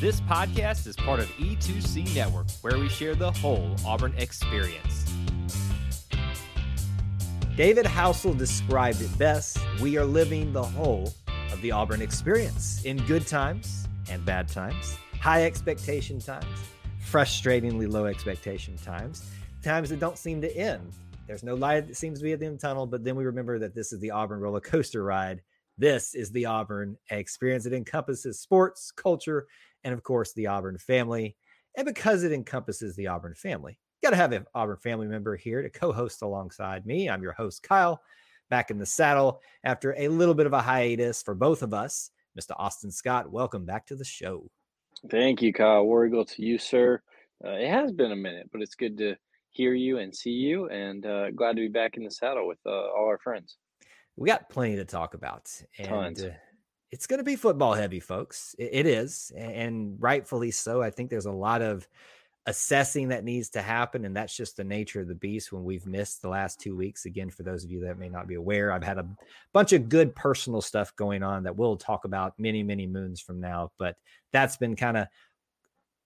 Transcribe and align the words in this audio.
This 0.00 0.20
podcast 0.22 0.88
is 0.88 0.96
part 0.96 1.20
of 1.20 1.26
E2C 1.36 2.14
Network, 2.16 2.50
where 2.62 2.78
we 2.78 2.88
share 2.88 3.14
the 3.14 3.30
whole 3.30 3.76
Auburn 3.86 4.12
experience. 4.18 5.04
David 7.56 7.86
Housel 7.86 8.36
described 8.36 9.00
it 9.00 9.16
best. 9.16 9.56
We 9.80 9.96
are 9.96 10.04
living 10.04 10.52
the 10.52 10.64
whole 10.64 11.14
of 11.52 11.62
the 11.62 11.70
Auburn 11.70 12.02
experience 12.02 12.84
in 12.84 12.96
good 13.06 13.24
times 13.26 13.86
and 14.10 14.24
bad 14.24 14.48
times, 14.48 14.98
high 15.20 15.44
expectation 15.44 16.18
times, 16.18 16.44
frustratingly 17.00 17.90
low 17.90 18.06
expectation 18.06 18.76
times, 18.76 19.30
times 19.62 19.90
that 19.90 20.00
don't 20.00 20.18
seem 20.18 20.40
to 20.40 20.54
end. 20.56 20.92
There's 21.28 21.44
no 21.44 21.54
light 21.54 21.86
that 21.86 21.96
seems 21.96 22.18
to 22.18 22.24
be 22.24 22.32
at 22.32 22.40
the 22.40 22.46
end 22.46 22.56
of 22.56 22.60
the 22.60 22.66
tunnel, 22.66 22.86
but 22.86 23.04
then 23.04 23.14
we 23.14 23.24
remember 23.24 23.60
that 23.60 23.76
this 23.76 23.92
is 23.92 24.00
the 24.00 24.10
Auburn 24.10 24.40
roller 24.40 24.60
coaster 24.60 25.04
ride. 25.04 25.40
This 25.78 26.14
is 26.14 26.32
the 26.32 26.46
Auburn 26.46 26.98
experience. 27.10 27.64
It 27.64 27.72
encompasses 27.72 28.40
sports, 28.40 28.90
culture, 28.90 29.46
and 29.84 29.94
of 29.94 30.02
course, 30.02 30.32
the 30.32 30.48
Auburn 30.48 30.78
family. 30.78 31.36
And 31.76 31.86
because 31.86 32.24
it 32.24 32.32
encompasses 32.32 32.96
the 32.96 33.08
Auburn 33.08 33.34
family, 33.34 33.78
got 34.04 34.10
to 34.10 34.16
have 34.16 34.32
an 34.32 34.44
Auburn 34.54 34.76
family 34.76 35.06
member 35.06 35.34
here 35.34 35.62
to 35.62 35.70
co 35.70 35.92
host 35.92 36.22
alongside 36.22 36.84
me. 36.84 37.08
I'm 37.08 37.22
your 37.22 37.32
host, 37.32 37.62
Kyle, 37.62 38.00
back 38.50 38.70
in 38.70 38.78
the 38.78 38.86
saddle 38.86 39.40
after 39.64 39.94
a 39.96 40.08
little 40.08 40.34
bit 40.34 40.46
of 40.46 40.52
a 40.52 40.60
hiatus 40.60 41.22
for 41.22 41.34
both 41.34 41.62
of 41.62 41.72
us. 41.72 42.10
Mr. 42.38 42.52
Austin 42.56 42.90
Scott, 42.90 43.30
welcome 43.30 43.64
back 43.64 43.86
to 43.86 43.96
the 43.96 44.04
show. 44.04 44.50
Thank 45.10 45.40
you, 45.40 45.52
Kyle. 45.52 45.84
War 45.84 46.06
Eagle 46.06 46.24
to 46.26 46.42
you, 46.42 46.58
sir. 46.58 47.00
Uh, 47.44 47.52
it 47.52 47.70
has 47.70 47.92
been 47.92 48.12
a 48.12 48.16
minute, 48.16 48.50
but 48.52 48.60
it's 48.60 48.74
good 48.74 48.98
to 48.98 49.16
hear 49.50 49.72
you 49.72 49.98
and 49.98 50.14
see 50.14 50.30
you, 50.30 50.68
and 50.68 51.06
uh, 51.06 51.30
glad 51.30 51.56
to 51.56 51.62
be 51.62 51.68
back 51.68 51.96
in 51.96 52.04
the 52.04 52.10
saddle 52.10 52.46
with 52.46 52.58
uh, 52.66 52.70
all 52.70 53.06
our 53.06 53.18
friends. 53.18 53.56
We 54.16 54.28
got 54.28 54.48
plenty 54.48 54.76
to 54.76 54.84
talk 54.84 55.14
about, 55.14 55.50
and 55.78 55.88
Tons. 55.88 56.24
It's 56.94 57.08
going 57.08 57.18
to 57.18 57.24
be 57.24 57.34
football 57.34 57.74
heavy, 57.74 57.98
folks. 57.98 58.54
It 58.56 58.86
is, 58.86 59.32
and 59.36 59.96
rightfully 59.98 60.52
so. 60.52 60.80
I 60.80 60.90
think 60.90 61.10
there's 61.10 61.26
a 61.26 61.32
lot 61.32 61.60
of 61.60 61.88
assessing 62.46 63.08
that 63.08 63.24
needs 63.24 63.50
to 63.50 63.62
happen, 63.62 64.04
and 64.04 64.16
that's 64.16 64.36
just 64.36 64.56
the 64.56 64.62
nature 64.62 65.00
of 65.00 65.08
the 65.08 65.14
beast. 65.16 65.52
When 65.52 65.64
we've 65.64 65.88
missed 65.88 66.22
the 66.22 66.28
last 66.28 66.60
two 66.60 66.76
weeks, 66.76 67.04
again, 67.04 67.30
for 67.30 67.42
those 67.42 67.64
of 67.64 67.72
you 67.72 67.80
that 67.80 67.98
may 67.98 68.08
not 68.08 68.28
be 68.28 68.36
aware, 68.36 68.70
I've 68.70 68.84
had 68.84 68.98
a 68.98 69.08
bunch 69.52 69.72
of 69.72 69.88
good 69.88 70.14
personal 70.14 70.60
stuff 70.60 70.94
going 70.94 71.24
on 71.24 71.42
that 71.42 71.56
we'll 71.56 71.76
talk 71.76 72.04
about 72.04 72.38
many, 72.38 72.62
many 72.62 72.86
moons 72.86 73.20
from 73.20 73.40
now. 73.40 73.72
But 73.76 73.96
that's 74.32 74.56
been 74.56 74.76
kind 74.76 74.96
of 74.96 75.08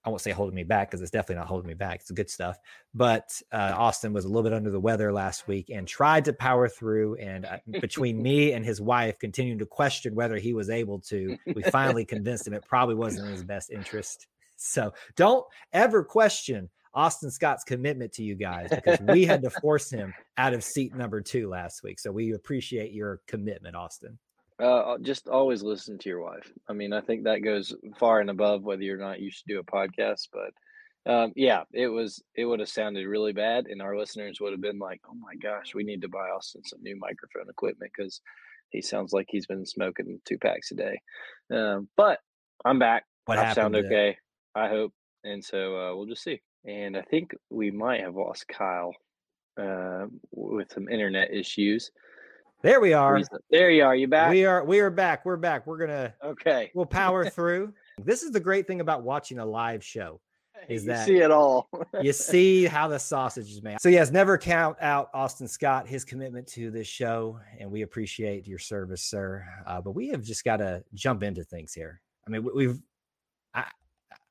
I 0.05 0.09
won't 0.09 0.21
say 0.21 0.31
holding 0.31 0.55
me 0.55 0.63
back 0.63 0.89
because 0.89 1.01
it's 1.01 1.11
definitely 1.11 1.35
not 1.35 1.47
holding 1.47 1.67
me 1.67 1.73
back. 1.73 1.99
It's 2.01 2.11
good 2.11 2.29
stuff. 2.29 2.57
But 2.93 3.29
uh, 3.51 3.73
Austin 3.75 4.13
was 4.13 4.25
a 4.25 4.27
little 4.27 4.43
bit 4.43 4.53
under 4.53 4.71
the 4.71 4.79
weather 4.79 5.11
last 5.11 5.47
week 5.47 5.69
and 5.69 5.87
tried 5.87 6.25
to 6.25 6.33
power 6.33 6.69
through. 6.69 7.15
And 7.15 7.45
uh, 7.45 7.57
between 7.81 8.21
me 8.23 8.53
and 8.53 8.65
his 8.65 8.79
wife 8.79 9.19
continuing 9.19 9.59
to 9.59 9.65
question 9.65 10.15
whether 10.15 10.37
he 10.37 10.53
was 10.53 10.69
able 10.69 10.99
to, 11.01 11.37
we 11.53 11.63
finally 11.63 12.05
convinced 12.05 12.47
him 12.47 12.53
it 12.53 12.65
probably 12.65 12.95
wasn't 12.95 13.25
in 13.27 13.33
his 13.33 13.43
best 13.43 13.71
interest. 13.71 14.27
So 14.61 14.91
don't 15.15 15.45
ever 15.71 16.03
question 16.03 16.69
Austin 16.93 17.31
Scott's 17.31 17.63
commitment 17.63 18.11
to 18.13 18.23
you 18.23 18.35
guys 18.35 18.69
because 18.69 18.99
we 18.99 19.25
had 19.25 19.41
to 19.43 19.49
force 19.61 19.89
him 19.89 20.13
out 20.37 20.53
of 20.53 20.65
seat 20.65 20.93
number 20.93 21.21
two 21.21 21.47
last 21.47 21.81
week. 21.81 21.97
So 21.97 22.11
we 22.11 22.33
appreciate 22.33 22.91
your 22.91 23.21
commitment, 23.25 23.77
Austin. 23.77 24.19
Uh, 24.61 24.97
just 25.01 25.29
always 25.29 25.63
listen 25.63 25.97
to 25.97 26.09
your 26.09 26.21
wife. 26.21 26.51
I 26.67 26.73
mean, 26.73 26.91
I 26.91 27.01
think 27.01 27.23
that 27.23 27.43
goes 27.43 27.73
far 27.97 28.19
and 28.19 28.29
above 28.29 28.63
whether 28.63 28.83
you're 28.83 28.97
not 28.97 29.21
you 29.21 29.31
should 29.31 29.47
do 29.47 29.59
a 29.59 29.63
podcast. 29.63 30.27
But 30.33 31.11
um, 31.11 31.31
yeah, 31.35 31.63
it 31.71 31.87
was 31.87 32.21
it 32.35 32.45
would 32.45 32.59
have 32.59 32.69
sounded 32.69 33.07
really 33.07 33.31
bad, 33.31 33.67
and 33.67 33.81
our 33.81 33.97
listeners 33.97 34.39
would 34.41 34.51
have 34.51 34.61
been 34.61 34.79
like, 34.79 34.99
"Oh 35.09 35.15
my 35.15 35.35
gosh, 35.35 35.73
we 35.73 35.83
need 35.83 36.01
to 36.01 36.09
buy 36.09 36.27
Austin 36.29 36.61
some 36.65 36.81
new 36.81 36.97
microphone 36.99 37.49
equipment 37.49 37.91
because 37.95 38.21
he 38.69 38.81
sounds 38.81 39.13
like 39.13 39.27
he's 39.29 39.47
been 39.47 39.65
smoking 39.65 40.19
two 40.25 40.37
packs 40.37 40.71
a 40.71 40.75
day." 40.75 40.99
Um, 41.53 41.87
but 41.95 42.19
I'm 42.65 42.79
back. 42.79 43.05
What 43.25 43.37
I 43.37 43.53
sound 43.53 43.75
okay. 43.77 44.17
I 44.55 44.67
hope, 44.67 44.91
and 45.23 45.43
so 45.43 45.77
uh, 45.77 45.95
we'll 45.95 46.07
just 46.07 46.23
see. 46.23 46.41
And 46.65 46.97
I 46.97 47.01
think 47.03 47.31
we 47.49 47.71
might 47.71 48.01
have 48.01 48.15
lost 48.15 48.47
Kyle 48.49 48.93
uh, 49.57 50.07
with 50.31 50.71
some 50.73 50.89
internet 50.89 51.33
issues. 51.33 51.91
There 52.61 52.81
we 52.81 52.93
are. 52.93 53.21
There 53.49 53.69
you 53.69 53.83
are. 53.83 53.95
You 53.95 54.07
back? 54.07 54.31
We 54.31 54.45
are 54.45 54.65
we 54.65 54.79
are 54.81 54.89
back. 54.89 55.25
We're 55.25 55.37
back. 55.37 55.65
We're 55.65 55.77
gonna 55.77 56.13
okay. 56.23 56.71
we'll 56.73 56.85
power 56.85 57.29
through. 57.29 57.73
This 58.03 58.21
is 58.21 58.31
the 58.31 58.39
great 58.39 58.67
thing 58.67 58.81
about 58.81 59.03
watching 59.03 59.39
a 59.39 59.45
live 59.45 59.83
show. 59.83 60.19
is 60.67 60.83
you 60.83 60.89
that- 60.89 61.05
see 61.05 61.17
it 61.19 61.31
all? 61.31 61.69
You 62.01 62.11
see 62.11 62.65
how 62.65 62.87
the 62.87 62.99
sausage 62.99 63.49
is 63.49 63.61
made. 63.63 63.79
So 63.79 63.87
yes, 63.87 64.11
never 64.11 64.37
count 64.37 64.77
out 64.81 65.09
Austin 65.13 65.47
Scott, 65.47 65.87
his 65.87 66.03
commitment 66.03 66.47
to 66.49 66.69
this 66.69 66.87
show, 66.87 67.39
and 67.59 67.71
we 67.71 67.81
appreciate 67.83 68.45
your 68.45 68.59
service, 68.59 69.01
sir. 69.01 69.45
Uh, 69.65 69.79
but 69.79 69.91
we 69.91 70.09
have 70.09 70.21
just 70.21 70.43
got 70.43 70.57
to 70.57 70.83
jump 70.93 71.23
into 71.23 71.43
things 71.45 71.73
here. 71.73 72.01
I 72.27 72.29
mean, 72.29 72.43
we- 72.43 72.67
we've. 72.67 72.81
I 73.53 73.65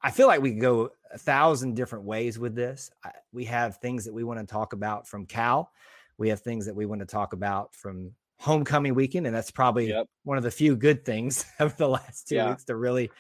I 0.03 0.10
feel 0.10 0.28
like 0.28 0.43
we 0.43 0.53
could 0.53 0.60
go 0.60 0.91
a 1.12 1.19
thousand 1.19 1.75
different 1.77 2.05
ways 2.05 2.39
with 2.39 2.55
this. 2.55 2.91
I, 3.03 3.10
we 3.33 3.45
have 3.47 3.78
things 3.78 4.05
that 4.05 4.12
we 4.12 4.22
want 4.22 4.39
to 4.39 4.47
talk 4.47 4.75
about 4.75 5.09
from 5.09 5.25
Cal. 5.25 5.72
We 6.18 6.28
have 6.30 6.40
things 6.40 6.66
that 6.66 6.74
we 6.76 6.86
want 6.86 7.00
to 7.00 7.06
talk 7.06 7.32
about 7.32 7.74
from 7.74 8.12
homecoming 8.40 8.94
weekend, 8.94 9.26
and 9.26 9.34
that's 9.34 9.50
probably 9.50 9.88
Yep. 9.88 10.06
one 10.24 10.36
of 10.38 10.44
the 10.44 10.50
few 10.50 10.76
good 10.76 11.04
things 11.04 11.44
of 11.58 11.76
the 11.76 11.88
last 11.88 12.28
two 12.28 12.36
Yeah. 12.36 12.50
weeks 12.50 12.64
to 12.64 12.76
really 12.76 13.10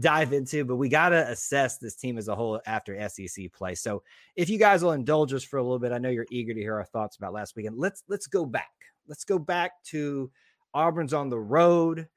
dive 0.00 0.32
into. 0.32 0.64
But 0.64 0.76
we 0.76 0.88
got 0.88 1.10
to 1.10 1.28
assess 1.28 1.78
this 1.78 1.94
team 1.96 2.18
as 2.18 2.28
a 2.28 2.34
whole 2.34 2.60
after 2.66 2.96
SEC 3.08 3.48
play. 3.52 3.74
So 3.74 4.02
if 4.36 4.48
you 4.48 4.58
guys 4.58 4.82
will 4.82 4.92
indulge 4.92 5.32
us 5.32 5.44
for 5.44 5.58
a 5.58 5.62
little 5.62 5.78
bit, 5.78 5.92
I 5.92 5.98
know 5.98 6.08
you're 6.08 6.26
eager 6.30 6.54
to 6.54 6.60
hear 6.60 6.74
our 6.76 6.84
thoughts 6.84 7.16
about 7.16 7.32
last 7.32 7.54
weekend. 7.56 7.76
Let's 7.78 8.02
let's 8.08 8.26
go 8.26 8.44
back. 8.46 8.70
Let's 9.08 9.24
go 9.24 9.38
back 9.38 9.72
to 9.86 10.30
Auburn's 10.74 11.12
on 11.12 11.28
the 11.30 11.38
road 11.40 12.08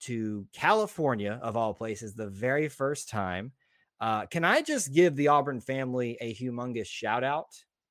to 0.00 0.46
California 0.52 1.38
of 1.42 1.56
all 1.56 1.72
places, 1.74 2.14
the 2.14 2.28
very 2.28 2.68
first 2.68 3.08
time. 3.08 3.52
Uh, 4.00 4.26
can 4.26 4.44
I 4.44 4.60
just 4.62 4.92
give 4.92 5.14
the 5.16 5.28
Auburn 5.28 5.60
family 5.60 6.18
a 6.20 6.34
humongous 6.34 6.86
shout 6.88 7.22
out? 7.24 7.46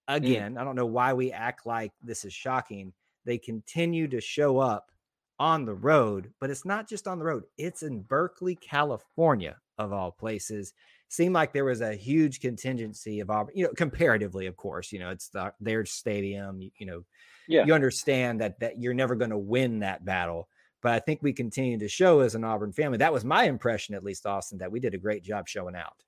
Mm. 0.09 0.15
Again, 0.15 0.57
I 0.57 0.63
don't 0.63 0.75
know 0.75 0.85
why 0.85 1.13
we 1.13 1.31
act 1.31 1.65
like 1.65 1.91
this 2.03 2.25
is 2.25 2.33
shocking. 2.33 2.93
They 3.25 3.37
continue 3.37 4.07
to 4.09 4.19
show 4.21 4.57
up 4.59 4.91
on 5.39 5.65
the 5.65 5.73
road, 5.73 6.31
but 6.39 6.49
it's 6.49 6.65
not 6.65 6.87
just 6.87 7.07
on 7.07 7.17
the 7.17 7.25
road, 7.25 7.43
it's 7.57 7.83
in 7.83 8.01
Berkeley, 8.01 8.55
California, 8.55 9.57
of 9.77 9.91
all 9.91 10.11
places. 10.11 10.73
Seemed 11.07 11.33
like 11.33 11.51
there 11.51 11.65
was 11.65 11.81
a 11.81 11.95
huge 11.95 12.39
contingency 12.39 13.19
of 13.19 13.29
Auburn, 13.29 13.53
you 13.55 13.65
know, 13.65 13.73
comparatively, 13.73 14.45
of 14.45 14.55
course, 14.55 14.91
you 14.91 14.99
know, 14.99 15.09
it's 15.09 15.29
the, 15.29 15.51
their 15.59 15.85
stadium, 15.85 16.61
you, 16.61 16.71
you 16.77 16.85
know, 16.85 17.03
Yeah. 17.47 17.65
you 17.65 17.73
understand 17.73 18.39
that 18.41 18.59
that 18.59 18.79
you're 18.79 18.93
never 18.93 19.15
going 19.15 19.31
to 19.31 19.37
win 19.37 19.79
that 19.79 20.05
battle. 20.05 20.47
But 20.81 20.93
I 20.93 20.99
think 20.99 21.21
we 21.21 21.33
continue 21.33 21.77
to 21.79 21.87
show 21.87 22.21
as 22.21 22.33
an 22.33 22.43
Auburn 22.43 22.71
family. 22.71 22.97
That 22.99 23.13
was 23.13 23.25
my 23.25 23.43
impression, 23.43 23.93
at 23.93 24.03
least, 24.03 24.25
Austin, 24.25 24.57
that 24.59 24.71
we 24.71 24.79
did 24.79 24.93
a 24.93 24.97
great 24.97 25.23
job 25.23 25.47
showing 25.47 25.75
out. 25.75 26.03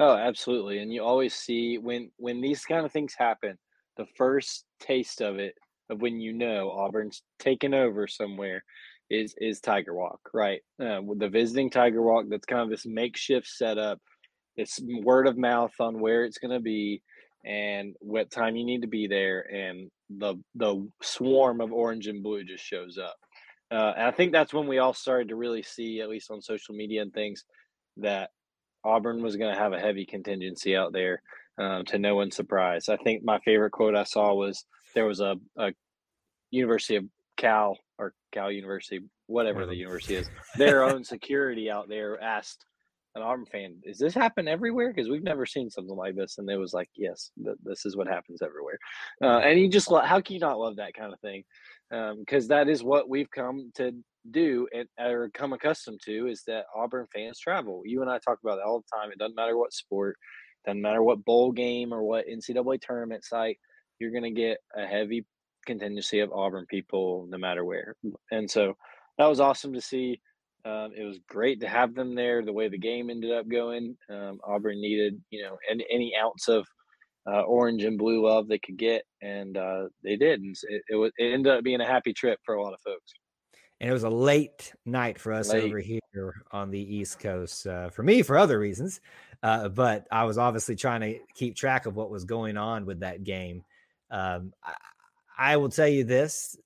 Oh, 0.00 0.16
absolutely. 0.16 0.80
And 0.80 0.92
you 0.92 1.04
always 1.04 1.34
see 1.34 1.78
when 1.78 2.10
when 2.18 2.40
these 2.40 2.64
kind 2.64 2.86
of 2.86 2.92
things 2.92 3.14
happen, 3.18 3.58
the 3.98 4.06
first 4.16 4.66
taste 4.80 5.22
of 5.22 5.38
it 5.38 5.54
of 5.90 6.02
when 6.02 6.20
you 6.20 6.32
know 6.32 6.70
Auburn's 6.70 7.22
taken 7.38 7.74
over 7.74 8.08
somewhere 8.08 8.64
is 9.10 9.34
is 9.38 9.60
Tiger 9.60 9.94
Walk, 9.94 10.20
right? 10.34 10.62
Uh, 10.82 11.02
the 11.18 11.28
visiting 11.30 11.70
Tiger 11.70 12.02
Walk, 12.02 12.26
that's 12.30 12.46
kind 12.46 12.62
of 12.62 12.70
this 12.70 12.86
makeshift 12.86 13.46
setup. 13.48 14.00
It's 14.56 14.80
word 15.04 15.26
of 15.28 15.38
mouth 15.38 15.74
on 15.80 16.00
where 16.00 16.24
it's 16.24 16.38
going 16.38 16.52
to 16.52 16.60
be 16.60 17.02
and 17.44 17.96
what 18.00 18.30
time 18.30 18.56
you 18.56 18.64
need 18.66 18.82
to 18.82 18.88
be 18.88 19.08
there, 19.08 19.42
and 19.54 19.90
the 20.10 20.36
the 20.56 20.88
swarm 21.02 21.60
of 21.62 21.72
orange 21.72 22.08
and 22.08 22.22
blue 22.22 22.44
just 22.44 22.64
shows 22.64 22.98
up. 22.98 23.16
Uh, 23.72 23.94
and 23.96 24.06
I 24.06 24.12
think 24.12 24.32
that's 24.32 24.54
when 24.54 24.68
we 24.68 24.78
all 24.78 24.94
started 24.94 25.28
to 25.30 25.36
really 25.36 25.62
see, 25.62 26.00
at 26.00 26.08
least 26.10 26.30
on 26.30 26.42
social 26.42 26.74
media 26.74 27.02
and 27.02 27.14
things, 27.14 27.44
that 27.98 28.30
Auburn 28.84 29.22
was 29.22 29.36
going 29.36 29.54
to 29.54 29.60
have 29.60 29.72
a 29.72 29.80
heavy 29.80 30.06
contingency 30.06 30.76
out 30.76 30.92
there 30.92 31.22
um, 31.58 31.84
to 31.86 31.98
no 31.98 32.14
one's 32.14 32.36
surprise. 32.36 32.88
I 32.88 32.96
think 32.96 33.22
my 33.24 33.38
favorite 33.40 33.72
quote 33.72 33.94
I 33.94 34.04
saw 34.04 34.34
was 34.34 34.64
there 34.94 35.06
was 35.06 35.20
a, 35.20 35.36
a 35.58 35.72
University 36.50 36.96
of 36.96 37.04
Cal 37.36 37.78
or 37.98 38.14
Cal 38.32 38.50
University, 38.50 39.00
whatever 39.26 39.66
the 39.66 39.74
university 39.74 40.16
is, 40.16 40.30
their 40.56 40.84
own 40.84 41.04
security 41.04 41.70
out 41.70 41.88
there 41.88 42.20
asked 42.22 42.64
an 43.14 43.22
Auburn 43.22 43.46
fan, 43.46 43.76
"Does 43.84 43.98
this 43.98 44.14
happen 44.14 44.46
everywhere? 44.46 44.92
Because 44.92 45.08
we've 45.10 45.22
never 45.22 45.44
seen 45.44 45.68
something 45.70 45.96
like 45.96 46.14
this." 46.14 46.38
And 46.38 46.48
they 46.48 46.56
was 46.56 46.72
like, 46.72 46.88
"Yes, 46.94 47.32
th- 47.42 47.56
this 47.62 47.84
is 47.84 47.96
what 47.96 48.06
happens 48.06 48.40
everywhere." 48.40 48.78
Uh, 49.22 49.38
and 49.38 49.58
you 49.58 49.68
just 49.68 49.90
lo- 49.90 50.00
how 50.00 50.20
can 50.20 50.34
you 50.34 50.40
not 50.40 50.58
love 50.58 50.76
that 50.76 50.94
kind 50.94 51.12
of 51.12 51.20
thing? 51.20 51.44
Because 51.90 52.48
that 52.48 52.68
is 52.68 52.82
what 52.82 53.08
we've 53.08 53.30
come 53.30 53.70
to 53.74 53.92
do 54.30 54.68
and 54.72 54.86
or 54.98 55.30
come 55.32 55.52
accustomed 55.52 56.00
to 56.04 56.26
is 56.26 56.42
that 56.46 56.66
Auburn 56.76 57.06
fans 57.14 57.38
travel. 57.38 57.82
You 57.84 58.02
and 58.02 58.10
I 58.10 58.18
talk 58.18 58.38
about 58.42 58.56
that 58.56 58.66
all 58.66 58.80
the 58.80 58.96
time. 58.96 59.10
It 59.10 59.18
doesn't 59.18 59.36
matter 59.36 59.56
what 59.56 59.72
sport, 59.72 60.16
doesn't 60.64 60.82
matter 60.82 61.02
what 61.02 61.24
bowl 61.24 61.52
game 61.52 61.92
or 61.92 62.02
what 62.02 62.26
NCAA 62.28 62.80
tournament 62.80 63.24
site, 63.24 63.58
you're 63.98 64.10
going 64.10 64.22
to 64.22 64.30
get 64.30 64.58
a 64.76 64.86
heavy 64.86 65.24
contingency 65.66 66.20
of 66.20 66.32
Auburn 66.32 66.66
people 66.68 67.26
no 67.28 67.38
matter 67.38 67.64
where. 67.64 67.94
And 68.30 68.50
so 68.50 68.74
that 69.18 69.26
was 69.26 69.40
awesome 69.40 69.72
to 69.74 69.80
see. 69.80 70.20
Um, 70.64 70.90
it 70.94 71.04
was 71.04 71.18
great 71.28 71.60
to 71.60 71.68
have 71.68 71.94
them 71.94 72.14
there. 72.14 72.44
The 72.44 72.52
way 72.52 72.68
the 72.68 72.78
game 72.78 73.08
ended 73.08 73.32
up 73.32 73.48
going, 73.48 73.96
um, 74.10 74.40
Auburn 74.44 74.80
needed 74.80 75.20
you 75.30 75.42
know 75.42 75.56
any, 75.70 75.86
any 75.90 76.12
ounce 76.22 76.48
of 76.48 76.66
uh, 77.26 77.42
orange 77.42 77.84
and 77.84 77.98
blue 77.98 78.26
love 78.26 78.48
they 78.48 78.58
could 78.58 78.76
get, 78.76 79.02
and 79.22 79.56
uh, 79.56 79.88
they 80.02 80.16
did. 80.16 80.40
And 80.40 80.56
it, 80.68 80.82
it 80.90 80.96
was 80.96 81.12
it 81.18 81.32
ended 81.32 81.52
up 81.52 81.64
being 81.64 81.80
a 81.80 81.86
happy 81.86 82.12
trip 82.12 82.38
for 82.44 82.54
a 82.54 82.62
lot 82.62 82.72
of 82.72 82.80
folks. 82.80 83.12
and 83.80 83.88
it 83.90 83.92
was 83.92 84.04
a 84.04 84.10
late 84.10 84.72
night 84.84 85.18
for 85.18 85.32
us 85.32 85.50
late. 85.50 85.64
over 85.64 85.78
here 85.78 86.34
on 86.52 86.70
the 86.70 86.96
East 86.96 87.18
Coast. 87.18 87.66
Uh, 87.66 87.90
for 87.90 88.02
me, 88.02 88.22
for 88.22 88.36
other 88.36 88.58
reasons, 88.58 89.00
uh, 89.42 89.68
but 89.68 90.06
I 90.10 90.24
was 90.24 90.38
obviously 90.38 90.76
trying 90.76 91.00
to 91.00 91.18
keep 91.34 91.56
track 91.56 91.86
of 91.86 91.96
what 91.96 92.10
was 92.10 92.24
going 92.24 92.56
on 92.56 92.86
with 92.86 93.00
that 93.00 93.24
game. 93.24 93.64
Um, 94.10 94.52
I, 94.64 94.74
I 95.38 95.56
will 95.56 95.70
tell 95.70 95.88
you 95.88 96.04
this: 96.04 96.56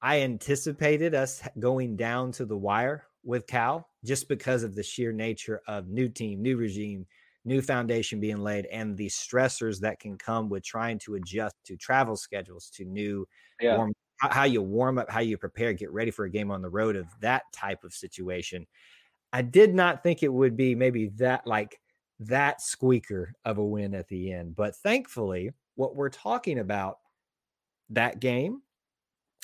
I 0.00 0.22
anticipated 0.22 1.14
us 1.14 1.42
going 1.58 1.96
down 1.96 2.32
to 2.32 2.44
the 2.44 2.56
wire 2.56 3.06
with 3.24 3.46
Cal 3.46 3.88
just 4.04 4.28
because 4.28 4.64
of 4.64 4.74
the 4.74 4.82
sheer 4.82 5.12
nature 5.12 5.60
of 5.68 5.88
new 5.88 6.08
team, 6.08 6.42
new 6.42 6.56
regime, 6.56 7.06
new 7.44 7.60
foundation 7.60 8.20
being 8.20 8.38
laid, 8.38 8.66
and 8.66 8.96
the 8.96 9.08
stressors 9.08 9.80
that 9.80 9.98
can 9.98 10.16
come 10.16 10.48
with 10.48 10.64
trying 10.64 10.98
to 11.00 11.14
adjust 11.14 11.56
to 11.64 11.76
travel 11.76 12.16
schedules, 12.16 12.70
to 12.74 12.84
new 12.84 13.26
yeah. 13.60 13.76
warm 13.76 13.92
how 14.18 14.44
you 14.44 14.62
warm 14.62 14.98
up, 14.98 15.10
how 15.10 15.20
you 15.20 15.36
prepare, 15.36 15.72
get 15.72 15.90
ready 15.90 16.10
for 16.10 16.26
a 16.26 16.30
game 16.30 16.50
on 16.52 16.62
the 16.62 16.70
road 16.70 16.94
of 16.94 17.06
that 17.20 17.42
type 17.52 17.82
of 17.82 17.92
situation. 17.92 18.64
I 19.32 19.42
did 19.42 19.74
not 19.74 20.02
think 20.02 20.22
it 20.22 20.32
would 20.32 20.56
be 20.56 20.74
maybe 20.74 21.08
that 21.16 21.44
like 21.46 21.80
that 22.20 22.60
squeaker 22.60 23.34
of 23.44 23.58
a 23.58 23.64
win 23.64 23.94
at 23.94 24.08
the 24.08 24.32
end. 24.32 24.54
But 24.54 24.76
thankfully, 24.76 25.50
what 25.74 25.96
we're 25.96 26.10
talking 26.10 26.58
about 26.60 26.98
that 27.90 28.20
game 28.20 28.62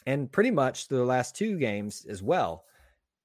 and 0.06 0.30
pretty 0.30 0.50
much 0.50 0.88
the 0.88 1.04
last 1.04 1.34
two 1.34 1.58
games 1.58 2.06
as 2.08 2.22
well 2.22 2.64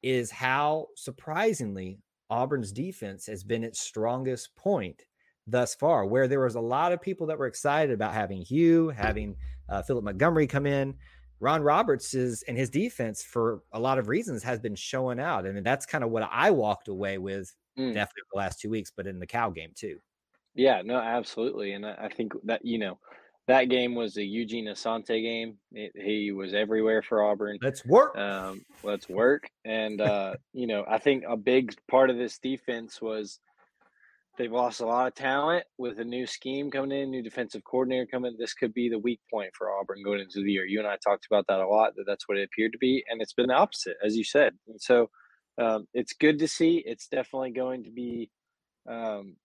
is 0.01 0.31
how 0.31 0.87
surprisingly 0.95 1.99
Auburn's 2.33 2.71
defense 2.71 3.27
has 3.27 3.43
been 3.43 3.63
its 3.63 3.79
strongest 3.79 4.55
point 4.55 5.03
thus 5.45 5.75
far, 5.75 6.05
where 6.05 6.27
there 6.27 6.39
was 6.39 6.55
a 6.55 6.59
lot 6.59 6.91
of 6.91 6.99
people 6.99 7.27
that 7.27 7.37
were 7.37 7.45
excited 7.45 7.93
about 7.93 8.13
having 8.13 8.41
Hugh, 8.41 8.89
having 8.89 9.35
uh, 9.69 9.83
Philip 9.83 10.03
Montgomery 10.03 10.47
come 10.47 10.65
in. 10.65 10.95
Ron 11.39 11.61
Roberts 11.61 12.15
is 12.15 12.43
and 12.47 12.57
his 12.57 12.71
defense 12.71 13.21
for 13.21 13.61
a 13.71 13.79
lot 13.79 13.99
of 13.99 14.07
reasons 14.07 14.41
has 14.41 14.59
been 14.59 14.75
showing 14.75 15.19
out. 15.19 15.43
I 15.43 15.49
and 15.49 15.55
mean, 15.55 15.63
that's 15.63 15.85
kind 15.85 16.03
of 16.03 16.09
what 16.09 16.27
I 16.31 16.49
walked 16.49 16.87
away 16.87 17.19
with 17.19 17.53
mm. 17.77 17.93
definitely 17.93 18.23
the 18.33 18.39
last 18.39 18.59
two 18.59 18.69
weeks, 18.71 18.91
but 18.95 19.05
in 19.05 19.19
the 19.19 19.27
Cal 19.27 19.51
game 19.51 19.71
too. 19.75 19.99
Yeah, 20.55 20.81
no, 20.83 20.97
absolutely. 20.97 21.73
And 21.73 21.85
I 21.85 22.09
think 22.09 22.33
that, 22.45 22.65
you 22.65 22.79
know, 22.79 22.97
that 23.47 23.65
game 23.69 23.95
was 23.95 24.13
the 24.13 24.25
Eugene 24.25 24.67
Asante 24.67 25.21
game. 25.21 25.57
It, 25.71 25.91
he 25.95 26.31
was 26.31 26.53
everywhere 26.53 27.01
for 27.01 27.23
Auburn. 27.23 27.57
Let's 27.61 27.85
work. 27.85 28.17
Um, 28.17 28.63
let's 28.83 29.09
work. 29.09 29.49
And, 29.65 29.99
uh, 30.01 30.35
you 30.53 30.67
know, 30.67 30.85
I 30.89 30.97
think 30.97 31.23
a 31.27 31.37
big 31.37 31.75
part 31.89 32.09
of 32.09 32.17
this 32.17 32.39
defense 32.39 33.01
was– 33.01 33.39
They've 34.35 34.51
lost 34.51 34.81
a 34.81 34.85
lot 34.87 35.05
of 35.05 35.13
talent 35.13 35.63
with 35.77 35.99
a 35.99 36.03
new 36.03 36.25
scheme 36.25 36.71
coming 36.71 36.99
in, 36.99 37.11
new 37.11 37.21
defensive 37.21 37.63
coordinator 37.63 38.07
coming. 38.07 38.35
This 38.39 38.55
could 38.55 38.73
be 38.73 38.89
the 38.89 38.97
weak 38.97 39.19
point 39.31 39.51
for 39.55 39.69
Auburn 39.69 40.01
going 40.03 40.21
into 40.21 40.41
the 40.43 40.51
year. 40.51 40.65
You 40.65 40.79
and 40.79 40.87
I 40.87 40.97
talked 41.03 41.27
about 41.29 41.45
that 41.47 41.59
a 41.59 41.67
lot. 41.67 41.95
That 41.95 42.05
that's 42.07 42.27
what 42.27 42.39
it 42.39 42.49
appeared 42.51 42.71
to 42.71 42.79
be, 42.79 43.03
and 43.07 43.21
it's 43.21 43.33
been 43.33 43.49
the 43.49 43.53
opposite, 43.53 43.95
as 44.03 44.15
you 44.15 44.23
said. 44.23 44.53
And 44.67 44.81
so, 44.81 45.11
um, 45.61 45.85
it's 45.93 46.13
good 46.13 46.39
to 46.39 46.47
see. 46.47 46.81
It's 46.83 47.07
definitely 47.07 47.51
going 47.51 47.83
to 47.83 47.91
be 47.91 48.31
um, 48.89 49.35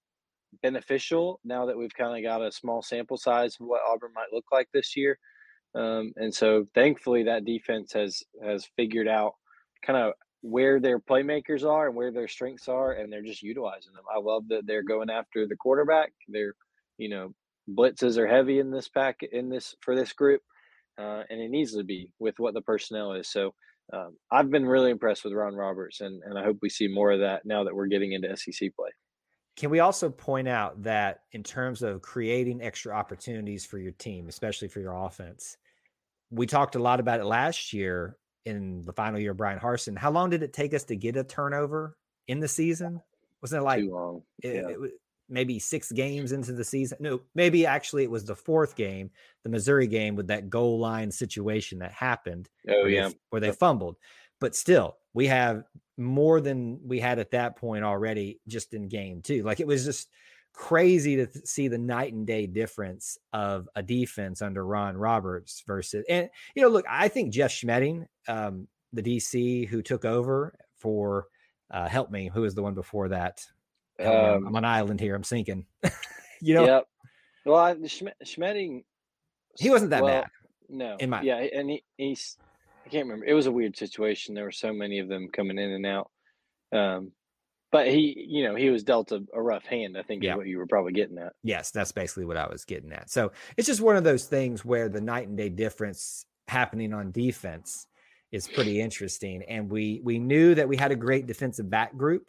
beneficial 0.63 1.41
now 1.45 1.67
that 1.67 1.77
we've 1.77 1.95
kind 1.95 2.17
of 2.17 2.23
got 2.23 2.45
a 2.45 2.53
small 2.53 2.83
sample 2.83 3.17
size 3.17 3.57
of 3.61 3.67
what 3.67 3.83
Auburn 3.89 4.13
might 4.15 4.33
look 4.33 4.47
like 4.53 4.69
this 4.73 4.97
year. 4.97 5.19
Um, 5.75 6.13
and 6.17 6.35
so, 6.35 6.67
thankfully, 6.75 7.25
that 7.25 7.45
defense 7.45 7.93
has 7.93 8.23
has 8.43 8.69
figured 8.77 9.09
out 9.09 9.35
kind 9.85 9.99
of 9.99 10.13
where 10.41 10.81
their 10.81 10.99
playmakers 10.99 11.65
are 11.65 11.89
and 11.89 11.97
where 11.97 12.13
their 12.13 12.29
strengths 12.29 12.69
are, 12.69 12.93
and 12.93 13.13
they're 13.13 13.23
just 13.23 13.43
utilizing 13.43 13.93
them. 13.93 14.05
I 14.15 14.19
love 14.19 14.49
that 14.49 14.67
they're 14.67 14.83
going 14.83 15.11
after 15.11 15.47
the 15.47 15.57
quarterback. 15.57 16.13
They're, 16.29 16.55
you 16.97 17.09
know, 17.09 17.35
blitzes 17.69 18.17
are 18.17 18.27
heavy 18.27 18.61
in 18.61 18.71
this 18.71 18.89
pack 18.89 19.21
in 19.31 19.49
this 19.49 19.75
for 19.83 19.95
this 19.95 20.13
group, 20.13 20.41
uh, 20.99 21.23
and 21.29 21.41
it 21.41 21.51
needs 21.51 21.75
to 21.75 21.85
be 21.85 22.11
with 22.19 22.35
what 22.39 22.55
the 22.55 22.63
personnel 22.63 23.13
is. 23.13 23.29
So 23.29 23.53
um, 23.93 24.17
I've 24.31 24.51
been 24.51 24.67
really 24.67 24.91
impressed 24.91 25.25
with 25.25 25.35
Ron 25.35 25.55
Roberts, 25.55 26.01
and 26.01 26.23
and 26.25 26.39
I 26.39 26.45
hope 26.45 26.59
we 26.63 26.71
see 26.71 26.89
more 26.89 27.13
of 27.13 27.21
that 27.21 27.45
now 27.45 27.65
that 27.65 27.75
we're 27.75 27.87
getting 27.87 28.13
into 28.13 28.35
SEC 28.37 28.75
play. 28.75 28.91
Can 29.59 29.71
we 29.71 29.81
also 29.81 30.09
point 30.09 30.47
out 30.47 30.85
that 30.85 31.23
in 31.33 31.43
terms 31.43 31.83
of 31.83 32.01
creating 32.01 32.63
extra 32.63 32.95
opportunities 32.95 33.67
for 33.67 33.79
your 33.79 33.91
team, 33.91 34.29
especially 34.29 34.69
for 34.69 34.79
your 34.79 34.95
offense, 34.95 35.57
we 36.31 36.47
talked 36.47 36.77
a 36.77 36.79
lot 36.79 37.01
about 37.01 37.19
it 37.19 37.25
last 37.25 37.73
year 37.73 38.17
in 38.47 38.83
the 38.83 38.93
final 38.93 39.19
year 39.19 39.33
of 39.33 39.37
Bryan 39.37 39.59
Harsin. 39.59 39.99
How 39.99 40.13
long 40.13 40.31
did 40.31 40.45
it 40.45 40.53
take 40.53 40.75
us 40.75 40.85
to 40.85 40.95
get 40.95 41.17
a 41.17 41.25
turnover 41.25 41.97
in 42.29 42.39
the 42.39 42.47
season? 42.47 43.03
Wasn't 43.43 43.61
it 43.61 43.65
like 43.65 43.81
too 43.81 43.93
long? 43.93 44.23
It, 44.45 44.55
yeah. 44.55 44.69
it, 44.69 44.93
maybe 45.29 45.59
six 45.59 45.91
games 45.91 46.31
into 46.31 46.53
the 46.53 46.65
season. 46.65 46.99
No, 47.01 47.23
maybe 47.35 47.67
actually 47.67 48.05
it 48.05 48.11
was 48.13 48.25
the 48.25 48.37
fourth 48.37 48.77
game, 48.77 49.11
the 49.43 49.51
Missouri 49.51 49.89
game, 49.89 50.15
with 50.15 50.29
that 50.29 50.49
goal 50.49 50.79
line 50.79 51.11
situation 51.11 51.81
that 51.81 51.91
happened. 51.91 52.49
Oh 52.69 52.83
where 52.83 52.89
yeah, 52.89 53.09
they, 53.09 53.15
where 53.31 53.41
they 53.41 53.51
fumbled. 53.51 53.97
But 54.41 54.55
still, 54.55 54.97
we 55.15 55.27
have 55.27 55.65
more 55.97 56.41
than 56.41 56.81
we 56.87 57.01
had 57.01 57.19
at 57.19 57.33
that 57.33 57.57
point 57.57 57.85
already, 57.85 58.41
just 58.47 58.75
in 58.75 58.89
game 58.89 59.21
two. 59.23 59.43
Like 59.43 59.61
it 59.61 59.67
was 59.67 59.85
just 59.85 60.09
crazy 60.59 61.15
to 61.15 61.27
th- 61.27 61.47
see 61.47 61.69
the 61.69 61.79
night 61.79 62.13
and 62.13 62.27
day 62.27 62.45
difference 62.45 63.17
of 63.33 63.69
a 63.77 63.83
defense 63.83 64.43
under 64.43 64.67
Ron 64.67 64.97
Roberts 64.97 65.63
versus 65.65 66.05
and 66.09 66.29
you 66.57 66.63
know 66.63 66.69
look 66.69 66.85
I 66.89 67.07
think 67.07 67.33
Jeff 67.33 67.53
Schmedding 67.53 68.07
um, 68.27 68.67
the 68.93 69.03
DC 69.03 69.69
who 69.69 69.83
took 69.83 70.05
over 70.05 70.55
for 70.77 71.27
uh, 71.71 71.89
help 71.89 72.11
me 72.11 72.29
who 72.33 72.41
was 72.41 72.57
the 72.57 72.63
one 72.63 72.75
before 72.75 73.09
that. 73.11 73.47
Um, 74.01 74.47
I'm 74.47 74.57
on 74.57 74.65
island 74.65 75.01
here 75.01 75.15
I'm 75.15 75.25
sinking. 75.25 75.67
You 76.41 76.55
know? 76.55 76.67
Yep. 76.67 76.89
Well 77.47 77.57
I, 77.57 77.75
Schmedding 77.75 78.85
he 79.59 79.71
wasn't 79.71 79.91
that 79.91 80.05
well, 80.05 80.23
bad 80.23 80.31
no. 80.69 80.97
in 81.01 81.11
my 81.11 81.21
yeah 81.23 81.39
and 81.39 81.69
he, 81.69 81.83
he's 81.97 82.37
I 82.89 82.91
can't 82.91 83.07
remember 83.07 83.27
it 83.27 83.35
was 83.35 83.47
a 83.47 83.53
weird 83.53 83.77
situation 83.77 84.35
there 84.35 84.45
were 84.45 84.51
so 84.51 84.73
many 84.73 84.99
of 84.99 85.09
them 85.09 85.29
coming 85.33 85.59
in 85.59 85.71
and 85.71 85.87
out 85.87 86.11
um, 86.73 87.13
but 87.71 87.89
he, 87.89 88.27
you 88.29 88.45
know, 88.45 88.55
he 88.55 88.71
was 88.71 88.83
dealt 88.83 89.13
a, 89.13 89.23
a 89.35 89.43
rough 89.43 89.65
hand. 89.65 89.97
I 89.99 90.03
think 90.03 90.23
yeah. 90.23 90.33
is 90.33 90.37
what 90.39 90.47
you 90.47 90.59
were 90.59 90.67
probably 90.67 90.93
getting 90.93 91.19
at. 91.19 91.35
Yes, 91.43 91.71
that's 91.71 91.93
basically 91.93 92.25
what 92.25 92.37
I 92.37 92.49
was 92.49 92.65
getting 92.65 92.93
at. 92.93 93.11
So 93.11 93.33
it's 93.57 93.67
just 93.67 93.81
one 93.81 93.97
of 93.97 94.05
those 94.05 94.25
things 94.25 94.65
where 94.65 94.89
the 94.89 95.01
night 95.01 95.29
and 95.29 95.37
day 95.37 95.51
difference 95.51 96.25
happening 96.49 96.95
on 96.95 97.13
defense 97.13 97.87
is 98.33 98.49
pretty 98.49 98.81
interesting. 98.81 99.43
And 99.49 99.71
we 99.71 100.01
we 100.03 100.19
knew 100.19 100.55
that 100.55 100.69
we 100.69 100.77
had 100.77 100.93
a 100.93 100.97
great 100.97 101.27
defensive 101.27 101.69
back 101.69 101.97
group. 101.97 102.25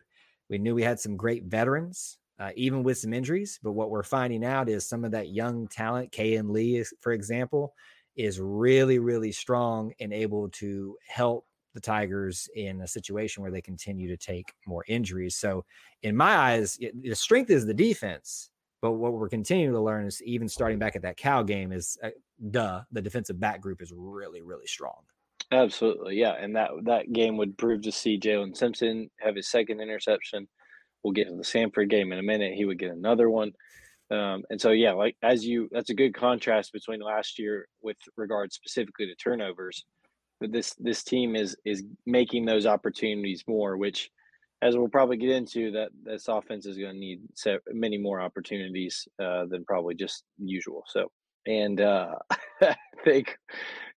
We 0.49 0.57
knew 0.57 0.75
we 0.75 0.83
had 0.83 0.99
some 0.99 1.15
great 1.15 1.45
veterans, 1.45 2.17
uh, 2.39 2.51
even 2.55 2.83
with 2.83 2.97
some 2.97 3.13
injuries. 3.13 3.59
But 3.63 3.73
what 3.73 3.91
we're 3.91 4.03
finding 4.03 4.43
out 4.43 4.67
is 4.67 4.87
some 4.87 5.05
of 5.05 5.11
that 5.11 5.29
young 5.29 5.67
talent, 5.67 6.11
Kayin 6.11 6.49
Lee, 6.49 6.83
for 6.99 7.13
example, 7.13 7.73
is 8.19 8.39
really, 8.41 8.99
really 8.99 9.31
strong 9.31 9.93
and 10.01 10.11
able 10.11 10.49
to 10.49 10.97
help 11.07 11.45
the 11.73 11.79
Tigers 11.79 12.49
in 12.53 12.81
a 12.81 12.87
situation 12.87 13.41
where 13.41 13.51
they 13.51 13.61
continue 13.61 14.09
to 14.09 14.17
take 14.17 14.51
more 14.67 14.83
injuries. 14.89 15.37
So, 15.37 15.63
in 16.03 16.17
my 16.17 16.35
eyes, 16.35 16.77
it, 16.81 17.01
the 17.01 17.15
strength 17.15 17.49
is 17.49 17.65
the 17.65 17.73
defense. 17.73 18.49
But 18.81 18.93
what 18.93 19.13
we're 19.13 19.29
continuing 19.29 19.73
to 19.73 19.81
learn 19.81 20.05
is 20.05 20.21
even 20.23 20.47
starting 20.47 20.79
back 20.79 20.95
at 20.95 21.01
that 21.01 21.17
Cal 21.17 21.43
game 21.43 21.71
is, 21.71 21.97
uh, 22.01 22.09
duh, 22.51 22.81
the 22.91 23.01
defensive 23.01 23.39
back 23.39 23.61
group 23.61 23.81
is 23.81 23.91
really, 23.95 24.41
really 24.41 24.67
strong. 24.67 25.01
Absolutely, 25.51 26.15
yeah, 26.15 26.33
and 26.33 26.55
that 26.55 26.71
that 26.83 27.11
game 27.13 27.37
would 27.37 27.57
prove 27.57 27.81
to 27.83 27.91
see 27.91 28.19
Jaylin 28.19 28.55
Simpson 28.55 29.09
have 29.19 29.35
his 29.35 29.47
second 29.47 29.79
interception. 29.79 30.47
We'll 31.03 31.13
get 31.13 31.27
to 31.27 31.35
the 31.35 31.43
Samford 31.43 31.89
game 31.89 32.11
in 32.11 32.19
a 32.19 32.23
minute. 32.23 32.53
He 32.53 32.65
would 32.65 32.79
get 32.79 32.91
another 32.91 33.29
one. 33.29 33.53
Um, 34.11 34.43
and 34.49 34.59
so, 34.59 34.71
yeah, 34.71 34.93
like 34.93 35.15
as 35.21 35.45
you, 35.45 35.69
that's 35.71 35.91
a 35.91 35.95
good 35.95 36.15
contrast 36.15 36.73
between 36.73 36.99
last 36.99 37.37
year 37.37 37.67
with 37.81 37.97
regard 38.17 38.51
specifically 38.51 39.05
to 39.05 39.15
turnovers 39.15 39.85
but 40.39 40.51
this 40.51 40.73
this 40.75 41.03
team 41.03 41.35
is 41.35 41.55
is 41.65 41.83
making 42.05 42.45
those 42.45 42.65
opportunities 42.65 43.43
more, 43.47 43.77
which 43.77 44.09
as 44.61 44.75
we'll 44.75 44.89
probably 44.89 45.17
get 45.17 45.29
into, 45.29 45.71
that 45.71 45.89
this 46.03 46.27
offense 46.27 46.65
is 46.65 46.77
going 46.77 46.93
to 46.93 46.99
need 46.99 47.21
so 47.33 47.59
many 47.71 47.97
more 47.97 48.19
opportunities 48.19 49.07
uh, 49.21 49.45
than 49.45 49.63
probably 49.63 49.95
just 49.95 50.25
usual. 50.37 50.83
So, 50.87 51.09
and 51.47 51.79
uh, 51.79 52.15
I 52.61 52.75
think 53.05 53.37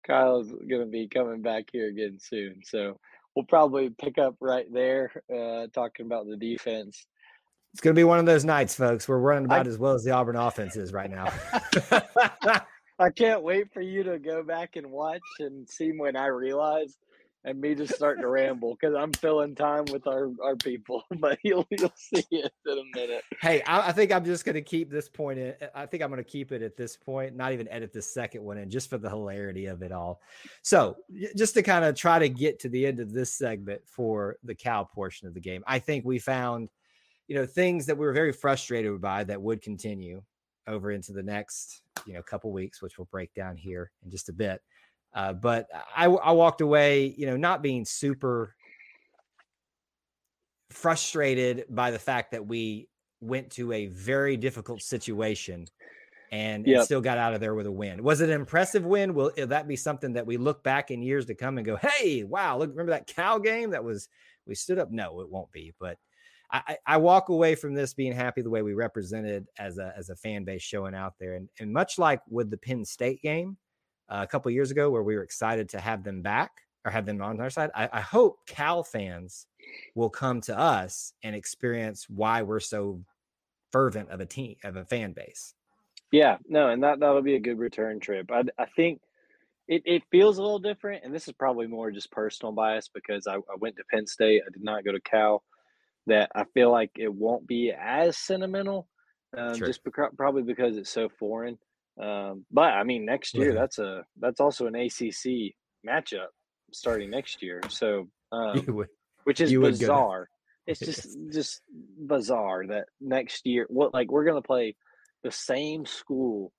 Kyle's 0.06 0.52
going 0.52 0.82
to 0.82 0.86
be 0.86 1.08
coming 1.08 1.42
back 1.42 1.64
here 1.72 1.88
again 1.88 2.18
soon. 2.20 2.60
So 2.64 2.96
we'll 3.34 3.44
probably 3.46 3.90
pick 3.90 4.18
up 4.18 4.36
right 4.40 4.66
there, 4.72 5.10
uh, 5.34 5.66
talking 5.74 6.06
about 6.06 6.28
the 6.28 6.36
defense. 6.36 7.06
It's 7.72 7.80
going 7.80 7.94
to 7.94 7.98
be 7.98 8.04
one 8.04 8.18
of 8.18 8.26
those 8.26 8.44
nights, 8.44 8.74
folks. 8.74 9.08
We're 9.08 9.18
running 9.18 9.46
about 9.46 9.66
I, 9.66 9.70
as 9.70 9.78
well 9.78 9.94
as 9.94 10.04
the 10.04 10.10
Auburn 10.10 10.36
offense 10.36 10.76
is 10.76 10.92
right 10.92 11.10
now. 11.10 11.32
I 12.98 13.10
can't 13.10 13.42
wait 13.42 13.72
for 13.72 13.80
you 13.80 14.02
to 14.04 14.18
go 14.18 14.42
back 14.42 14.76
and 14.76 14.90
watch 14.90 15.22
and 15.40 15.68
see 15.68 15.92
when 15.92 16.16
I 16.16 16.26
realize 16.26 16.96
and 17.44 17.60
me 17.60 17.74
just 17.74 17.94
starting 17.94 18.22
to 18.22 18.28
ramble 18.28 18.76
because 18.80 18.94
I'm 18.94 19.12
filling 19.12 19.54
time 19.54 19.84
with 19.90 20.06
our, 20.06 20.30
our 20.42 20.56
people. 20.56 21.02
But 21.22 21.38
you'll 21.44 21.66
you'll 21.70 21.92
see 21.94 22.24
it 22.32 22.52
in 22.66 22.72
a 22.78 22.98
minute. 22.98 23.22
Hey, 23.40 23.62
I, 23.62 23.88
I 23.88 23.92
think 23.92 24.10
I'm 24.10 24.24
just 24.24 24.44
going 24.44 24.54
to 24.54 24.62
keep 24.62 24.90
this 24.90 25.08
point. 25.08 25.38
In, 25.38 25.54
I 25.72 25.86
think 25.86 26.02
I'm 26.02 26.10
going 26.10 26.22
to 26.22 26.28
keep 26.28 26.50
it 26.50 26.62
at 26.62 26.76
this 26.76 26.96
point. 26.96 27.36
Not 27.36 27.52
even 27.52 27.68
edit 27.68 27.92
the 27.92 28.02
second 28.02 28.42
one 28.42 28.58
in, 28.58 28.68
just 28.68 28.90
for 28.90 28.98
the 28.98 29.08
hilarity 29.08 29.66
of 29.66 29.82
it 29.82 29.92
all. 29.92 30.20
So, 30.62 30.96
just 31.36 31.54
to 31.54 31.62
kind 31.62 31.84
of 31.84 31.94
try 31.94 32.18
to 32.18 32.28
get 32.28 32.58
to 32.60 32.68
the 32.68 32.84
end 32.86 32.98
of 32.98 33.12
this 33.12 33.32
segment 33.34 33.82
for 33.86 34.36
the 34.42 34.54
Cal 34.54 34.84
portion 34.84 35.28
of 35.28 35.34
the 35.34 35.40
game, 35.40 35.62
I 35.64 35.78
think 35.78 36.04
we 36.04 36.18
found, 36.18 36.68
you 37.28 37.36
know, 37.36 37.46
things 37.46 37.86
that 37.86 37.96
we 37.96 38.04
were 38.04 38.12
very 38.12 38.32
frustrated 38.32 39.00
by 39.00 39.24
that 39.24 39.40
would 39.40 39.62
continue 39.62 40.22
over 40.66 40.92
into 40.92 41.12
the 41.12 41.22
next 41.22 41.82
you 42.06 42.14
know 42.14 42.22
couple 42.22 42.52
weeks 42.52 42.80
which 42.80 42.96
we'll 42.96 43.08
break 43.10 43.34
down 43.34 43.56
here 43.56 43.90
in 44.04 44.10
just 44.10 44.28
a 44.28 44.32
bit 44.32 44.60
Uh, 45.14 45.32
but 45.32 45.66
I, 45.94 46.06
I 46.06 46.32
walked 46.32 46.62
away, 46.62 47.14
you 47.18 47.26
know, 47.26 47.36
not 47.36 47.62
being 47.62 47.84
super 47.84 48.54
frustrated 50.70 51.66
by 51.68 51.90
the 51.90 51.98
fact 51.98 52.32
that 52.32 52.46
we 52.46 52.88
went 53.20 53.50
to 53.52 53.72
a 53.72 53.86
very 53.86 54.36
difficult 54.36 54.82
situation 54.82 55.66
and, 56.30 56.66
yep. 56.66 56.76
and, 56.76 56.84
still 56.84 57.02
got 57.02 57.18
out 57.18 57.34
of 57.34 57.40
there 57.40 57.54
with 57.54 57.66
a 57.66 57.72
win. 57.72 58.02
Was 58.02 58.22
it 58.22 58.30
an 58.30 58.40
impressive 58.40 58.86
win? 58.86 59.12
Will, 59.12 59.32
will, 59.36 59.46
that 59.48 59.68
be 59.68 59.76
something 59.76 60.14
that 60.14 60.26
we 60.26 60.38
look 60.38 60.62
back 60.64 60.90
in 60.90 61.02
years 61.02 61.26
to 61.26 61.34
come 61.34 61.58
and 61.58 61.66
go, 61.66 61.76
"Hey, 61.76 62.24
wow, 62.24 62.56
look, 62.56 62.70
remember 62.70 62.92
that 62.92 63.06
Cal 63.06 63.38
game? 63.38 63.70
That 63.70 63.84
was 63.84 64.08
we 64.46 64.54
stood 64.54 64.78
up." 64.78 64.90
No, 64.90 65.20
it 65.20 65.28
won't 65.28 65.52
be. 65.52 65.74
But 65.78 65.98
I, 66.52 66.76
I 66.86 66.96
walk 66.98 67.30
away 67.30 67.54
from 67.54 67.74
this 67.74 67.94
being 67.94 68.12
happy 68.12 68.42
the 68.42 68.50
way 68.50 68.62
we 68.62 68.74
represented 68.74 69.46
as 69.58 69.78
a 69.78 69.94
as 69.96 70.10
a 70.10 70.16
fan 70.16 70.44
base 70.44 70.62
showing 70.62 70.94
out 70.94 71.14
there, 71.18 71.34
and 71.34 71.48
and 71.58 71.72
much 71.72 71.98
like 71.98 72.20
with 72.28 72.50
the 72.50 72.58
Penn 72.58 72.84
State 72.84 73.22
game 73.22 73.56
uh, 74.08 74.20
a 74.22 74.26
couple 74.26 74.50
years 74.50 74.70
ago, 74.70 74.90
where 74.90 75.02
we 75.02 75.16
were 75.16 75.22
excited 75.22 75.68
to 75.70 75.80
have 75.80 76.04
them 76.04 76.20
back 76.20 76.50
or 76.84 76.90
have 76.90 77.06
them 77.06 77.22
on 77.22 77.40
our 77.40 77.50
side. 77.50 77.70
I, 77.74 77.88
I 77.92 78.00
hope 78.00 78.40
Cal 78.46 78.82
fans 78.82 79.46
will 79.94 80.10
come 80.10 80.40
to 80.42 80.58
us 80.58 81.14
and 81.22 81.34
experience 81.34 82.06
why 82.08 82.42
we're 82.42 82.60
so 82.60 83.00
fervent 83.70 84.10
of 84.10 84.20
a 84.20 84.26
team 84.26 84.56
of 84.64 84.76
a 84.76 84.84
fan 84.84 85.12
base. 85.12 85.54
Yeah, 86.10 86.36
no, 86.46 86.68
and 86.68 86.82
that 86.82 87.00
that'll 87.00 87.22
be 87.22 87.36
a 87.36 87.40
good 87.40 87.58
return 87.58 87.98
trip. 87.98 88.30
I 88.30 88.42
I 88.58 88.66
think 88.76 89.00
it, 89.68 89.82
it 89.86 90.02
feels 90.10 90.36
a 90.36 90.42
little 90.42 90.58
different, 90.58 91.04
and 91.04 91.14
this 91.14 91.28
is 91.28 91.34
probably 91.34 91.66
more 91.66 91.90
just 91.90 92.10
personal 92.10 92.52
bias 92.52 92.90
because 92.92 93.26
I, 93.26 93.36
I 93.36 93.56
went 93.58 93.76
to 93.76 93.84
Penn 93.90 94.06
State. 94.06 94.42
I 94.46 94.50
did 94.50 94.62
not 94.62 94.84
go 94.84 94.92
to 94.92 95.00
Cal. 95.00 95.42
That 96.06 96.30
I 96.34 96.44
feel 96.52 96.70
like 96.70 96.90
it 96.96 97.12
won't 97.12 97.46
be 97.46 97.72
as 97.72 98.16
sentimental, 98.18 98.88
um, 99.36 99.56
sure. 99.56 99.66
just 99.66 99.80
probably 100.16 100.42
because 100.42 100.76
it's 100.76 100.90
so 100.90 101.08
foreign. 101.08 101.58
Um, 102.00 102.44
but 102.50 102.72
I 102.72 102.82
mean, 102.84 103.04
next 103.04 103.34
year 103.34 103.52
yeah. 103.52 103.60
that's 103.60 103.78
a 103.78 104.04
that's 104.18 104.40
also 104.40 104.66
an 104.66 104.74
ACC 104.74 105.54
matchup 105.86 106.28
starting 106.72 107.10
next 107.10 107.42
year. 107.42 107.60
So, 107.68 108.08
um, 108.32 108.64
would, 108.68 108.88
which 109.24 109.40
is 109.40 109.52
bizarre. 109.52 110.28
It's 110.66 110.80
just 110.84 111.16
just 111.32 111.60
bizarre 111.98 112.66
that 112.68 112.86
next 113.00 113.46
year, 113.46 113.66
what 113.68 113.94
like 113.94 114.10
we're 114.10 114.24
gonna 114.24 114.42
play 114.42 114.74
the 115.22 115.30
same 115.30 115.86
school 115.86 116.52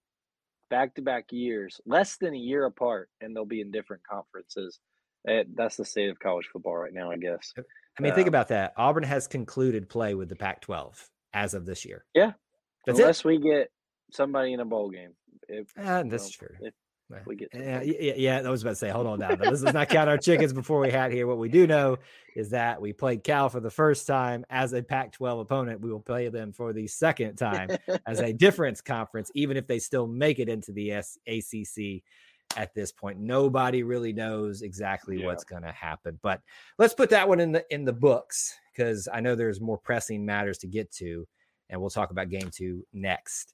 back 0.70 0.96
to 0.96 1.02
back 1.02 1.26
years, 1.32 1.80
less 1.86 2.18
than 2.18 2.34
a 2.34 2.38
year 2.38 2.66
apart, 2.66 3.10
and 3.22 3.36
they'll 3.36 3.46
be 3.46 3.62
in 3.62 3.72
different 3.72 4.04
conferences. 4.10 4.80
It, 5.26 5.56
that's 5.56 5.78
the 5.78 5.86
state 5.86 6.10
of 6.10 6.20
college 6.20 6.50
football 6.52 6.76
right 6.76 6.94
now, 6.94 7.12
I 7.12 7.18
guess. 7.18 7.54
I 7.98 8.02
mean, 8.02 8.14
think 8.16 8.28
about 8.28 8.48
that. 8.48 8.74
Auburn 8.78 9.04
has 9.04 9.28
concluded 9.28 9.88
play 9.88 10.16
with 10.16 10.30
the 10.30 10.36
Pac 10.36 10.62
12 10.62 11.10
as 11.34 11.54
of 11.54 11.66
this 11.66 11.86
year. 11.86 12.06
Yeah. 12.14 12.34
That's 12.86 13.00
Unless 13.00 13.20
it? 13.20 13.26
we 13.26 13.38
get 13.38 13.70
somebody 14.12 14.54
in 14.54 14.60
a 14.60 14.66
bowl 14.66 14.90
game. 14.90 15.14
If, 15.48 15.68
uh, 15.78 16.04
that's 16.04 16.40
you 16.40 16.48
know, 16.48 16.48
true. 16.48 16.68
If, 16.68 16.74
we 17.28 17.36
get 17.36 17.50
yeah, 17.54 17.82
yeah, 17.82 18.14
yeah, 18.16 18.42
I 18.44 18.50
was 18.50 18.64
about 18.64 18.72
to 18.72 18.76
say, 18.76 18.90
hold 18.90 19.06
on 19.06 19.20
now. 19.20 19.36
This 19.36 19.62
does 19.62 19.74
not 19.74 19.90
count 19.90 20.10
our 20.10 20.18
chickens 20.18 20.52
before 20.52 20.80
we 20.80 20.90
had 20.90 21.12
here. 21.12 21.28
What 21.28 21.38
we 21.38 21.50
do 21.50 21.68
know 21.68 21.98
is 22.36 22.50
that 22.52 22.82
we 22.82 22.92
played 22.92 23.24
Cal 23.24 23.50
for 23.50 23.60
the 23.60 23.70
first 23.70 24.08
time 24.08 24.46
as 24.50 24.74
a 24.74 24.82
Pac 24.82 25.12
12 25.12 25.40
opponent. 25.40 25.82
We 25.82 25.92
will 25.92 26.00
play 26.00 26.30
them 26.30 26.54
for 26.54 26.74
the 26.74 26.88
second 26.88 27.36
time 27.36 27.70
as 28.08 28.20
a 28.20 28.34
difference 28.34 28.82
conference, 28.82 29.30
even 29.36 29.58
if 29.58 29.68
they 29.68 29.78
still 29.80 30.08
make 30.08 30.40
it 30.40 30.50
into 30.50 30.72
the 30.72 30.94
S- 30.94 31.18
ACC 31.28 32.02
at 32.58 32.74
this 32.74 32.92
point. 32.92 33.20
Nobody 33.20 33.84
really 33.84 34.14
knows 34.14 34.62
exactly 34.62 35.20
yeah. 35.20 35.26
what's 35.26 35.44
going 35.44 35.64
to 35.64 35.72
happen. 35.72 36.20
But 36.22 36.42
let's 36.78 36.94
put 36.94 37.10
that 37.12 37.28
one 37.28 37.40
in 37.40 37.52
the 37.52 37.66
in 37.74 37.86
the 37.86 37.94
books 37.94 38.54
because 38.72 39.08
I 39.12 39.20
know 39.22 39.36
there's 39.36 39.62
more 39.62 39.78
pressing 39.78 40.26
matters 40.26 40.58
to 40.60 40.68
get 40.68 40.92
to, 40.94 41.28
and 41.70 41.80
we'll 41.80 41.90
talk 41.90 42.12
about 42.12 42.30
game 42.30 42.50
two 42.52 42.86
next. 42.94 43.54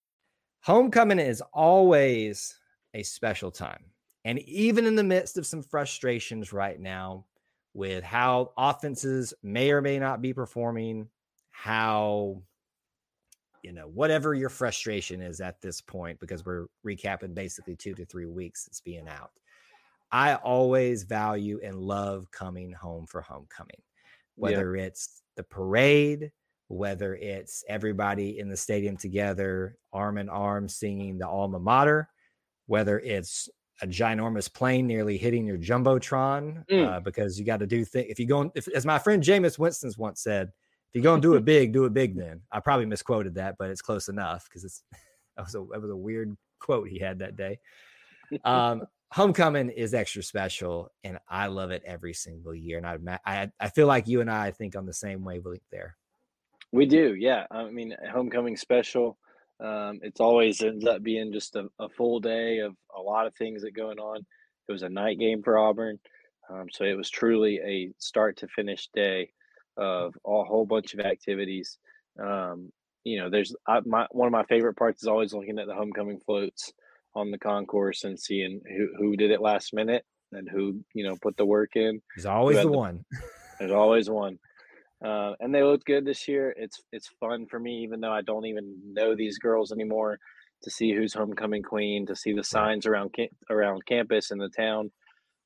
Homecoming 0.61 1.19
is 1.19 1.41
always 1.53 2.57
a 2.93 3.03
special 3.03 3.51
time. 3.51 3.85
And 4.25 4.39
even 4.39 4.85
in 4.85 4.95
the 4.95 5.03
midst 5.03 5.37
of 5.37 5.47
some 5.47 5.63
frustrations 5.63 6.53
right 6.53 6.79
now 6.79 7.25
with 7.73 8.03
how 8.03 8.51
offenses 8.57 9.33
may 9.41 9.71
or 9.71 9.81
may 9.81 9.97
not 9.97 10.21
be 10.21 10.33
performing, 10.33 11.09
how, 11.49 12.43
you 13.63 13.71
know, 13.71 13.87
whatever 13.87 14.35
your 14.35 14.49
frustration 14.49 15.21
is 15.21 15.41
at 15.41 15.61
this 15.61 15.81
point, 15.81 16.19
because 16.19 16.45
we're 16.45 16.67
recapping 16.85 17.33
basically 17.33 17.75
two 17.75 17.95
to 17.95 18.05
three 18.05 18.27
weeks 18.27 18.67
it's 18.67 18.81
being 18.81 19.07
out. 19.07 19.31
I 20.11 20.35
always 20.35 21.03
value 21.03 21.59
and 21.63 21.79
love 21.79 22.29
coming 22.31 22.71
home 22.71 23.07
for 23.07 23.21
homecoming, 23.21 23.81
whether 24.35 24.75
yeah. 24.75 24.83
it's 24.83 25.23
the 25.37 25.43
parade, 25.43 26.31
whether 26.71 27.15
it's 27.15 27.63
everybody 27.67 28.39
in 28.39 28.49
the 28.49 28.57
stadium 28.57 28.95
together, 28.95 29.77
arm 29.91 30.17
in 30.17 30.29
arm, 30.29 30.69
singing 30.69 31.17
the 31.17 31.27
alma 31.27 31.59
mater, 31.59 32.07
whether 32.67 32.99
it's 32.99 33.49
a 33.81 33.87
ginormous 33.87 34.51
plane 34.51 34.87
nearly 34.87 35.17
hitting 35.17 35.45
your 35.45 35.57
jumbotron 35.57 36.63
mm. 36.67 36.87
uh, 36.87 36.99
because 36.99 37.37
you 37.37 37.45
got 37.45 37.59
to 37.59 37.67
do 37.67 37.83
things. 37.83 38.07
If 38.09 38.19
you 38.19 38.27
go, 38.27 38.51
if, 38.55 38.67
as 38.69 38.85
my 38.85 38.99
friend 38.99 39.21
Jameis 39.21 39.59
Winston's 39.59 39.97
once 39.97 40.21
said, 40.21 40.47
if 40.47 40.95
you're 40.95 41.03
going 41.03 41.21
to 41.21 41.27
do 41.27 41.35
it 41.35 41.45
big, 41.45 41.73
do 41.73 41.85
it 41.85 41.93
big. 41.93 42.15
Then 42.15 42.41
I 42.51 42.59
probably 42.59 42.85
misquoted 42.85 43.35
that, 43.35 43.55
but 43.59 43.69
it's 43.69 43.81
close 43.81 44.07
enough 44.07 44.45
because 44.45 44.63
it's 44.63 44.83
that 45.35 45.43
was 45.43 45.55
a 45.55 45.65
that 45.71 45.81
was 45.81 45.91
a 45.91 45.95
weird 45.95 46.35
quote 46.59 46.87
he 46.87 46.99
had 46.99 47.19
that 47.19 47.35
day. 47.35 47.59
Um, 48.45 48.83
homecoming 49.11 49.69
is 49.69 49.93
extra 49.93 50.23
special, 50.23 50.89
and 51.03 51.17
I 51.27 51.47
love 51.47 51.71
it 51.71 51.83
every 51.85 52.13
single 52.13 52.55
year. 52.55 52.77
And 52.77 52.87
I 52.87 53.19
I 53.25 53.51
I 53.59 53.69
feel 53.69 53.87
like 53.87 54.07
you 54.07 54.21
and 54.21 54.31
I 54.31 54.51
think 54.51 54.75
on 54.75 54.85
the 54.85 54.93
same 54.93 55.23
wavelength 55.25 55.63
there. 55.71 55.97
We 56.71 56.85
do, 56.85 57.15
yeah. 57.17 57.45
I 57.51 57.69
mean, 57.69 57.95
homecoming 58.11 58.57
special. 58.57 59.17
Um, 59.59 59.99
it's 60.01 60.19
always 60.19 60.61
ends 60.61 60.85
up 60.85 61.03
being 61.03 61.31
just 61.31 61.55
a, 61.55 61.67
a, 61.79 61.87
full 61.89 62.19
day 62.19 62.59
of 62.59 62.73
a 62.97 62.99
lot 62.99 63.27
of 63.27 63.35
things 63.35 63.61
that 63.61 63.75
going 63.75 63.99
on. 63.99 64.25
It 64.67 64.71
was 64.71 64.81
a 64.81 64.89
night 64.89 65.19
game 65.19 65.43
for 65.43 65.57
Auburn, 65.57 65.99
um, 66.49 66.67
so 66.71 66.83
it 66.83 66.97
was 66.97 67.11
truly 67.11 67.59
a 67.63 67.91
start 67.99 68.37
to 68.37 68.47
finish 68.47 68.87
day 68.93 69.29
of 69.77 70.15
a 70.25 70.43
whole 70.43 70.65
bunch 70.65 70.93
of 70.93 71.01
activities. 71.01 71.77
Um, 72.19 72.71
you 73.03 73.19
know, 73.19 73.29
there's 73.29 73.55
I, 73.67 73.81
my 73.85 74.07
one 74.11 74.27
of 74.27 74.31
my 74.31 74.45
favorite 74.45 74.77
parts 74.77 75.03
is 75.03 75.07
always 75.07 75.33
looking 75.33 75.59
at 75.59 75.67
the 75.67 75.75
homecoming 75.75 76.19
floats 76.25 76.71
on 77.13 77.29
the 77.29 77.37
concourse 77.37 78.03
and 78.03 78.19
seeing 78.19 78.61
who 78.67 78.89
who 78.97 79.15
did 79.15 79.31
it 79.31 79.41
last 79.41 79.73
minute 79.73 80.05
and 80.31 80.49
who 80.49 80.79
you 80.93 81.03
know 81.03 81.17
put 81.21 81.37
the 81.37 81.45
work 81.45 81.75
in. 81.75 82.01
There's 82.15 82.25
always 82.25 82.57
the, 82.57 82.63
the 82.63 82.71
one. 82.71 83.05
There's 83.59 83.71
always 83.71 84.09
one. 84.09 84.39
Uh, 85.03 85.33
and 85.39 85.53
they 85.53 85.63
looked 85.63 85.85
good 85.85 86.05
this 86.05 86.27
year. 86.27 86.53
It's 86.57 86.79
it's 86.91 87.09
fun 87.19 87.47
for 87.47 87.59
me, 87.59 87.81
even 87.83 88.01
though 88.01 88.11
I 88.11 88.21
don't 88.21 88.45
even 88.45 88.75
know 88.85 89.15
these 89.15 89.39
girls 89.39 89.71
anymore, 89.71 90.19
to 90.63 90.69
see 90.69 90.93
who's 90.93 91.13
homecoming 91.13 91.63
queen, 91.63 92.05
to 92.05 92.15
see 92.15 92.33
the 92.33 92.43
signs 92.43 92.85
around 92.85 93.15
around 93.49 93.85
campus 93.87 94.29
and 94.29 94.39
the 94.39 94.49
town, 94.49 94.91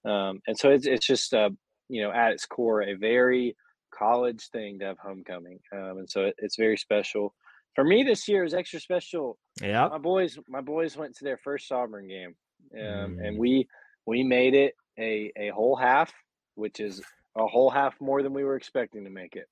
um, 0.04 0.42
and 0.48 0.58
so 0.58 0.70
it's 0.70 0.86
it's 0.86 1.08
just 1.08 1.34
uh, 1.34 1.50
you 1.88 2.02
know 2.02 2.12
at 2.12 2.34
its 2.34 2.46
core 2.46 2.84
a 2.84 2.96
very 2.96 3.56
college 3.98 4.50
thing 4.50 4.80
to 4.80 4.86
have 4.86 5.00
homecoming, 5.00 5.60
um, 5.72 6.00
and 6.00 6.10
so 6.10 6.26
it, 6.26 6.36
it's 6.40 6.58
very 6.58 6.78
special. 6.78 7.34
For 7.76 7.84
me, 7.84 8.04
this 8.04 8.28
year 8.28 8.44
is 8.44 8.54
extra 8.54 8.80
special. 8.80 9.38
Yeah, 9.62 9.88
my 9.88 9.98
boys 9.98 10.38
my 10.50 10.62
boys 10.62 10.98
went 10.98 11.16
to 11.18 11.24
their 11.24 11.38
first 11.38 11.72
Auburn 11.72 12.08
game, 12.10 12.36
um, 12.74 13.16
mm. 13.16 13.26
and 13.26 13.38
we 13.38 13.70
we 14.06 14.22
made 14.22 14.54
it 14.54 14.74
a 15.00 15.32
a 15.38 15.50
whole 15.50 15.78
half, 15.78 16.14
which 16.56 16.82
is 16.82 17.02
a 17.38 17.48
whole 17.48 17.70
half 17.70 18.00
more 18.00 18.24
than 18.24 18.34
we 18.34 18.44
were 18.44 18.56
expecting 18.56 19.04
to 19.04 19.10
make 19.10 19.36
it. 19.36 19.48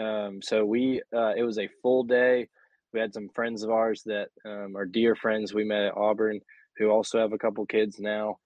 Um, 0.00 0.40
so 0.42 0.64
we 0.64 1.02
uh, 1.14 1.34
it 1.36 1.42
was 1.42 1.58
a 1.58 1.68
full 1.82 2.04
day. 2.04 2.48
We 2.92 3.00
had 3.00 3.14
some 3.14 3.28
friends 3.34 3.62
of 3.62 3.70
ours 3.70 4.02
that 4.06 4.28
um, 4.44 4.76
are 4.76 4.86
dear 4.86 5.14
friends 5.14 5.54
we 5.54 5.64
met 5.64 5.84
at 5.84 5.96
Auburn 5.96 6.40
who 6.76 6.88
also 6.90 7.18
have 7.18 7.32
a 7.32 7.38
couple 7.38 7.64
kids 7.66 7.98
now, 7.98 8.36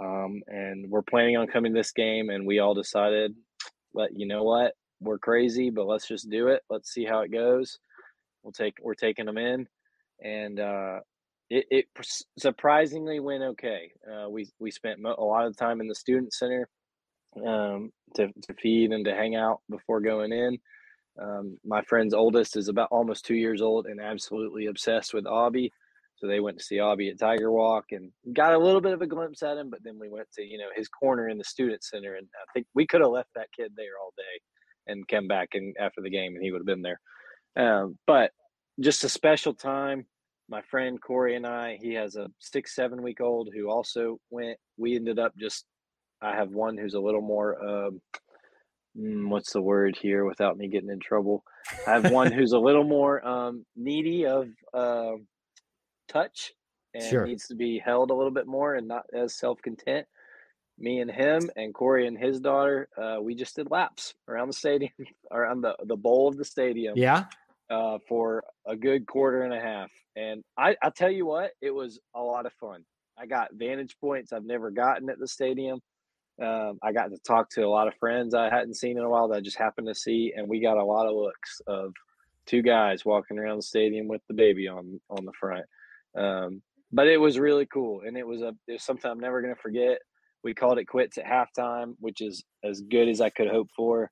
um, 0.00 0.42
and 0.46 0.90
we're 0.90 1.02
planning 1.02 1.36
on 1.36 1.46
coming 1.46 1.72
this 1.72 1.92
game. 1.92 2.30
And 2.30 2.46
we 2.46 2.58
all 2.58 2.74
decided, 2.74 3.34
let 3.94 4.10
you 4.14 4.26
know 4.26 4.42
what, 4.42 4.72
we're 5.00 5.18
crazy, 5.18 5.70
but 5.70 5.86
let's 5.86 6.08
just 6.08 6.28
do 6.30 6.48
it. 6.48 6.62
Let's 6.70 6.92
see 6.92 7.04
how 7.04 7.20
it 7.20 7.32
goes. 7.32 7.78
We'll 8.42 8.52
take 8.52 8.74
we're 8.82 8.94
taking 8.94 9.26
them 9.26 9.38
in, 9.38 9.66
and 10.22 10.60
uh, 10.60 11.00
it, 11.50 11.66
it 11.70 11.86
surprisingly 12.38 13.20
went 13.20 13.42
okay. 13.42 13.92
Uh, 14.10 14.28
we 14.28 14.48
we 14.58 14.70
spent 14.70 15.00
a 15.04 15.22
lot 15.22 15.46
of 15.46 15.56
time 15.56 15.80
in 15.80 15.88
the 15.88 15.94
student 15.94 16.32
center 16.32 16.68
um, 17.46 17.90
to, 18.16 18.28
to 18.42 18.54
feed 18.60 18.92
and 18.92 19.04
to 19.04 19.14
hang 19.14 19.34
out 19.36 19.60
before 19.70 20.00
going 20.00 20.32
in. 20.32 20.58
Um, 21.20 21.58
my 21.64 21.82
friend's 21.82 22.14
oldest 22.14 22.56
is 22.56 22.68
about 22.68 22.88
almost 22.90 23.24
two 23.24 23.36
years 23.36 23.62
old 23.62 23.86
and 23.86 24.00
absolutely 24.00 24.66
obsessed 24.66 25.14
with 25.14 25.24
Aubie. 25.24 25.70
So 26.16 26.26
they 26.26 26.40
went 26.40 26.58
to 26.58 26.64
see 26.64 26.76
Aubie 26.76 27.10
at 27.10 27.18
Tiger 27.18 27.50
Walk 27.50 27.86
and 27.90 28.10
got 28.32 28.54
a 28.54 28.58
little 28.58 28.80
bit 28.80 28.92
of 28.92 29.02
a 29.02 29.06
glimpse 29.06 29.42
at 29.42 29.56
him. 29.56 29.68
But 29.70 29.80
then 29.82 29.98
we 29.98 30.08
went 30.08 30.28
to 30.34 30.42
you 30.42 30.58
know 30.58 30.68
his 30.74 30.88
corner 30.88 31.28
in 31.28 31.38
the 31.38 31.44
student 31.44 31.82
center, 31.84 32.14
and 32.14 32.26
I 32.34 32.46
think 32.52 32.66
we 32.74 32.86
could 32.86 33.00
have 33.00 33.10
left 33.10 33.30
that 33.34 33.48
kid 33.56 33.72
there 33.76 33.98
all 34.00 34.12
day 34.16 34.92
and 34.92 35.08
come 35.08 35.26
back 35.26 35.50
and 35.54 35.74
after 35.78 36.00
the 36.00 36.10
game, 36.10 36.34
and 36.34 36.44
he 36.44 36.52
would 36.52 36.60
have 36.60 36.66
been 36.66 36.82
there. 36.82 37.00
Um, 37.56 37.98
but 38.06 38.30
just 38.80 39.04
a 39.04 39.08
special 39.08 39.54
time. 39.54 40.06
My 40.48 40.60
friend 40.62 41.00
Corey 41.00 41.36
and 41.36 41.46
I, 41.46 41.78
he 41.80 41.94
has 41.94 42.16
a 42.16 42.28
six, 42.38 42.74
seven 42.74 43.02
week 43.02 43.20
old 43.20 43.48
who 43.54 43.70
also 43.70 44.18
went. 44.30 44.58
We 44.76 44.94
ended 44.94 45.18
up 45.18 45.32
just, 45.38 45.64
I 46.24 46.36
have 46.36 46.50
one 46.50 46.76
who's 46.76 46.94
a 46.94 47.00
little 47.00 47.20
more, 47.20 47.62
um, 47.62 48.00
mm, 48.98 49.28
what's 49.28 49.52
the 49.52 49.60
word 49.60 49.96
here 50.00 50.24
without 50.24 50.56
me 50.56 50.68
getting 50.68 50.90
in 50.90 51.00
trouble? 51.00 51.44
I 51.86 51.92
have 51.92 52.10
one 52.10 52.32
who's 52.32 52.52
a 52.52 52.58
little 52.58 52.84
more 52.84 53.26
um, 53.26 53.64
needy 53.76 54.26
of 54.26 54.48
uh, 54.72 55.12
touch 56.08 56.52
and 56.94 57.04
sure. 57.04 57.26
needs 57.26 57.48
to 57.48 57.54
be 57.54 57.78
held 57.78 58.10
a 58.10 58.14
little 58.14 58.32
bit 58.32 58.46
more 58.46 58.74
and 58.74 58.88
not 58.88 59.04
as 59.12 59.34
self 59.34 59.60
content. 59.62 60.06
Me 60.76 61.00
and 61.00 61.10
him 61.10 61.48
and 61.54 61.72
Corey 61.72 62.08
and 62.08 62.18
his 62.18 62.40
daughter, 62.40 62.88
uh, 63.00 63.18
we 63.20 63.36
just 63.36 63.54
did 63.54 63.70
laps 63.70 64.14
around 64.26 64.48
the 64.48 64.54
stadium, 64.54 64.92
around 65.30 65.60
the, 65.60 65.76
the 65.84 65.96
bowl 65.96 66.26
of 66.26 66.36
the 66.36 66.44
stadium. 66.44 66.94
Yeah 66.96 67.26
uh, 67.70 67.98
for 68.08 68.44
a 68.66 68.76
good 68.76 69.06
quarter 69.06 69.42
and 69.42 69.52
a 69.52 69.60
half. 69.60 69.90
And 70.16 70.42
I, 70.56 70.76
I 70.82 70.90
tell 70.90 71.10
you 71.10 71.26
what, 71.26 71.52
it 71.60 71.70
was 71.70 71.98
a 72.14 72.20
lot 72.20 72.46
of 72.46 72.52
fun. 72.54 72.84
I 73.18 73.26
got 73.26 73.54
vantage 73.54 73.96
points 74.00 74.32
I've 74.32 74.44
never 74.44 74.70
gotten 74.70 75.08
at 75.08 75.18
the 75.18 75.28
stadium. 75.28 75.80
Um, 76.42 76.78
I 76.82 76.92
got 76.92 77.10
to 77.10 77.18
talk 77.18 77.50
to 77.50 77.62
a 77.62 77.68
lot 77.68 77.86
of 77.86 77.94
friends 77.94 78.34
I 78.34 78.50
hadn't 78.50 78.74
seen 78.74 78.98
in 78.98 79.04
a 79.04 79.08
while 79.08 79.28
that 79.28 79.36
I 79.36 79.40
just 79.40 79.58
happened 79.58 79.86
to 79.86 79.94
see, 79.94 80.32
and 80.36 80.48
we 80.48 80.60
got 80.60 80.78
a 80.78 80.84
lot 80.84 81.06
of 81.06 81.14
looks 81.14 81.60
of 81.66 81.92
two 82.46 82.62
guys 82.62 83.04
walking 83.04 83.38
around 83.38 83.58
the 83.58 83.62
stadium 83.62 84.08
with 84.08 84.22
the 84.28 84.34
baby 84.34 84.68
on 84.68 85.00
on 85.10 85.24
the 85.24 85.32
front. 85.38 85.64
Um, 86.16 86.62
but 86.92 87.06
it 87.06 87.18
was 87.18 87.38
really 87.38 87.66
cool, 87.66 88.02
and 88.06 88.16
it 88.16 88.26
was 88.26 88.42
a 88.42 88.54
it 88.66 88.72
was 88.72 88.82
something 88.82 89.10
I'm 89.10 89.20
never 89.20 89.42
to 89.42 89.54
forget. 89.54 89.98
We 90.42 90.54
called 90.54 90.78
it 90.78 90.86
quits 90.86 91.18
at 91.18 91.24
halftime, 91.24 91.94
which 92.00 92.20
is 92.20 92.44
as 92.62 92.82
good 92.82 93.08
as 93.08 93.20
I 93.20 93.30
could 93.30 93.48
hope 93.48 93.68
for, 93.74 94.10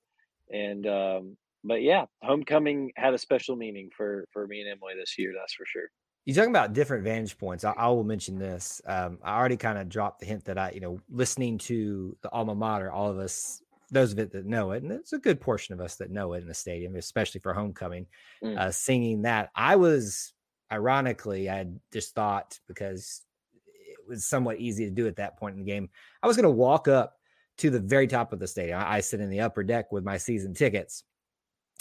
and 0.50 0.86
um, 0.86 1.36
but 1.64 1.82
yeah, 1.82 2.06
homecoming 2.22 2.92
had 2.96 3.14
a 3.14 3.18
special 3.18 3.56
meaning 3.56 3.90
for 3.96 4.26
for 4.32 4.46
me 4.46 4.60
and 4.60 4.70
Emily 4.70 4.94
this 4.98 5.18
year. 5.18 5.32
That's 5.36 5.54
for 5.54 5.66
sure. 5.66 5.88
You 6.24 6.34
talking 6.34 6.50
about 6.50 6.72
different 6.72 7.04
vantage 7.04 7.36
points? 7.36 7.64
I, 7.64 7.72
I 7.72 7.88
will 7.88 8.04
mention 8.04 8.38
this. 8.38 8.80
Um, 8.86 9.18
I 9.24 9.36
already 9.36 9.56
kind 9.56 9.78
of 9.78 9.88
dropped 9.88 10.20
the 10.20 10.26
hint 10.26 10.44
that 10.44 10.56
I, 10.56 10.70
you 10.70 10.80
know, 10.80 11.00
listening 11.10 11.58
to 11.58 12.16
the 12.22 12.30
alma 12.30 12.54
mater, 12.54 12.92
all 12.92 13.10
of 13.10 13.18
us, 13.18 13.60
those 13.90 14.12
of 14.12 14.18
it 14.18 14.32
that 14.32 14.46
know 14.46 14.70
it, 14.70 14.82
and 14.82 14.92
it's 14.92 15.12
a 15.12 15.18
good 15.18 15.40
portion 15.40 15.74
of 15.74 15.80
us 15.80 15.96
that 15.96 16.10
know 16.10 16.32
it 16.34 16.42
in 16.42 16.48
the 16.48 16.54
stadium, 16.54 16.94
especially 16.96 17.40
for 17.40 17.52
homecoming, 17.52 18.06
mm. 18.42 18.56
uh, 18.56 18.70
singing 18.70 19.22
that. 19.22 19.50
I 19.56 19.76
was, 19.76 20.32
ironically, 20.70 21.50
I 21.50 21.66
just 21.92 22.14
thought 22.14 22.58
because 22.68 23.22
it 23.54 23.98
was 24.08 24.24
somewhat 24.24 24.60
easy 24.60 24.84
to 24.84 24.90
do 24.90 25.08
at 25.08 25.16
that 25.16 25.38
point 25.38 25.54
in 25.56 25.64
the 25.64 25.70
game, 25.70 25.90
I 26.22 26.28
was 26.28 26.36
going 26.36 26.44
to 26.44 26.50
walk 26.50 26.86
up 26.86 27.14
to 27.58 27.68
the 27.68 27.80
very 27.80 28.06
top 28.06 28.32
of 28.32 28.38
the 28.38 28.46
stadium. 28.46 28.78
I, 28.78 28.94
I 28.94 29.00
sit 29.00 29.20
in 29.20 29.28
the 29.28 29.40
upper 29.40 29.64
deck 29.64 29.90
with 29.90 30.04
my 30.04 30.18
season 30.18 30.54
tickets 30.54 31.04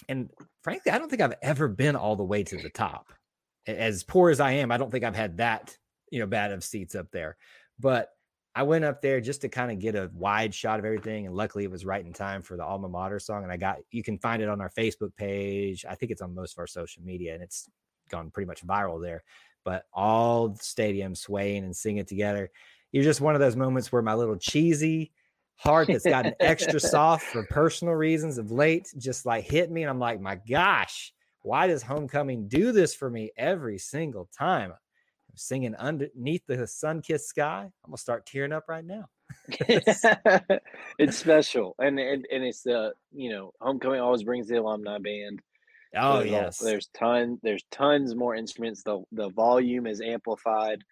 and 0.10 0.30
frankly, 0.64 0.92
I 0.92 0.98
don't 0.98 1.10
think 1.10 1.22
I've 1.22 1.36
ever 1.42 1.68
been 1.68 1.96
all 1.96 2.16
the 2.16 2.24
way 2.24 2.44
to 2.44 2.58
the 2.58 2.70
top. 2.70 3.14
As 3.68 4.04
poor 4.04 4.30
as 4.30 4.40
I 4.40 4.54
am, 4.54 4.72
I 4.72 4.78
don't 4.78 4.92
think 4.92 5.04
I've 5.04 5.16
had 5.16 5.38
that, 5.38 5.78
you 6.12 6.20
know, 6.20 6.28
bad 6.28 6.52
of 6.52 6.64
seats 6.64 6.96
up 6.96 7.12
there. 7.12 7.38
But 7.80 8.10
I 8.54 8.64
went 8.64 8.84
up 8.84 9.02
there 9.02 9.22
just 9.22 9.42
to 9.42 9.50
kind 9.50 9.72
of 9.72 9.80
get 9.80 9.96
a 9.96 10.12
wide 10.14 10.54
shot 10.54 10.80
of 10.80 10.86
everything. 10.86 11.26
And 11.26 11.36
luckily 11.36 11.64
it 11.64 11.72
was 11.72 11.86
right 11.86 12.06
in 12.06 12.12
time 12.12 12.42
for 12.42 12.58
the 12.58 12.66
alma 12.66 12.90
mater 12.90 13.20
song. 13.20 13.44
And 13.44 13.52
I 13.52 13.58
got 13.58 13.78
you 13.92 14.04
can 14.04 14.18
find 14.18 14.42
it 14.42 14.50
on 14.50 14.60
our 14.60 14.70
Facebook 14.70 15.16
page. 15.16 15.86
I 15.90 15.96
think 15.96 16.12
it's 16.12 16.22
on 16.22 16.36
most 16.36 16.54
of 16.54 16.60
our 16.60 16.68
social 16.68 17.04
media 17.04 17.34
and 17.34 17.42
it's 17.42 17.70
gone 18.10 18.30
pretty 18.30 18.48
much 18.48 18.66
viral 18.66 19.02
there. 19.02 19.24
But 19.64 19.86
all 19.94 20.50
the 20.50 20.64
stadium 20.64 21.16
swaying 21.16 21.64
and 21.64 21.76
singing 21.76 22.06
together. 22.06 22.50
You're 22.92 23.06
just 23.06 23.22
one 23.22 23.36
of 23.36 23.42
those 23.42 23.56
moments 23.56 23.92
where 23.92 24.02
my 24.02 24.16
little 24.16 24.36
cheesy 24.36 25.14
heart 25.56 25.88
that's 25.88 26.04
gotten 26.04 26.34
extra 26.40 26.80
soft 26.80 27.24
for 27.24 27.44
personal 27.44 27.94
reasons 27.94 28.38
of 28.38 28.52
late 28.52 28.92
just 28.98 29.26
like 29.26 29.46
hit 29.46 29.72
me. 29.72 29.84
And 29.84 29.90
I'm 29.90 30.00
like, 30.00 30.20
my 30.20 30.36
gosh, 30.36 31.14
why 31.44 31.68
does 31.68 31.84
homecoming 31.84 32.48
do 32.48 32.72
this 32.72 32.94
for 32.94 33.10
me 33.10 33.32
every 33.38 33.78
single 33.78 34.30
time? 34.38 34.72
I'm 34.72 35.38
singing 35.38 35.76
underneath 35.76 36.44
the 36.48 36.68
sun 36.68 37.02
kissed 37.02 37.28
sky. 37.28 37.64
I'm 37.64 37.90
gonna 37.90 37.98
start 37.98 38.26
tearing 38.26 38.52
up 38.52 38.66
right 38.68 38.86
now. 38.86 39.06
it's 41.00 41.18
special. 41.18 41.76
And, 41.80 42.00
and 42.00 42.28
and 42.32 42.44
it's 42.44 42.62
the 42.62 42.94
you 43.14 43.30
know, 43.30 43.54
homecoming 43.62 44.02
always 44.02 44.24
brings 44.24 44.48
the 44.48 44.58
alumni 44.58 44.98
band. 44.98 45.42
Oh 45.96 46.20
there's 46.20 46.32
yes. 46.32 46.62
A, 46.62 46.66
there's 46.66 46.88
tons 46.98 47.40
there's 47.44 47.64
tons 47.72 48.16
more 48.16 48.36
instruments. 48.36 48.84
The 48.84 49.02
the 49.12 49.30
volume 49.30 49.88
is 49.88 50.02
amplified. 50.02 50.84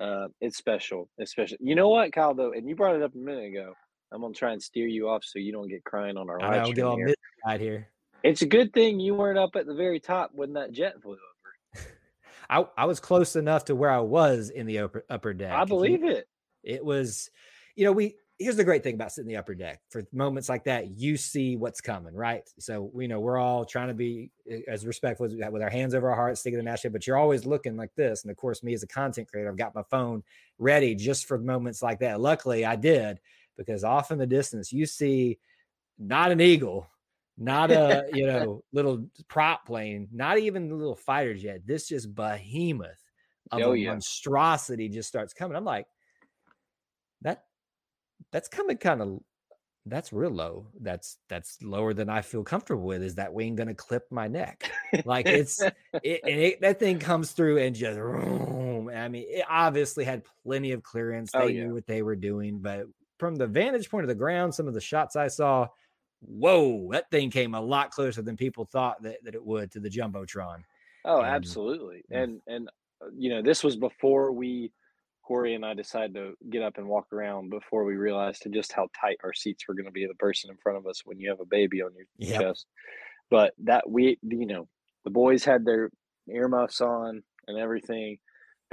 Uh, 0.00 0.26
it's 0.40 0.56
special, 0.56 1.08
especially. 1.20 1.58
You 1.60 1.76
know 1.76 1.88
what, 1.88 2.12
Kyle? 2.12 2.34
Though, 2.34 2.52
and 2.52 2.68
you 2.68 2.74
brought 2.74 2.96
it 2.96 3.02
up 3.02 3.14
a 3.14 3.18
minute 3.18 3.46
ago. 3.46 3.74
I'm 4.12 4.20
gonna 4.20 4.34
try 4.34 4.52
and 4.52 4.62
steer 4.62 4.86
you 4.86 5.08
off 5.08 5.24
so 5.24 5.38
you 5.38 5.52
don't 5.52 5.68
get 5.68 5.84
crying 5.84 6.16
on 6.16 6.28
our 6.28 6.38
live 6.40 6.62
I'll 6.62 6.72
get 6.72 6.84
all 6.84 6.98
right 7.46 7.60
here. 7.60 7.88
It's 8.24 8.42
a 8.42 8.46
good 8.46 8.72
thing 8.72 8.98
you 8.98 9.14
weren't 9.14 9.38
up 9.38 9.54
at 9.54 9.66
the 9.66 9.74
very 9.74 10.00
top 10.00 10.30
when 10.32 10.54
that 10.54 10.72
jet 10.72 11.00
flew 11.02 11.12
over. 11.12 11.86
I, 12.50 12.64
I 12.76 12.86
was 12.86 12.98
close 12.98 13.36
enough 13.36 13.66
to 13.66 13.76
where 13.76 13.90
I 13.90 14.00
was 14.00 14.50
in 14.50 14.66
the 14.66 14.80
upper 14.80 15.04
upper 15.08 15.34
deck. 15.34 15.52
I 15.52 15.64
believe 15.64 16.02
it. 16.04 16.26
It 16.62 16.84
was, 16.84 17.30
you 17.76 17.84
know, 17.84 17.92
we 17.92 18.16
here's 18.38 18.56
the 18.56 18.64
great 18.64 18.82
thing 18.82 18.94
about 18.94 19.12
sitting 19.12 19.30
in 19.30 19.34
the 19.34 19.38
upper 19.38 19.54
deck 19.54 19.80
for 19.90 20.02
moments 20.12 20.48
like 20.48 20.64
that 20.64 20.98
you 20.98 21.16
see 21.16 21.54
what's 21.54 21.80
coming 21.80 22.12
right 22.12 22.42
so 22.58 22.90
we 22.92 23.06
know 23.06 23.20
we're 23.20 23.38
all 23.38 23.64
trying 23.64 23.86
to 23.86 23.94
be 23.94 24.28
eh, 24.50 24.58
as 24.66 24.84
respectful 24.84 25.24
as 25.24 25.32
we 25.32 25.48
with 25.50 25.62
our 25.62 25.70
hands 25.70 25.94
over 25.94 26.10
our 26.10 26.16
hearts 26.16 26.40
sticking 26.40 26.56
the 26.56 26.62
national 26.64 26.92
but 26.92 27.06
you're 27.06 27.16
always 27.16 27.46
looking 27.46 27.76
like 27.76 27.94
this 27.94 28.22
and 28.22 28.32
of 28.32 28.36
course 28.36 28.64
me 28.64 28.74
as 28.74 28.82
a 28.82 28.88
content 28.88 29.28
creator 29.28 29.48
i've 29.48 29.56
got 29.56 29.72
my 29.72 29.84
phone 29.88 30.20
ready 30.58 30.96
just 30.96 31.28
for 31.28 31.38
moments 31.38 31.80
like 31.80 32.00
that 32.00 32.20
luckily 32.20 32.64
i 32.64 32.74
did 32.74 33.20
because 33.56 33.84
off 33.84 34.10
in 34.10 34.18
the 34.18 34.26
distance 34.26 34.72
you 34.72 34.84
see 34.84 35.38
not 35.98 36.32
an 36.32 36.40
eagle, 36.40 36.86
not 37.36 37.70
a 37.70 38.06
you 38.12 38.26
know 38.26 38.62
little 38.72 39.06
prop 39.28 39.66
plane, 39.66 40.08
not 40.12 40.38
even 40.38 40.68
the 40.68 40.74
little 40.74 40.96
fighter 40.96 41.34
jet. 41.34 41.66
This 41.66 41.88
just 41.88 42.14
behemoth 42.14 43.02
of 43.50 43.60
oh, 43.62 43.72
a 43.72 43.76
yeah. 43.76 43.90
monstrosity 43.90 44.88
just 44.88 45.08
starts 45.08 45.32
coming. 45.32 45.56
I'm 45.56 45.64
like, 45.64 45.86
that 47.22 47.44
that's 48.32 48.48
coming 48.48 48.76
kind 48.76 49.02
of 49.02 49.20
that's 49.86 50.12
real 50.12 50.30
low. 50.30 50.68
That's 50.80 51.18
that's 51.28 51.58
lower 51.62 51.92
than 51.92 52.08
I 52.08 52.22
feel 52.22 52.42
comfortable 52.42 52.84
with. 52.84 53.02
Is 53.02 53.16
that 53.16 53.34
wing 53.34 53.54
going 53.56 53.68
to 53.68 53.74
clip 53.74 54.04
my 54.10 54.28
neck? 54.28 54.70
Like 55.04 55.26
it's 55.26 55.60
it, 56.02 56.20
and 56.22 56.40
it, 56.40 56.60
that 56.62 56.78
thing 56.78 56.98
comes 56.98 57.32
through 57.32 57.58
and 57.58 57.74
just. 57.74 57.98
I 57.98 59.08
mean, 59.08 59.24
it 59.28 59.44
obviously 59.48 60.04
had 60.04 60.22
plenty 60.44 60.72
of 60.72 60.82
clearance. 60.82 61.32
Oh, 61.34 61.40
they 61.40 61.44
oh, 61.44 61.48
yeah. 61.48 61.64
knew 61.64 61.74
what 61.74 61.86
they 61.86 62.02
were 62.02 62.16
doing, 62.16 62.60
but 62.60 62.86
from 63.18 63.36
the 63.36 63.46
vantage 63.46 63.90
point 63.90 64.04
of 64.04 64.08
the 64.08 64.14
ground, 64.14 64.54
some 64.54 64.68
of 64.68 64.74
the 64.74 64.80
shots 64.80 65.16
I 65.16 65.28
saw, 65.28 65.68
whoa, 66.26 66.90
that 66.92 67.10
thing 67.10 67.30
came 67.30 67.54
a 67.54 67.60
lot 67.60 67.90
closer 67.90 68.22
than 68.22 68.36
people 68.36 68.64
thought 68.64 69.02
that, 69.02 69.24
that 69.24 69.34
it 69.34 69.44
would 69.44 69.70
to 69.72 69.80
the 69.80 69.90
jumbotron. 69.90 70.62
Oh, 71.04 71.20
and, 71.20 71.26
absolutely. 71.26 72.02
And 72.10 72.40
and 72.46 72.68
uh, 73.02 73.08
you 73.16 73.30
know, 73.30 73.42
this 73.42 73.62
was 73.62 73.76
before 73.76 74.32
we 74.32 74.72
Corey 75.24 75.54
and 75.54 75.64
I 75.64 75.74
decided 75.74 76.14
to 76.14 76.34
get 76.50 76.62
up 76.62 76.76
and 76.76 76.86
walk 76.86 77.06
around 77.12 77.50
before 77.50 77.84
we 77.84 77.96
realized 77.96 78.42
to 78.42 78.50
just 78.50 78.72
how 78.72 78.88
tight 79.00 79.16
our 79.24 79.32
seats 79.32 79.64
were 79.66 79.74
going 79.74 79.86
to 79.86 79.92
be 79.92 80.06
the 80.06 80.14
person 80.14 80.50
in 80.50 80.56
front 80.58 80.78
of 80.78 80.86
us 80.86 81.02
when 81.04 81.18
you 81.18 81.30
have 81.30 81.40
a 81.40 81.46
baby 81.46 81.82
on 81.82 81.92
your 81.94 82.06
yep. 82.18 82.40
chest. 82.40 82.66
But 83.30 83.54
that 83.64 83.88
we, 83.88 84.18
you 84.22 84.46
know, 84.46 84.68
the 85.04 85.10
boys 85.10 85.44
had 85.44 85.64
their 85.64 85.90
earmuffs 86.28 86.80
on 86.80 87.22
and 87.46 87.58
everything 87.58 88.18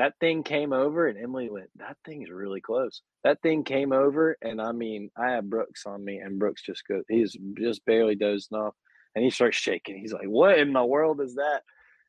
that 0.01 0.15
thing 0.19 0.41
came 0.41 0.73
over 0.73 1.07
and 1.07 1.17
Emily 1.23 1.51
went, 1.51 1.69
That 1.75 1.95
thing's 2.03 2.31
really 2.31 2.59
close. 2.59 3.03
That 3.23 3.39
thing 3.43 3.63
came 3.63 3.93
over 3.93 4.35
and 4.41 4.59
I 4.59 4.71
mean, 4.71 5.11
I 5.15 5.29
have 5.29 5.47
Brooks 5.47 5.85
on 5.85 6.03
me 6.03 6.17
and 6.17 6.39
Brooks 6.39 6.63
just 6.63 6.87
goes 6.87 7.03
he's 7.07 7.37
just 7.55 7.85
barely 7.85 8.15
dozing 8.15 8.57
off 8.57 8.73
and 9.13 9.23
he 9.23 9.29
starts 9.29 9.57
shaking. 9.57 9.99
He's 9.99 10.11
like, 10.11 10.25
What 10.25 10.57
in 10.57 10.73
the 10.73 10.83
world 10.83 11.21
is 11.21 11.35
that? 11.35 11.61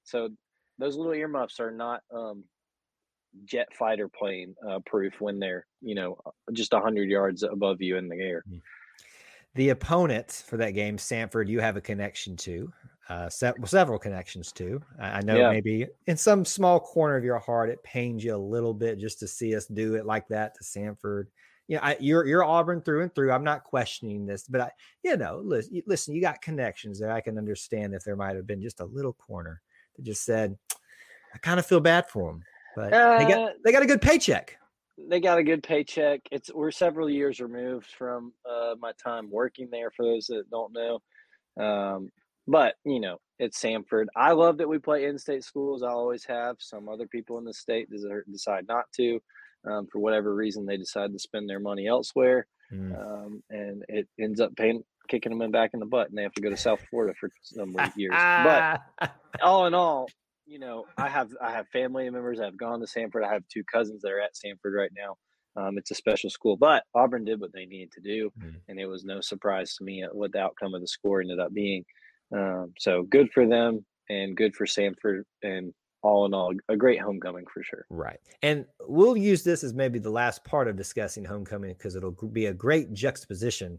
So 0.04 0.30
those 0.78 0.96
little 0.96 1.12
earmuffs 1.12 1.60
are 1.60 1.70
not 1.70 2.00
um, 2.10 2.44
jet 3.44 3.68
fighter 3.78 4.08
plane 4.08 4.54
uh, 4.66 4.78
proof 4.86 5.20
when 5.20 5.38
they're, 5.38 5.66
you 5.82 5.94
know, 5.94 6.16
just 6.54 6.72
hundred 6.72 7.10
yards 7.10 7.42
above 7.42 7.82
you 7.82 7.98
in 7.98 8.08
the 8.08 8.18
air. 8.18 8.42
Mm. 8.50 8.62
The 9.54 9.68
opponent 9.68 10.44
for 10.46 10.56
that 10.56 10.70
game, 10.70 10.96
Samford, 10.96 11.48
you 11.48 11.60
have 11.60 11.76
a 11.76 11.82
connection 11.82 12.38
to 12.38 12.72
uh, 13.08 13.28
se- 13.28 13.52
several 13.64 13.98
connections 13.98 14.52
to. 14.52 14.80
I, 15.00 15.18
I 15.18 15.20
know 15.20 15.36
yeah. 15.36 15.50
maybe 15.50 15.86
in 16.06 16.16
some 16.16 16.44
small 16.44 16.80
corner 16.80 17.16
of 17.16 17.24
your 17.24 17.38
heart, 17.38 17.70
it 17.70 17.82
pains 17.82 18.22
you 18.24 18.34
a 18.34 18.36
little 18.36 18.74
bit 18.74 18.98
just 18.98 19.18
to 19.20 19.28
see 19.28 19.56
us 19.56 19.66
do 19.66 19.94
it 19.94 20.06
like 20.06 20.28
that 20.28 20.54
to 20.56 20.64
Samford. 20.64 21.26
You 21.68 21.76
know, 21.76 21.82
I, 21.82 21.96
you're 22.00 22.26
you're 22.26 22.44
Auburn 22.44 22.80
through 22.80 23.02
and 23.02 23.14
through. 23.14 23.32
I'm 23.32 23.44
not 23.44 23.64
questioning 23.64 24.26
this, 24.26 24.46
but 24.46 24.60
I, 24.60 24.70
you 25.02 25.16
know, 25.16 25.40
listen, 25.44 25.82
listen, 25.86 26.14
you 26.14 26.20
got 26.20 26.42
connections 26.42 26.98
that 27.00 27.10
I 27.10 27.20
can 27.20 27.38
understand 27.38 27.94
if 27.94 28.04
there 28.04 28.16
might 28.16 28.36
have 28.36 28.46
been 28.46 28.62
just 28.62 28.80
a 28.80 28.84
little 28.84 29.14
corner 29.14 29.62
that 29.96 30.04
just 30.04 30.24
said, 30.24 30.56
I 31.34 31.38
kind 31.38 31.58
of 31.58 31.66
feel 31.66 31.80
bad 31.80 32.08
for 32.08 32.30
them, 32.30 32.42
but 32.76 32.92
uh, 32.92 33.18
they 33.18 33.24
got 33.24 33.38
uh 33.38 33.52
they 33.64 33.72
got 33.72 33.82
a 33.82 33.86
good 33.86 34.02
paycheck. 34.02 34.58
They 35.08 35.20
got 35.20 35.38
a 35.38 35.42
good 35.42 35.62
paycheck. 35.62 36.20
It's 36.30 36.52
we're 36.52 36.70
several 36.70 37.08
years 37.08 37.40
removed 37.40 37.86
from 37.86 38.32
uh, 38.48 38.74
my 38.78 38.92
time 39.02 39.30
working 39.30 39.68
there. 39.70 39.90
For 39.90 40.04
those 40.04 40.26
that 40.26 40.50
don't 40.50 40.72
know, 40.72 41.64
um, 41.64 42.10
but 42.46 42.74
you 42.84 43.00
know, 43.00 43.18
it's 43.38 43.60
Samford. 43.60 44.06
I 44.16 44.32
love 44.32 44.58
that 44.58 44.68
we 44.68 44.78
play 44.78 45.04
in-state 45.06 45.44
schools. 45.44 45.82
I 45.82 45.88
always 45.88 46.24
have. 46.24 46.56
Some 46.60 46.88
other 46.88 47.06
people 47.06 47.38
in 47.38 47.44
the 47.44 47.54
state 47.54 47.88
decide 48.30 48.66
not 48.68 48.84
to, 48.96 49.20
um, 49.68 49.88
for 49.90 49.98
whatever 49.98 50.34
reason. 50.34 50.66
They 50.66 50.76
decide 50.76 51.12
to 51.12 51.18
spend 51.18 51.48
their 51.48 51.60
money 51.60 51.86
elsewhere, 51.86 52.46
mm. 52.72 52.96
um, 52.96 53.42
and 53.50 53.84
it 53.88 54.08
ends 54.20 54.40
up 54.40 54.54
paying, 54.56 54.82
kicking 55.08 55.30
them 55.30 55.42
in 55.42 55.50
back 55.50 55.70
in 55.74 55.80
the 55.80 55.86
butt, 55.86 56.08
and 56.08 56.18
they 56.18 56.22
have 56.22 56.34
to 56.34 56.42
go 56.42 56.50
to 56.50 56.56
South 56.56 56.80
Florida 56.90 57.14
for 57.18 57.30
some 57.42 57.74
years. 57.96 58.12
but 58.12 59.10
all 59.42 59.66
in 59.66 59.74
all, 59.74 60.08
you 60.46 60.58
know, 60.58 60.86
I 60.96 61.08
have 61.08 61.30
I 61.40 61.52
have 61.52 61.68
family 61.68 62.08
members 62.10 62.38
that 62.38 62.44
have 62.44 62.56
gone 62.56 62.80
to 62.80 62.86
Samford. 62.86 63.24
I 63.24 63.32
have 63.32 63.42
two 63.48 63.64
cousins 63.64 64.02
that 64.02 64.12
are 64.12 64.20
at 64.20 64.34
Samford 64.34 64.76
right 64.76 64.92
now. 64.96 65.16
Um, 65.54 65.76
it's 65.76 65.90
a 65.90 65.94
special 65.94 66.30
school, 66.30 66.56
but 66.56 66.84
Auburn 66.94 67.24
did 67.24 67.40
what 67.40 67.52
they 67.52 67.66
needed 67.66 67.92
to 67.92 68.00
do, 68.00 68.32
mm. 68.40 68.54
and 68.68 68.78
it 68.80 68.86
was 68.86 69.04
no 69.04 69.20
surprise 69.20 69.74
to 69.76 69.84
me 69.84 70.04
what 70.12 70.32
the 70.32 70.40
outcome 70.40 70.74
of 70.74 70.80
the 70.80 70.86
score 70.86 71.20
ended 71.20 71.40
up 71.40 71.52
being. 71.52 71.84
Um, 72.34 72.72
so 72.78 73.02
good 73.02 73.30
for 73.32 73.46
them 73.46 73.84
and 74.08 74.36
good 74.36 74.54
for 74.54 74.66
Samford 74.66 75.22
and 75.42 75.72
all 76.02 76.26
in 76.26 76.34
all, 76.34 76.52
a 76.68 76.76
great 76.76 77.00
homecoming 77.00 77.44
for 77.52 77.62
sure. 77.62 77.86
Right. 77.88 78.18
And 78.42 78.66
we'll 78.80 79.16
use 79.16 79.44
this 79.44 79.62
as 79.62 79.72
maybe 79.72 79.98
the 79.98 80.10
last 80.10 80.44
part 80.44 80.68
of 80.68 80.76
discussing 80.76 81.24
homecoming 81.24 81.74
because 81.74 81.94
it'll 81.94 82.10
be 82.10 82.46
a 82.46 82.52
great 82.52 82.92
juxtaposition 82.92 83.78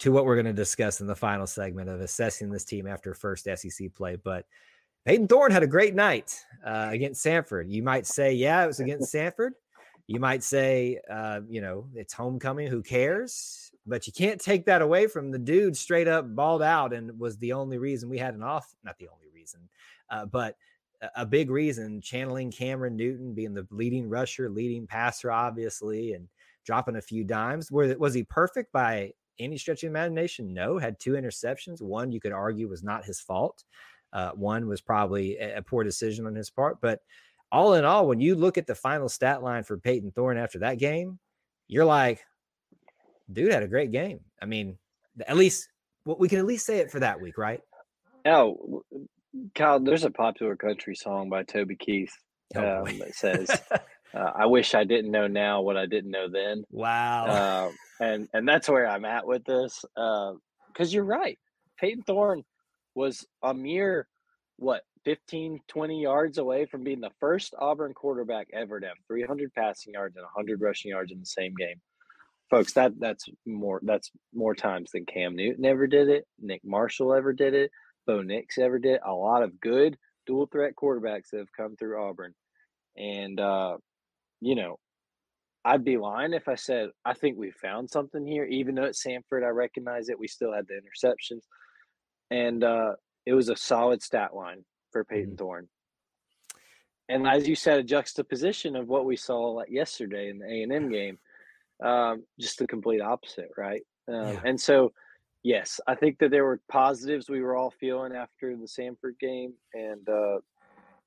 to 0.00 0.10
what 0.10 0.24
we're 0.24 0.34
going 0.34 0.46
to 0.46 0.52
discuss 0.52 1.00
in 1.00 1.06
the 1.06 1.14
final 1.14 1.46
segment 1.46 1.88
of 1.88 2.00
assessing 2.00 2.50
this 2.50 2.64
team 2.64 2.86
after 2.86 3.14
first 3.14 3.44
SEC 3.44 3.94
play. 3.94 4.16
But 4.16 4.46
Peyton 5.04 5.28
Thorne 5.28 5.52
had 5.52 5.62
a 5.62 5.68
great 5.68 5.94
night 5.94 6.36
uh, 6.66 6.88
against 6.90 7.24
Samford. 7.24 7.70
You 7.70 7.82
might 7.82 8.06
say, 8.06 8.32
yeah, 8.32 8.64
it 8.64 8.66
was 8.66 8.80
against 8.80 9.14
Samford. 9.14 9.50
You 10.06 10.20
might 10.20 10.42
say, 10.42 11.00
uh, 11.10 11.40
you 11.48 11.60
know, 11.60 11.86
it's 11.94 12.12
homecoming. 12.12 12.66
Who 12.66 12.82
cares? 12.82 13.70
But 13.86 14.06
you 14.06 14.12
can't 14.12 14.40
take 14.40 14.64
that 14.66 14.82
away 14.82 15.06
from 15.06 15.30
the 15.30 15.38
dude 15.38 15.76
straight 15.76 16.08
up 16.08 16.34
balled 16.34 16.62
out 16.62 16.92
and 16.94 17.18
was 17.18 17.36
the 17.36 17.52
only 17.52 17.78
reason 17.78 18.08
we 18.08 18.18
had 18.18 18.34
an 18.34 18.42
off. 18.42 18.74
Not 18.82 18.98
the 18.98 19.08
only 19.08 19.28
reason, 19.34 19.60
uh, 20.10 20.26
but 20.26 20.56
a 21.16 21.26
big 21.26 21.50
reason 21.50 22.00
channeling 22.00 22.50
Cameron 22.50 22.96
Newton 22.96 23.34
being 23.34 23.54
the 23.54 23.66
leading 23.70 24.08
rusher, 24.08 24.48
leading 24.48 24.86
passer, 24.86 25.30
obviously, 25.30 26.12
and 26.14 26.28
dropping 26.64 26.96
a 26.96 27.02
few 27.02 27.24
dimes. 27.24 27.70
Were, 27.70 27.94
was 27.98 28.14
he 28.14 28.22
perfect 28.24 28.72
by 28.72 29.12
any 29.38 29.58
stretch 29.58 29.82
of 29.82 29.90
imagination? 29.90 30.54
No, 30.54 30.78
had 30.78 30.98
two 30.98 31.12
interceptions. 31.12 31.82
One 31.82 32.12
you 32.12 32.20
could 32.20 32.32
argue 32.32 32.68
was 32.68 32.82
not 32.82 33.04
his 33.04 33.20
fault. 33.20 33.64
Uh, 34.12 34.30
one 34.30 34.66
was 34.66 34.80
probably 34.80 35.36
a, 35.36 35.58
a 35.58 35.62
poor 35.62 35.84
decision 35.84 36.26
on 36.26 36.34
his 36.34 36.50
part. 36.50 36.80
But 36.80 37.00
all 37.50 37.74
in 37.74 37.84
all, 37.84 38.06
when 38.06 38.20
you 38.20 38.34
look 38.34 38.56
at 38.56 38.66
the 38.66 38.74
final 38.74 39.08
stat 39.08 39.42
line 39.42 39.64
for 39.64 39.76
Peyton 39.76 40.12
Thorne 40.12 40.38
after 40.38 40.60
that 40.60 40.78
game, 40.78 41.18
you're 41.68 41.84
like, 41.84 42.24
dude 43.32 43.52
had 43.52 43.62
a 43.62 43.68
great 43.68 43.92
game. 43.92 44.20
I 44.40 44.46
mean, 44.46 44.78
at 45.26 45.36
least 45.36 45.68
well, 46.04 46.16
we 46.18 46.28
can 46.28 46.38
at 46.38 46.46
least 46.46 46.66
say 46.66 46.78
it 46.78 46.90
for 46.90 47.00
that 47.00 47.20
week, 47.20 47.38
right? 47.38 47.60
Oh, 48.26 48.82
Kyle, 49.54 49.80
there's 49.80 50.04
a 50.04 50.10
popular 50.10 50.56
country 50.56 50.94
song 50.94 51.28
by 51.28 51.42
Toby 51.42 51.76
Keith 51.76 52.12
oh, 52.56 52.84
um, 52.84 52.98
that 52.98 53.14
says, 53.14 53.50
uh, 54.14 54.30
"I 54.34 54.46
wish 54.46 54.74
I 54.74 54.84
didn't 54.84 55.10
know 55.10 55.26
now 55.26 55.62
what 55.62 55.76
I 55.76 55.86
didn't 55.86 56.10
know 56.10 56.28
then." 56.30 56.64
Wow. 56.70 57.24
Uh, 57.26 57.70
and 58.04 58.28
and 58.32 58.46
that's 58.46 58.68
where 58.68 58.88
I'm 58.88 59.04
at 59.04 59.26
with 59.26 59.44
this, 59.44 59.84
because 59.94 60.38
uh, 60.80 60.84
you're 60.90 61.04
right. 61.04 61.38
Peyton 61.78 62.02
Thorne 62.02 62.42
was 62.94 63.26
a 63.42 63.52
mere 63.52 64.06
what 64.56 64.82
15 65.04 65.58
20 65.66 66.00
yards 66.00 66.38
away 66.38 66.64
from 66.64 66.84
being 66.84 67.00
the 67.00 67.10
first 67.18 67.54
auburn 67.58 67.92
quarterback 67.92 68.46
ever 68.52 68.78
to 68.78 68.86
have 68.86 68.96
300 69.08 69.52
passing 69.52 69.94
yards 69.94 70.16
and 70.16 70.24
100 70.24 70.60
rushing 70.60 70.90
yards 70.90 71.10
in 71.10 71.18
the 71.18 71.26
same 71.26 71.54
game 71.58 71.80
folks 72.50 72.74
that 72.74 72.92
that's 72.98 73.26
more 73.46 73.80
that's 73.84 74.10
more 74.34 74.54
times 74.54 74.90
than 74.92 75.06
cam 75.06 75.34
newton 75.34 75.64
ever 75.64 75.86
did 75.86 76.08
it 76.08 76.26
nick 76.38 76.60
marshall 76.64 77.14
ever 77.14 77.32
did 77.32 77.54
it 77.54 77.70
bo 78.06 78.22
nix 78.22 78.58
ever 78.58 78.78
did 78.78 79.00
a 79.06 79.12
lot 79.12 79.42
of 79.42 79.60
good 79.60 79.96
dual 80.26 80.46
threat 80.46 80.74
quarterbacks 80.80 81.30
that 81.30 81.38
have 81.38 81.52
come 81.56 81.76
through 81.76 82.02
auburn 82.02 82.34
and 82.96 83.40
uh 83.40 83.76
you 84.40 84.54
know 84.54 84.78
i'd 85.64 85.84
be 85.84 85.96
lying 85.96 86.34
if 86.34 86.48
i 86.48 86.54
said 86.54 86.90
i 87.04 87.14
think 87.14 87.36
we 87.36 87.50
found 87.50 87.88
something 87.90 88.26
here 88.26 88.44
even 88.44 88.74
though 88.74 88.84
it's 88.84 89.04
samford 89.04 89.44
i 89.44 89.48
recognize 89.48 90.08
it 90.08 90.18
we 90.18 90.28
still 90.28 90.52
had 90.52 90.66
the 90.68 90.74
interceptions 90.74 91.42
and 92.30 92.64
uh, 92.64 92.92
it 93.26 93.34
was 93.34 93.48
a 93.48 93.56
solid 93.56 94.02
stat 94.02 94.34
line 94.34 94.64
for 94.92 95.04
Peyton 95.04 95.30
mm-hmm. 95.30 95.36
Thorne. 95.36 95.68
And 97.08 97.28
as 97.28 97.46
you 97.46 97.54
said, 97.54 97.78
a 97.78 97.82
juxtaposition 97.82 98.76
of 98.76 98.88
what 98.88 99.04
we 99.04 99.16
saw 99.16 99.62
yesterday 99.68 100.30
in 100.30 100.38
the 100.38 100.46
A 100.46 100.62
and 100.62 100.72
M 100.72 100.90
game, 100.90 101.18
um, 101.82 102.24
just 102.38 102.58
the 102.58 102.66
complete 102.66 103.00
opposite, 103.00 103.48
right? 103.56 103.82
Um, 104.08 104.14
yeah. 104.14 104.40
And 104.44 104.60
so, 104.60 104.92
yes, 105.42 105.80
I 105.86 105.94
think 105.94 106.18
that 106.18 106.30
there 106.30 106.44
were 106.44 106.60
positives 106.70 107.28
we 107.28 107.42
were 107.42 107.56
all 107.56 107.72
feeling 107.80 108.14
after 108.14 108.56
the 108.56 108.66
Samford 108.66 109.18
game, 109.20 109.54
and 109.72 110.08
uh, 110.08 110.38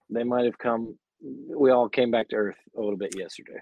they 0.09 0.23
might 0.23 0.45
have 0.45 0.57
come. 0.57 0.97
We 1.21 1.71
all 1.71 1.89
came 1.89 2.11
back 2.11 2.29
to 2.29 2.35
earth 2.35 2.57
a 2.75 2.79
little 2.79 2.97
bit 2.97 3.17
yesterday. 3.17 3.59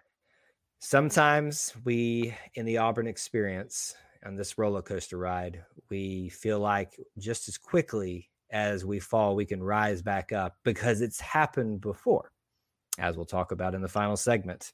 Sometimes 0.80 1.74
we, 1.86 2.36
in 2.56 2.66
the 2.66 2.78
Auburn 2.78 3.08
experience, 3.08 3.96
on 4.26 4.36
this 4.36 4.58
roller 4.58 4.82
coaster 4.82 5.18
ride, 5.18 5.64
we 5.90 6.30
feel 6.30 6.60
like 6.60 7.00
just 7.18 7.48
as 7.48 7.58
quickly 7.58 8.30
as 8.52 8.86
we 8.86 9.00
fall, 9.00 9.36
we 9.36 9.46
can 9.46 9.64
rise 9.64 10.02
back 10.02 10.32
up 10.32 10.56
because 10.64 11.02
it's 11.02 11.20
happened 11.20 11.82
before, 11.82 12.32
as 13.00 13.16
we'll 13.16 13.26
talk 13.26 13.52
about 13.52 13.76
in 13.76 13.82
the 13.82 13.88
final 13.88 14.18
segment. 14.18 14.74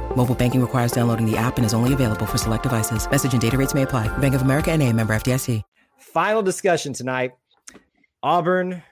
Mobile 0.15 0.35
banking 0.35 0.61
requires 0.61 0.91
downloading 0.91 1.25
the 1.25 1.37
app 1.37 1.57
and 1.57 1.65
is 1.65 1.73
only 1.73 1.93
available 1.93 2.27
for 2.27 2.37
select 2.37 2.63
devices. 2.63 3.09
Message 3.09 3.33
and 3.33 3.41
data 3.41 3.57
rates 3.57 3.73
may 3.73 3.81
apply. 3.81 4.15
Bank 4.19 4.35
of 4.35 4.43
America 4.43 4.71
and 4.71 4.83
a 4.83 4.93
member 4.93 5.15
FDIC. 5.15 5.63
Final 5.97 6.43
discussion 6.43 6.93
tonight. 6.93 7.31
Auburn 8.21 8.83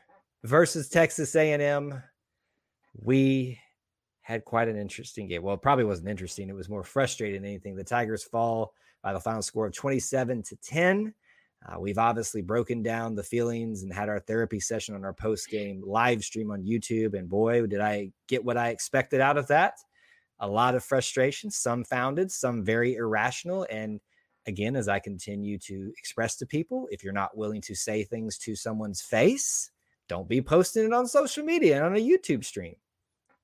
versus 0.43 0.89
Texas 0.89 1.36
A&M. 1.36 2.01
We 2.95 3.60
had 4.21 4.45
quite 4.45 4.67
an 4.67 4.77
interesting 4.77 5.27
game. 5.27 5.43
Well, 5.43 5.55
it 5.55 5.62
probably 5.62 5.86
wasn't 5.86 6.08
interesting. 6.08 6.49
It 6.49 6.55
was 6.55 6.69
more 6.69 6.84
frustrating 6.84 7.41
than 7.41 7.49
anything. 7.49 7.75
The 7.75 7.84
Tigers 7.84 8.23
fall 8.23 8.73
by 9.03 9.12
the 9.12 9.19
final 9.19 9.41
score 9.41 9.67
of 9.67 9.73
27 9.73 10.43
to 10.43 10.55
10. 10.58 11.13
Uh, 11.67 11.79
we've 11.79 11.97
obviously 11.97 12.41
broken 12.41 12.82
down 12.82 13.15
the 13.15 13.23
feelings 13.23 13.84
and 13.84 13.93
had 13.93 14.08
our 14.08 14.19
therapy 14.19 14.60
session 14.60 14.95
on 14.95 15.03
our 15.03 15.13
post 15.13 15.49
game 15.49 15.84
live 15.86 16.23
stream 16.23 16.51
on 16.51 16.63
YouTube. 16.63 17.17
And 17.17 17.27
boy, 17.27 17.65
did 17.67 17.82
I 17.82 18.12
get 18.27 18.45
what 18.45 18.58
I 18.58 18.69
expected 18.69 19.19
out 19.19 19.38
of 19.38 19.47
that. 19.47 19.73
A 20.39 20.47
lot 20.47 20.75
of 20.75 20.84
frustration, 20.84 21.52
some 21.52 21.84
founded, 21.84 22.32
some 22.32 22.63
very 22.63 22.95
irrational. 22.95 23.67
And 23.69 23.99
again, 24.47 24.75
as 24.75 24.88
I 24.88 24.99
continue 24.99 25.58
to 25.60 25.93
express 25.97 26.38
to 26.38 26.45
people, 26.45 26.88
if 26.91 27.04
you're 27.04 27.13
not 27.13 27.38
willing 27.38 27.62
to 27.62 27.75
say 27.75 28.04
things 28.04 28.38
to 28.39 28.56
someone's 28.56 29.02
face, 29.02 29.71
don't 30.08 30.30
be 30.30 30.41
posting 30.41 30.86
it 30.86 30.93
on 30.93 31.08
social 31.08 31.43
media 31.43 31.78
and 31.78 31.86
on 31.86 31.95
a 31.95 31.99
YouTube 31.99 32.43
stream. 32.43 32.75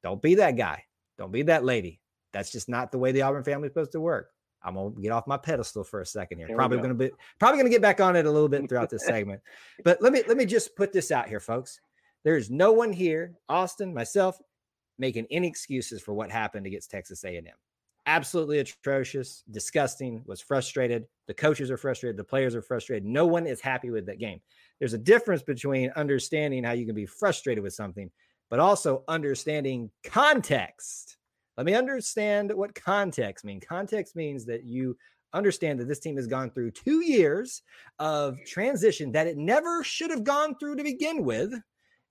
Don't 0.04 0.22
be 0.22 0.36
that 0.36 0.58
guy. 0.58 0.84
Don't 1.18 1.32
be 1.32 1.44
that 1.44 1.64
lady. 1.64 2.02
That's 2.34 2.52
just 2.52 2.68
not 2.68 2.92
the 2.92 2.98
way 2.98 3.12
the 3.12 3.22
Auburn 3.22 3.44
family 3.44 3.68
is 3.68 3.72
supposed 3.72 3.94
to 3.94 4.02
work. 4.02 4.32
I'm 4.66 4.74
gonna 4.74 5.00
get 5.00 5.12
off 5.12 5.28
my 5.28 5.38
pedestal 5.38 5.84
for 5.84 6.02
a 6.02 6.06
second 6.06 6.40
here. 6.40 6.48
probably 6.56 6.78
go. 6.78 6.84
gonna 6.84 6.96
be 6.96 7.12
probably 7.40 7.60
gonna 7.60 7.70
get 7.70 7.84
back 7.84 8.02
on 8.02 8.16
it 8.16 8.26
a 8.26 8.32
little 8.32 8.50
bit 8.50 8.68
throughout 8.68 8.90
this 8.90 9.06
segment. 9.06 9.42
But 9.84 10.02
let 10.02 10.12
me 10.12 10.24
let 10.28 10.38
me 10.38 10.46
just 10.46 10.76
put 10.76 10.92
this 10.92 11.12
out 11.12 11.30
here, 11.30 11.40
folks. 11.40 11.80
There's 12.24 12.50
no 12.50 12.72
one 12.72 12.92
here, 12.92 13.36
Austin, 13.48 13.94
myself, 13.94 14.42
making 14.98 15.28
any 15.32 15.48
excuses 15.48 16.02
for 16.02 16.14
what 16.14 16.32
happened 16.32 16.66
against 16.66 16.92
Texas 16.92 17.24
A&M. 17.24 17.46
Absolutely 18.08 18.60
atrocious, 18.60 19.44
disgusting. 19.50 20.22
Was 20.26 20.40
frustrated. 20.40 21.06
The 21.28 21.34
coaches 21.34 21.72
are 21.72 21.78
frustrated. 21.78 22.18
The 22.18 22.24
players 22.24 22.56
are 22.56 22.62
frustrated. 22.62 23.04
No 23.04 23.26
one 23.26 23.48
is 23.48 23.62
happy 23.62 23.90
with 23.90 24.06
that 24.06 24.20
game. 24.20 24.40
There's 24.80 24.94
a 24.94 25.00
difference 25.00 25.42
between 25.42 25.92
understanding 25.96 26.64
how 26.64 26.74
you 26.74 26.86
can 26.86 26.94
be 26.94 27.08
frustrated 27.08 27.64
with 27.64 27.74
something 27.74 28.12
but 28.50 28.60
also 28.60 29.04
understanding 29.08 29.90
context. 30.04 31.18
Let 31.58 31.66
me 31.66 31.74
understand 31.74 32.54
what 32.54 32.76
context 32.76 33.46
means. 33.46 33.64
Context 33.68 34.16
means 34.16 34.46
that 34.46 34.64
you 34.64 34.98
understand 35.34 35.80
that 35.80 35.88
this 35.88 36.00
team 36.00 36.16
has 36.18 36.28
gone 36.28 36.52
through 36.52 36.72
two 36.72 37.04
years 37.04 37.62
of 38.00 38.38
transition 38.46 39.12
that 39.12 39.28
it 39.28 39.38
never 39.38 39.84
should 39.84 40.12
have 40.12 40.24
gone 40.24 40.56
through 40.58 40.76
to 40.76 40.84
begin 40.84 41.24
with 41.24 41.54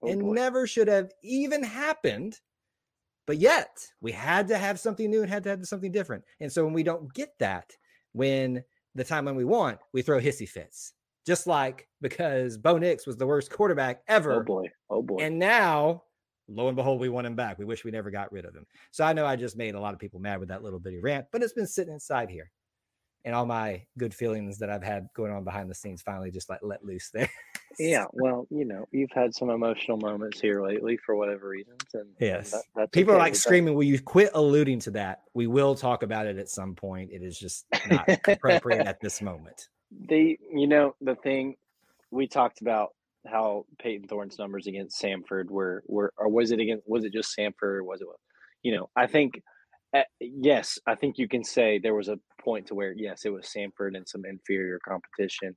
oh, 0.03 0.09
and 0.09 0.20
boy. 0.20 0.33
never 0.33 0.66
should 0.66 0.88
have 0.88 1.11
even 1.23 1.62
happened. 1.62 2.38
But 3.27 3.39
yet 3.39 3.87
we 4.01 4.13
had 4.13 4.49
to 4.49 4.59
have 4.59 4.79
something 4.79 5.11
new 5.11 5.23
and 5.23 5.31
had 5.31 5.45
to 5.45 5.51
have 5.51 5.65
something 5.67 5.93
different. 5.93 6.25
And 6.41 6.53
so 6.53 6.65
when 6.65 6.75
we 6.75 6.83
don't 6.83 7.13
get 7.15 7.31
that, 7.39 7.73
when 8.13 8.63
the 8.95 9.05
time 9.05 9.25
when 9.25 9.35
we 9.37 9.45
want, 9.45 9.79
we 9.93 10.03
throw 10.03 10.21
hissy 10.21 10.49
fits. 10.49 10.93
just 11.27 11.47
like 11.47 11.89
because 12.01 12.59
Bo 12.59 12.79
Nix 12.79 13.07
was 13.07 13.17
the 13.17 13.27
worst 13.27 13.51
quarterback 13.51 14.01
oh, 14.09 14.15
ever. 14.15 14.33
Oh 14.35 14.43
boy. 14.43 14.71
Oh 14.91 15.03
boy. 15.03 15.17
And 15.21 15.39
now, 15.39 16.03
lo 16.49 16.69
and 16.69 16.77
behold, 16.77 17.01
we 17.01 17.09
want 17.09 17.27
him 17.27 17.35
back. 17.35 17.59
We 17.59 17.65
wish 17.65 17.85
we 17.85 17.91
never 17.91 18.11
got 18.11 18.31
rid 18.33 18.45
of 18.45 18.55
him. 18.55 18.67
So 18.91 19.05
I 19.05 19.13
know 19.13 19.27
I 19.27 19.37
just 19.37 19.57
made 19.57 19.75
a 19.75 19.81
lot 19.81 19.95
of 19.95 20.01
people 20.01 20.21
mad 20.21 20.39
with 20.41 20.51
that 20.51 20.63
little 20.63 20.79
bitty 20.79 21.01
rant, 21.01 21.27
but 21.33 21.43
it's 21.43 21.55
been 21.55 21.67
sitting 21.67 21.95
inside 21.95 22.31
here. 22.31 22.51
And 23.25 23.35
all 23.35 23.47
my 23.47 23.83
good 23.97 24.13
feelings 24.13 24.59
that 24.59 24.69
I've 24.69 24.83
had 24.83 25.09
going 25.17 25.33
on 25.33 25.45
behind 25.45 25.71
the 25.71 25.75
scenes 25.75 26.03
finally 26.03 26.31
just 26.31 26.51
like 26.51 26.61
let 26.63 26.85
loose 26.85 27.11
there. 27.11 27.31
yeah, 27.79 28.05
well, 28.13 28.47
you 28.51 28.65
know, 28.65 28.87
you've 28.91 29.13
had 29.13 29.35
some 29.35 29.51
emotional 29.51 29.97
moments 29.97 30.41
here 30.41 30.63
lately 30.63 30.99
for 31.05 31.15
whatever 31.15 31.49
reasons, 31.49 31.83
and 31.95 32.09
yes, 32.21 32.53
and 32.53 32.63
that, 32.77 32.93
people 32.93 33.13
okay. 33.13 33.19
are 33.19 33.23
like 33.23 33.35
screaming, 33.35 33.75
"Will 33.75 33.85
you 33.85 34.01
quit 34.01 34.31
alluding 34.35 34.81
to 34.81 34.91
that?" 34.93 35.23
We 35.35 35.47
will 35.47 35.75
talk 35.75 36.03
about 36.03 36.27
it 36.27 36.39
at 36.39 36.49
some 36.49 36.75
point. 36.75 37.11
It 37.13 37.23
is 37.23 37.39
just 37.39 37.67
not 37.91 38.09
appropriate 38.29 38.87
at 38.87 39.01
this 39.01 39.23
moment. 39.23 39.69
The 40.09 40.37
you 40.53 40.67
know 40.67 40.97
the 41.01 41.15
thing 41.15 41.55
we 42.11 42.27
talked 42.27 42.63
about 42.63 42.95
how 43.27 43.65
Peyton 43.79 44.09
Thorne's 44.09 44.39
numbers 44.39 44.67
against 44.67 45.01
Samford 45.01 45.51
were 45.51 45.83
were 45.87 46.13
or 46.17 46.29
was 46.29 46.51
it 46.51 46.61
against 46.61 46.85
was 46.87 47.05
it 47.05 47.13
just 47.13 47.37
Samford 47.37 47.77
or 47.77 47.85
was 47.85 48.01
it 48.01 48.07
you 48.63 48.75
know 48.75 48.89
I 48.97 49.07
think 49.07 49.41
uh, 49.95 50.03
yes 50.21 50.79
I 50.87 50.95
think 50.95 51.19
you 51.19 51.29
can 51.29 51.45
say 51.45 51.79
there 51.79 51.95
was 51.95 52.09
a 52.09 52.19
point 52.41 52.67
to 52.69 52.75
where 52.75 52.93
yes 52.97 53.25
it 53.25 53.31
was 53.31 53.47
Samford 53.47 53.97
and 53.97 54.09
some 54.09 54.25
inferior 54.25 54.79
competition. 54.87 55.57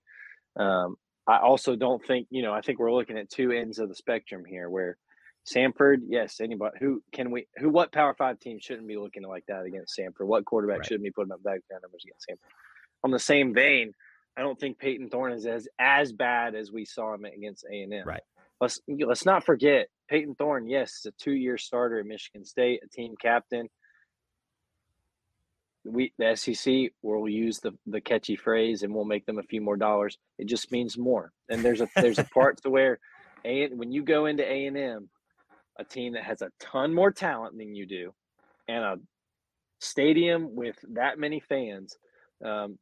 Um, 0.55 0.95
I 1.27 1.39
also 1.39 1.75
don't 1.75 2.05
think 2.05 2.27
you 2.29 2.41
know 2.41 2.53
I 2.53 2.61
think 2.61 2.79
we're 2.79 2.93
looking 2.93 3.17
at 3.17 3.29
two 3.29 3.51
ends 3.51 3.79
of 3.79 3.89
the 3.89 3.95
spectrum 3.95 4.43
here 4.47 4.69
where 4.69 4.97
Samford 5.45 5.99
yes 6.07 6.39
anybody 6.41 6.77
who 6.79 7.01
can 7.11 7.31
we 7.31 7.47
who 7.57 7.69
what 7.69 7.91
Power 7.91 8.13
Five 8.13 8.39
team 8.39 8.59
shouldn't 8.61 8.87
be 8.87 8.97
looking 8.97 9.23
like 9.23 9.45
that 9.47 9.65
against 9.65 9.97
Samford 9.97 10.27
what 10.27 10.45
quarterback 10.45 10.79
right. 10.79 10.85
shouldn't 10.85 11.03
be 11.03 11.11
putting 11.11 11.31
up 11.31 11.41
that 11.43 11.49
kind 11.69 11.77
of 11.77 11.83
numbers 11.83 12.03
against 12.05 12.27
Samford. 12.29 12.51
On 13.03 13.11
the 13.11 13.19
same 13.19 13.53
vein 13.53 13.93
I 14.37 14.41
don't 14.41 14.59
think 14.59 14.77
Peyton 14.77 15.09
Thorne 15.09 15.33
is 15.33 15.47
as 15.47 15.67
as 15.79 16.13
bad 16.13 16.53
as 16.53 16.71
we 16.71 16.85
saw 16.85 17.15
him 17.15 17.25
against 17.25 17.65
A 17.71 17.81
and 17.81 17.93
M. 17.93 18.07
Right. 18.07 18.21
Let's 18.61 18.79
let's 18.87 19.25
not 19.25 19.43
forget 19.43 19.87
Peyton 20.09 20.35
Thorne. 20.35 20.67
Yes, 20.67 21.05
a 21.07 21.11
two 21.11 21.33
year 21.33 21.57
starter 21.57 21.99
at 21.99 22.05
Michigan 22.05 22.45
State, 22.45 22.81
a 22.83 22.87
team 22.87 23.15
captain. 23.19 23.67
We 25.87 26.13
the 26.17 26.35
SEC 26.35 26.91
will 27.01 27.27
use 27.29 27.59
the 27.59 27.71
the 27.85 28.01
catchy 28.01 28.35
phrase, 28.35 28.83
and 28.83 28.93
we'll 28.93 29.05
make 29.05 29.25
them 29.25 29.39
a 29.39 29.43
few 29.43 29.61
more 29.61 29.77
dollars. 29.77 30.17
It 30.37 30.47
just 30.47 30.71
means 30.71 30.97
more. 30.97 31.31
And 31.49 31.63
there's 31.63 31.81
a 31.81 31.87
there's 31.95 32.19
a 32.19 32.23
part 32.33 32.61
to 32.63 32.69
where, 32.69 32.99
a 33.45 33.69
when 33.69 33.91
you 33.91 34.03
go 34.03 34.25
into 34.25 34.43
A 34.43 34.65
and 34.65 34.77
M, 34.77 35.09
a 35.79 35.83
team 35.83 36.13
that 36.13 36.23
has 36.23 36.41
a 36.41 36.51
ton 36.59 36.93
more 36.93 37.11
talent 37.11 37.57
than 37.57 37.73
you 37.75 37.85
do, 37.85 38.13
and 38.67 38.83
a 38.83 38.95
stadium 39.79 40.55
with 40.55 40.75
that 40.93 41.19
many 41.19 41.39
fans, 41.39 41.97
um, 42.43 42.77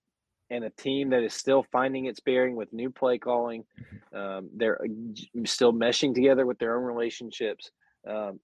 and 0.50 0.64
a 0.64 0.70
team 0.72 1.10
that 1.12 1.24
is 1.24 1.34
still 1.34 1.66
finding 1.72 2.06
its 2.06 2.20
bearing 2.20 2.56
with 2.56 2.74
new 2.74 2.90
play 2.90 3.18
calling. 3.18 3.64
Mm-hmm. 3.80 4.18
Um, 4.18 4.50
they're 4.56 4.82
uh, 4.82 5.44
still 5.46 5.74
meshing 5.74 6.16
together 6.16 6.46
with 6.46 6.58
their 6.60 6.78
own 6.78 6.84
relationships. 6.84 7.72
Um, 8.08 8.40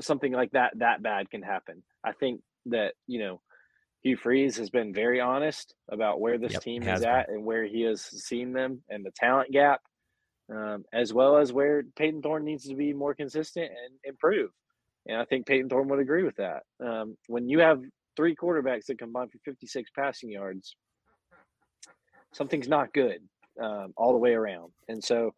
something 0.00 0.32
like 0.32 0.52
that 0.52 0.72
that 0.78 1.02
bad 1.02 1.30
can 1.30 1.42
happen. 1.42 1.82
I 2.04 2.12
think 2.12 2.40
that 2.66 2.94
you 3.06 3.20
know 3.20 3.40
Hugh 4.06 4.16
Freeze 4.16 4.56
has 4.58 4.70
been 4.70 4.94
very 4.94 5.20
honest 5.20 5.74
about 5.90 6.20
where 6.20 6.38
this 6.38 6.52
yep, 6.52 6.62
team 6.62 6.84
is 6.84 7.00
been. 7.00 7.08
at 7.08 7.28
and 7.28 7.44
where 7.44 7.64
he 7.64 7.82
has 7.82 8.02
seen 8.02 8.52
them 8.52 8.80
and 8.88 9.04
the 9.04 9.10
talent 9.10 9.50
gap, 9.50 9.80
um, 10.48 10.84
as 10.92 11.12
well 11.12 11.38
as 11.38 11.52
where 11.52 11.82
Peyton 11.96 12.22
Thorne 12.22 12.44
needs 12.44 12.68
to 12.68 12.76
be 12.76 12.92
more 12.92 13.16
consistent 13.16 13.66
and 13.66 13.98
improve. 14.04 14.50
And 15.08 15.20
I 15.20 15.24
think 15.24 15.46
Peyton 15.46 15.68
Thorne 15.68 15.88
would 15.88 15.98
agree 15.98 16.22
with 16.22 16.36
that. 16.36 16.62
Um, 16.80 17.16
when 17.26 17.48
you 17.48 17.58
have 17.58 17.80
three 18.16 18.36
quarterbacks 18.36 18.86
that 18.86 19.00
combine 19.00 19.26
for 19.28 19.38
56 19.44 19.90
passing 19.98 20.30
yards, 20.30 20.76
something's 22.32 22.68
not 22.68 22.92
good 22.92 23.18
um, 23.60 23.92
all 23.96 24.12
the 24.12 24.18
way 24.18 24.34
around. 24.34 24.70
And 24.86 25.02
so 25.02 25.34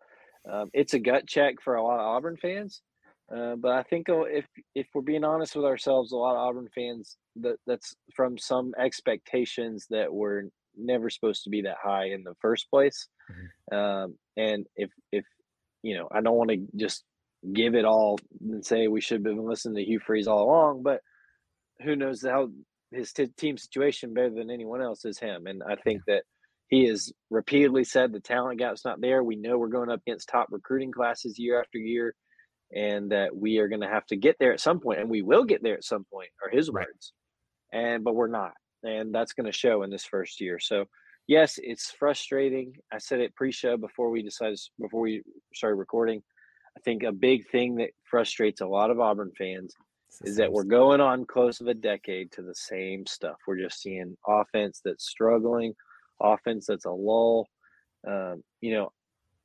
um, 0.47 0.69
it's 0.75 0.93
a 0.93 0.99
gut 0.99 1.27
check 1.27 1.55
for 1.65 1.77
a 1.77 1.83
lot 1.83 2.01
of 2.01 2.07
Auburn 2.07 2.37
fans. 2.37 2.83
Uh, 3.35 3.57
but 3.57 3.73
I 3.73 3.83
think 3.83 4.09
uh, 4.09 4.23
if 4.23 4.47
if 4.75 4.87
we're 4.95 5.03
being 5.03 5.25
honest 5.25 5.55
with 5.55 5.67
ourselves, 5.67 6.13
a 6.13 6.17
lot 6.17 6.33
of 6.33 6.39
Auburn 6.39 6.69
fans 6.75 7.17
that 7.37 7.57
that's 7.67 7.95
from 8.15 8.39
some 8.39 8.73
expectations 8.79 9.87
that 9.91 10.13
were 10.13 10.45
never 10.77 11.11
supposed 11.11 11.45
to 11.45 11.51
be 11.51 11.63
that 11.63 11.77
high 11.83 12.07
in 12.07 12.23
the 12.25 12.35
first 12.41 12.71
place. 12.71 13.09
Mm-hmm. 13.31 13.77
Um, 13.77 14.15
and 14.37 14.67
if 14.77 14.91
if 15.13 15.25
you 15.83 15.97
know, 15.97 16.09
I 16.11 16.21
don't 16.21 16.37
want 16.37 16.51
to 16.51 16.67
just 16.77 17.05
give 17.53 17.75
it 17.75 17.85
all 17.85 18.19
and 18.41 18.65
say 18.65 18.89
we 18.89 19.01
should 19.01 19.17
have 19.17 19.25
been 19.25 19.47
listening 19.47 19.77
to 19.77 19.85
Hugh 19.85 20.01
Freeze 20.01 20.27
all 20.27 20.45
along, 20.45 20.83
but 20.83 21.01
who 21.83 21.97
knows 21.97 22.23
how 22.23 22.49
his 22.91 23.13
t- 23.13 23.27
team 23.37 23.57
situation 23.57 24.15
better 24.15 24.31
than 24.31 24.51
anyone 24.51 24.83
else 24.83 25.05
is 25.05 25.19
him. 25.19 25.47
And 25.47 25.63
I 25.63 25.77
think 25.77 26.03
that 26.07 26.25
he 26.69 26.87
has 26.87 27.13
repeatedly 27.31 27.85
said 27.85 28.13
the 28.13 28.21
talent 28.21 28.59
gap's 28.59 28.85
not 28.85 29.01
there. 29.01 29.23
We 29.23 29.37
know 29.37 29.59
we're 29.59 29.69
going 29.69 29.91
up 29.91 30.01
against 30.07 30.29
top 30.29 30.49
recruiting 30.51 30.93
classes 30.93 31.39
year 31.39 31.61
after 31.61 31.79
year, 31.79 32.15
and 32.75 33.11
that 33.13 33.35
we 33.37 33.59
are 33.59 33.69
going 33.69 33.81
to 33.81 33.89
have 33.89 34.07
to 34.07 34.17
get 34.17 34.37
there 34.39 34.53
at 34.53 34.61
some 34.61 34.81
point, 34.81 35.01
and 35.01 35.09
we 35.09 35.23
will 35.23 35.45
get 35.45 35.63
there 35.63 35.75
at 35.75 35.85
some 35.85 36.05
point, 36.13 36.29
are 36.43 36.51
his 36.51 36.71
right. 36.71 36.87
words. 36.87 37.13
And 37.73 38.05
but 38.05 38.15
we're 38.15 38.29
not, 38.29 38.53
and 38.83 39.15
that's 39.15 39.33
going 39.33 39.47
to 39.47 39.53
show 39.53 39.83
in 39.83 39.91
this 39.91 40.05
first 40.05 40.41
year. 40.41 40.59
So, 40.59 40.87
yes, 41.27 41.59
it's 41.63 41.91
frustrating. 41.91 42.75
I 42.93 42.99
said 42.99 43.21
it 43.21 43.35
pre-show 43.35 43.77
before 43.77 44.11
we 44.11 44.23
decided 44.23 44.59
before 44.81 45.01
we 45.01 45.23
started 45.55 45.77
recording. 45.77 46.23
I 46.77 46.81
think 46.81 47.03
a 47.03 47.13
big 47.13 47.49
thing 47.51 47.77
that 47.77 47.91
frustrates 48.05 48.61
a 48.61 48.67
lot 48.67 48.91
of 48.91 49.01
Auburn 49.01 49.33
fans 49.37 49.75
is 50.23 50.37
that 50.37 50.53
we're 50.53 50.65
going 50.65 51.01
on 51.01 51.27
close 51.27 51.61
of 51.61 51.67
a 51.67 51.75
decade 51.75 52.33
to 52.33 52.43
the 52.43 52.55
same 52.55 53.05
stuff. 53.07 53.37
We're 53.47 53.59
just 53.59 53.83
seeing 53.83 54.17
offense 54.27 54.81
that's 54.85 55.09
struggling 55.09 55.75
offense 56.21 56.67
that's 56.67 56.85
a 56.85 56.91
lull. 56.91 57.49
Um, 58.07 58.43
you 58.61 58.75
know, 58.75 58.93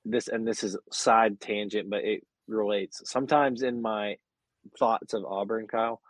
this 0.06 0.28
and 0.28 0.48
this 0.48 0.64
is 0.64 0.78
side 0.92 1.40
tangent, 1.40 1.90
but 1.90 2.04
it 2.04 2.24
relates. 2.48 3.02
Sometimes 3.06 3.62
in 3.62 3.82
my 3.82 4.18
thoughts 4.78 5.14
of 5.14 5.26
Auburn, 5.26 5.68
Kyle, 5.68 6.02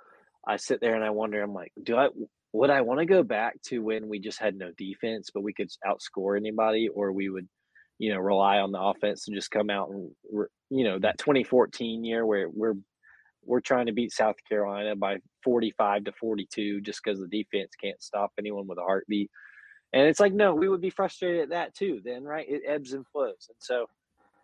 I 0.46 0.58
sit 0.58 0.82
there 0.82 0.96
and 0.96 1.04
I 1.04 1.12
wonder, 1.12 1.42
I'm 1.42 1.54
like, 1.54 1.72
do 1.82 1.96
I 1.96 2.10
would 2.52 2.70
I 2.70 2.82
want 2.82 3.00
to 3.00 3.06
go 3.06 3.24
back 3.24 3.62
to 3.64 3.80
when 3.80 4.08
we 4.08 4.20
just 4.20 4.40
had 4.40 4.56
no 4.56 4.72
defense, 4.78 5.30
but 5.34 5.44
we 5.44 5.54
could 5.54 5.70
outscore 5.86 6.38
anybody, 6.38 6.88
or 6.88 7.12
we 7.12 7.30
would, 7.30 7.48
you 7.98 8.14
know, 8.14 8.20
rely 8.20 8.60
on 8.60 8.72
the 8.72 8.80
offense 8.80 9.26
to 9.26 9.32
just 9.32 9.50
come 9.50 9.70
out 9.70 9.90
and, 9.90 10.12
you 10.70 10.84
know, 10.84 11.00
that 11.00 11.18
2014 11.18 12.04
year 12.04 12.26
where 12.26 12.48
we're 12.50 12.76
we're 13.46 13.60
trying 13.60 13.88
to 13.88 13.92
beat 13.92 14.12
South 14.14 14.38
Carolina 14.48 14.96
by 14.96 15.18
45 15.44 16.06
to 16.06 16.12
42 16.14 16.80
just 16.82 17.02
because 17.04 17.20
the 17.20 17.28
defense 17.28 17.72
can't 17.82 18.02
stop 18.02 18.32
anyone 18.40 18.68
with 18.68 18.78
a 18.78 18.84
heartbeat. 18.84 19.30
And 19.92 20.08
it's 20.08 20.20
like, 20.20 20.34
no, 20.34 20.56
we 20.56 20.70
would 20.70 20.80
be 20.80 20.90
frustrated 20.90 21.42
at 21.42 21.50
that 21.50 21.76
too, 21.76 22.00
then, 22.06 22.24
right? 22.24 22.46
It 22.48 22.62
ebbs 22.66 22.94
and 22.94 23.06
flows. 23.08 23.50
And 23.50 23.58
so 23.60 23.88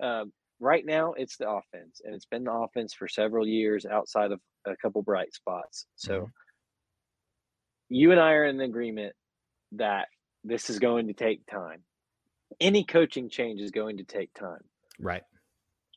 um, 0.06 0.32
right 0.60 0.86
now, 0.86 1.13
it's 1.13 1.38
the 1.38 1.50
offense, 1.50 2.02
and 2.04 2.13
it's 2.13 2.26
been 2.26 2.43
the 2.43 2.52
offense 2.52 2.93
for 2.93 3.08
several 3.08 3.48
years 3.48 3.86
outside 3.86 4.32
of 4.32 4.39
a 4.65 4.76
couple 4.78 5.02
bright 5.02 5.34
spots. 5.34 5.86
So 5.95 6.13
mm-hmm. 6.13 6.26
you 7.89 8.12
and 8.12 8.19
I 8.19 8.34
are 8.34 8.45
in 8.45 8.60
agreement 8.62 9.13
that 9.74 10.08
this 10.43 10.69
is 10.69 10.80
going 10.80 11.08
to 11.08 11.13
take 11.13 11.45
time. 11.45 11.84
Any 12.60 12.84
coaching 12.84 13.30
change 13.30 13.62
is 13.62 13.72
going 13.72 13.98
to 13.98 14.04
take 14.04 14.34
time. 14.34 14.62
Right. 15.00 15.24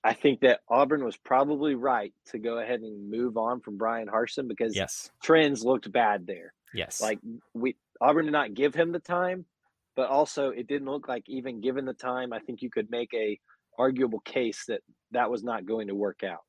I 0.05 0.15
think 0.15 0.41
that 0.41 0.61
Auburn 0.69 1.05
was 1.05 1.17
probably 1.17 1.75
right 1.75 2.13
to 2.31 2.39
go 2.39 2.59
ahead 2.59 2.81
and 2.81 3.11
move 3.11 3.37
on 3.37 3.61
from 3.61 3.77
Bryan 3.79 4.09
Harsin 4.09 4.49
because 4.49 4.75
yes. 4.75 5.11
trends 5.23 5.65
looked 5.65 5.91
bad 5.93 6.27
there. 6.27 6.53
Yes. 6.75 7.01
Like 7.01 7.21
we 7.55 7.77
Auburn 8.01 8.25
did 8.25 8.33
not 8.33 8.55
give 8.55 8.75
him 8.75 8.91
the 8.91 8.99
time, 8.99 9.47
but 9.95 10.09
also 10.09 10.49
it 10.49 10.67
didn't 10.67 10.89
look 10.89 11.07
like 11.07 11.25
even 11.29 11.61
given 11.61 11.85
the 11.85 11.95
time, 11.95 12.33
I 12.33 12.41
think 12.41 12.63
you 12.63 12.71
could 12.71 12.91
make 12.91 13.15
a 13.15 13.39
arguable 13.79 14.21
case 14.21 14.65
that 14.69 14.81
that 15.13 15.31
was 15.31 15.43
not 15.43 15.67
going 15.67 15.89
to 15.89 15.95
work 15.95 16.23
out. 16.25 16.41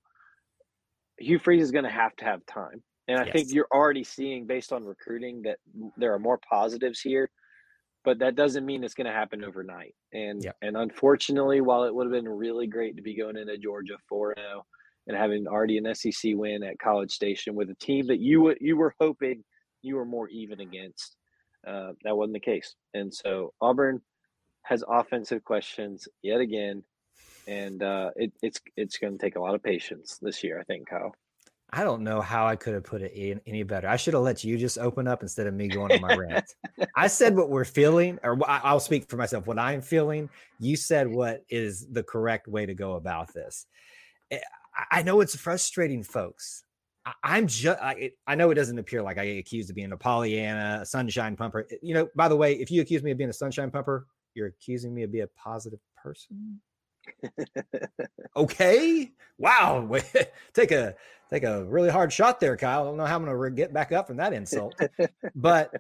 Hugh 1.20 1.40
Freeze 1.40 1.64
is 1.64 1.72
going 1.72 1.84
to 1.84 1.92
have 1.92 2.16
to 2.18 2.26
have 2.26 2.46
time. 2.46 2.84
And 3.08 3.20
I 3.20 3.26
yes. 3.26 3.34
think 3.34 3.54
you're 3.54 3.68
already 3.72 4.04
seeing 4.04 4.48
based 4.48 4.72
on 4.72 4.84
recruiting 4.84 5.42
that 5.44 5.58
there 5.98 6.14
are 6.14 6.20
more 6.20 6.40
positives 6.50 7.02
here, 7.02 7.30
but 8.06 8.20
that 8.20 8.36
doesn't 8.36 8.66
mean 8.66 8.84
it's 8.84 8.94
going 8.94 9.08
to 9.08 9.14
happen 9.14 9.44
overnight. 9.44 9.94
And 10.14 10.44
yep. 10.44 10.56
and 10.62 10.78
unfortunately, 10.78 11.62
while 11.62 11.84
it 11.84 11.94
would 11.94 12.06
have 12.06 12.14
been 12.14 12.30
really 12.30 12.68
great 12.68 12.96
to 12.96 13.02
be 13.02 13.16
going 13.16 13.38
into 13.38 13.58
Georgia 13.58 13.98
4-0 14.12 14.34
and 15.08 15.18
having 15.18 15.48
already 15.48 15.78
an 15.78 15.94
SEC 15.94 16.32
win 16.36 16.64
at 16.64 16.80
College 16.80 17.12
Station 17.12 17.56
with 17.56 17.70
a 17.70 17.76
team 17.76 18.08
that 18.08 18.20
you 18.20 18.56
you 18.62 18.78
were 18.78 18.96
hoping 19.00 19.44
you 19.82 19.98
were 19.98 20.06
more 20.06 20.30
even 20.30 20.62
against, 20.62 21.18
uh, 21.68 21.92
that 22.04 22.16
wasn't 22.16 22.34
the 22.34 22.40
case. 22.40 22.74
And 22.94 23.14
so 23.14 23.54
Auburn 23.62 24.02
has 24.64 24.84
offensive 24.88 25.44
questions 25.44 26.08
yet 26.22 26.40
again, 26.40 26.84
and 27.48 27.84
uh, 27.84 28.12
it, 28.16 28.32
it's 28.42 28.62
it's 28.76 28.98
going 28.98 29.18
to 29.18 29.20
take 29.20 29.36
a 29.36 29.40
lot 29.40 29.56
of 29.56 29.64
patience 29.64 30.18
this 30.22 30.44
year, 30.44 30.60
I 30.60 30.64
think, 30.64 30.90
Kyle. 30.90 31.16
I 31.76 31.84
don't 31.84 32.04
know 32.04 32.22
how 32.22 32.46
I 32.46 32.56
could 32.56 32.76
have 32.76 32.84
put 32.84 33.02
it 33.02 33.42
any 33.48 33.64
better. 33.64 33.88
I 33.88 33.96
should 33.96 34.14
have 34.14 34.22
let 34.22 34.44
you 34.44 34.60
just 34.60 34.78
open 34.78 35.08
up 35.08 35.24
instead 35.24 35.48
of 35.48 35.56
me 35.56 35.68
going 35.68 35.92
on 35.92 36.02
my 36.02 36.16
rant. 36.16 36.46
I 36.96 37.08
said 37.08 37.36
what 37.36 37.50
we're 37.50 37.66
feeling, 37.66 38.20
or 38.24 38.38
I'll 38.48 38.80
speak 38.80 39.10
for 39.10 39.18
myself. 39.18 39.48
What 39.48 39.58
I'm 39.58 39.82
feeling, 39.82 40.30
you 40.60 40.76
said 40.76 41.08
what 41.08 41.44
is 41.50 41.88
the 41.92 42.04
correct 42.04 42.48
way 42.48 42.68
to 42.68 42.76
go 42.76 42.94
about 42.94 43.34
this. 43.34 43.66
Eh, 44.30 44.40
I 44.92 45.02
know 45.02 45.22
it's 45.22 45.36
frustrating, 45.36 46.04
folks. 46.04 46.64
I'm 47.24 47.48
just, 47.48 47.82
I, 47.82 48.12
I, 48.28 48.36
know 48.36 48.52
it 48.52 48.56
doesn't 48.56 48.78
appear 48.78 49.02
like 49.02 49.18
I 49.18 49.26
get 49.26 49.40
accused 49.40 49.70
of 49.70 49.76
being 49.76 49.92
a 49.92 49.98
Pollyanna, 49.98 50.80
a 50.84 50.86
sunshine 50.86 51.36
pumper. 51.36 51.68
You 51.82 51.96
know, 51.96 52.10
by 52.16 52.30
the 52.30 52.38
way, 52.38 52.54
if 52.54 52.72
you 52.72 52.82
accuse 52.82 53.02
me 53.02 53.12
of 53.12 53.18
being 53.18 53.32
a 53.32 53.34
sunshine 53.34 53.72
pumper, 53.72 54.06
you're 54.36 54.48
accusing 54.48 54.94
me 54.94 55.04
of 55.04 55.12
being 55.12 55.26
a 55.26 55.40
positive 55.40 55.80
person? 56.02 56.62
okay. 58.36 59.12
Wow. 59.38 59.98
take 60.54 60.72
a 60.72 60.96
take 61.30 61.44
a 61.44 61.64
really 61.66 61.90
hard 61.90 62.12
shot 62.14 62.40
there, 62.40 62.58
Kyle. 62.58 62.84
I 62.84 62.86
don't 62.86 62.98
know 62.98 63.06
how 63.06 63.16
I'm 63.16 63.26
gonna 63.26 63.52
get 63.52 63.74
back 63.74 63.92
up 63.92 64.08
from 64.08 64.18
that 64.18 64.34
insult. 64.34 64.80
but 65.36 65.72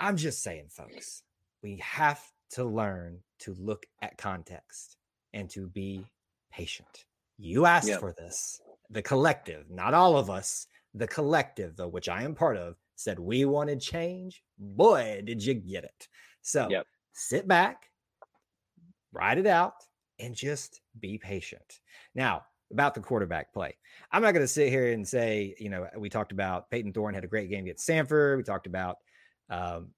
I'm 0.00 0.16
just 0.16 0.42
saying, 0.42 0.68
folks, 0.70 1.22
we 1.62 1.76
have 1.76 2.20
to 2.50 2.64
learn 2.64 3.20
to 3.40 3.54
look 3.54 3.86
at 4.00 4.18
context 4.18 4.96
and 5.32 5.48
to 5.50 5.68
be 5.68 6.04
patient. 6.52 7.04
You 7.38 7.66
asked 7.66 7.88
yep. 7.88 8.00
for 8.00 8.12
this. 8.12 8.60
The 8.90 9.02
collective, 9.02 9.70
not 9.70 9.94
all 9.94 10.18
of 10.18 10.28
us, 10.28 10.66
the 10.94 11.06
collective, 11.06 11.76
though, 11.76 11.88
which 11.88 12.08
I 12.08 12.22
am 12.24 12.34
part 12.34 12.56
of, 12.56 12.76
said 12.96 13.18
we 13.18 13.44
wanted 13.44 13.80
change. 13.80 14.42
Boy, 14.58 15.22
did 15.24 15.44
you 15.44 15.54
get 15.54 15.84
it. 15.84 16.08
So 16.42 16.68
yep. 16.70 16.86
sit 17.12 17.48
back, 17.48 17.90
write 19.12 19.38
it 19.38 19.46
out, 19.46 19.74
and 20.18 20.34
just 20.34 20.80
be 21.00 21.18
patient. 21.18 21.80
Now, 22.14 22.44
about 22.72 22.94
the 22.94 23.00
quarterback 23.00 23.52
play. 23.52 23.76
I'm 24.10 24.22
not 24.22 24.32
going 24.32 24.44
to 24.44 24.48
sit 24.48 24.70
here 24.70 24.92
and 24.92 25.06
say, 25.06 25.54
you 25.58 25.68
know, 25.68 25.86
we 25.96 26.08
talked 26.08 26.32
about 26.32 26.70
Peyton 26.70 26.92
Thorne 26.92 27.14
had 27.14 27.24
a 27.24 27.28
great 27.28 27.50
game 27.50 27.64
against 27.64 27.86
Samford. 27.86 28.38
We 28.38 28.42
talked 28.42 28.66
about 28.66 28.96
um, 29.50 29.90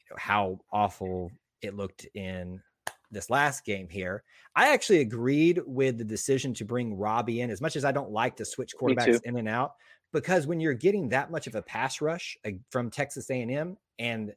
you 0.00 0.10
know, 0.10 0.16
how 0.18 0.60
awful 0.72 1.30
it 1.62 1.74
looked 1.74 2.06
in 2.14 2.62
this 3.10 3.28
last 3.28 3.64
game 3.64 3.88
here. 3.88 4.22
I 4.56 4.72
actually 4.72 5.00
agreed 5.00 5.60
with 5.66 5.98
the 5.98 6.04
decision 6.04 6.54
to 6.54 6.64
bring 6.64 6.96
Robbie 6.96 7.40
in, 7.40 7.50
as 7.50 7.60
much 7.60 7.76
as 7.76 7.84
I 7.84 7.92
don't 7.92 8.10
like 8.10 8.36
to 8.36 8.44
switch 8.44 8.74
quarterbacks 8.76 9.22
in 9.24 9.36
and 9.36 9.48
out, 9.48 9.72
because 10.12 10.46
when 10.46 10.60
you're 10.60 10.74
getting 10.74 11.08
that 11.10 11.30
much 11.30 11.46
of 11.46 11.54
a 11.54 11.62
pass 11.62 12.00
rush 12.00 12.36
uh, 12.46 12.50
from 12.70 12.90
Texas 12.90 13.30
A&M, 13.30 13.76
and 13.98 14.32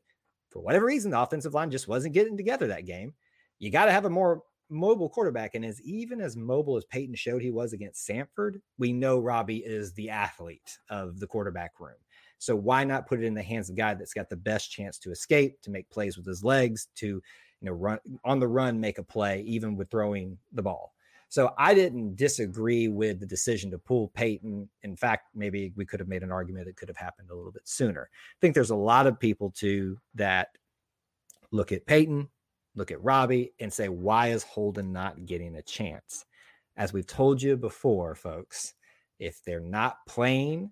for 0.50 0.62
whatever 0.62 0.86
reason 0.86 1.12
the 1.12 1.20
offensive 1.20 1.54
line 1.54 1.72
just 1.72 1.88
wasn't 1.88 2.14
getting 2.14 2.38
together 2.38 2.68
that 2.68 2.86
game, 2.86 3.14
you 3.60 3.72
got 3.72 3.86
to 3.86 3.92
have 3.92 4.06
a 4.06 4.10
more 4.10 4.42
mobile 4.70 5.10
quarterback. 5.10 5.56
And 5.56 5.66
as 5.66 5.82
even 5.82 6.22
as 6.22 6.36
mobile 6.36 6.78
as 6.78 6.86
Peyton 6.86 7.16
showed 7.16 7.42
he 7.42 7.52
was 7.52 7.74
against 7.74 8.08
Samford, 8.08 8.62
we 8.78 8.94
know 8.94 9.20
Robbie 9.20 9.64
is 9.66 9.94
the 9.94 10.10
athlete 10.10 10.78
of 10.90 11.20
the 11.20 11.28
quarterback 11.28 11.80
room. 11.80 11.96
So 12.38 12.56
why 12.56 12.84
not 12.84 13.08
put 13.08 13.22
it 13.22 13.26
in 13.26 13.34
the 13.34 13.42
hands 13.42 13.70
of 13.70 13.76
a 13.76 13.78
guy 13.78 13.94
that's 13.94 14.14
got 14.14 14.30
the 14.30 14.36
best 14.36 14.72
chance 14.72 15.00
to 15.00 15.12
escape, 15.12 15.62
to 15.62 15.72
make 15.72 15.90
plays 15.90 16.18
with 16.18 16.26
his 16.26 16.44
legs, 16.44 16.90
to 16.96 17.08
you 17.08 17.22
know 17.62 17.72
run 17.72 18.00
on 18.24 18.40
the 18.40 18.48
run, 18.48 18.80
make 18.80 18.98
a 18.98 19.04
play, 19.04 19.42
even 19.42 19.76
with 19.76 19.90
throwing 19.90 20.38
the 20.52 20.62
ball. 20.62 20.94
So 21.30 21.54
I 21.58 21.74
didn't 21.74 22.16
disagree 22.16 22.88
with 22.88 23.20
the 23.20 23.26
decision 23.26 23.72
to 23.72 23.80
pull 23.80 24.10
Peyton. 24.10 24.70
In 24.84 24.96
fact, 24.96 25.30
maybe 25.34 25.74
we 25.76 25.86
could 25.86 26.00
have 26.00 26.10
made 26.10 26.24
an 26.24 26.32
argument 26.32 26.66
that 26.68 26.78
could 26.78 26.88
have 26.88 26.98
happened 26.98 27.30
a 27.30 27.36
little 27.36 27.52
bit 27.52 27.68
sooner. 27.68 28.10
I 28.14 28.38
think 28.42 28.54
there's 28.54 28.70
a 28.70 28.76
lot 28.76 29.08
of 29.08 29.20
people 29.20 29.50
too 29.50 29.98
that 30.14 30.50
look 31.52 31.72
at 31.72 31.86
Peyton, 31.88 32.30
look 32.76 32.92
at 32.92 33.04
Robbie, 33.04 33.54
and 33.60 33.72
say, 33.72 33.90
why 33.90 34.28
is 34.28 34.44
Holden 34.44 34.92
not 34.92 35.26
getting 35.26 35.56
a 35.56 35.62
chance? 35.62 36.26
As 36.78 36.92
we've 36.94 37.08
told 37.08 37.42
you 37.42 37.56
before, 37.56 38.16
folks, 38.16 38.74
if 39.20 39.42
they're 39.44 39.60
not 39.60 40.06
playing 40.08 40.72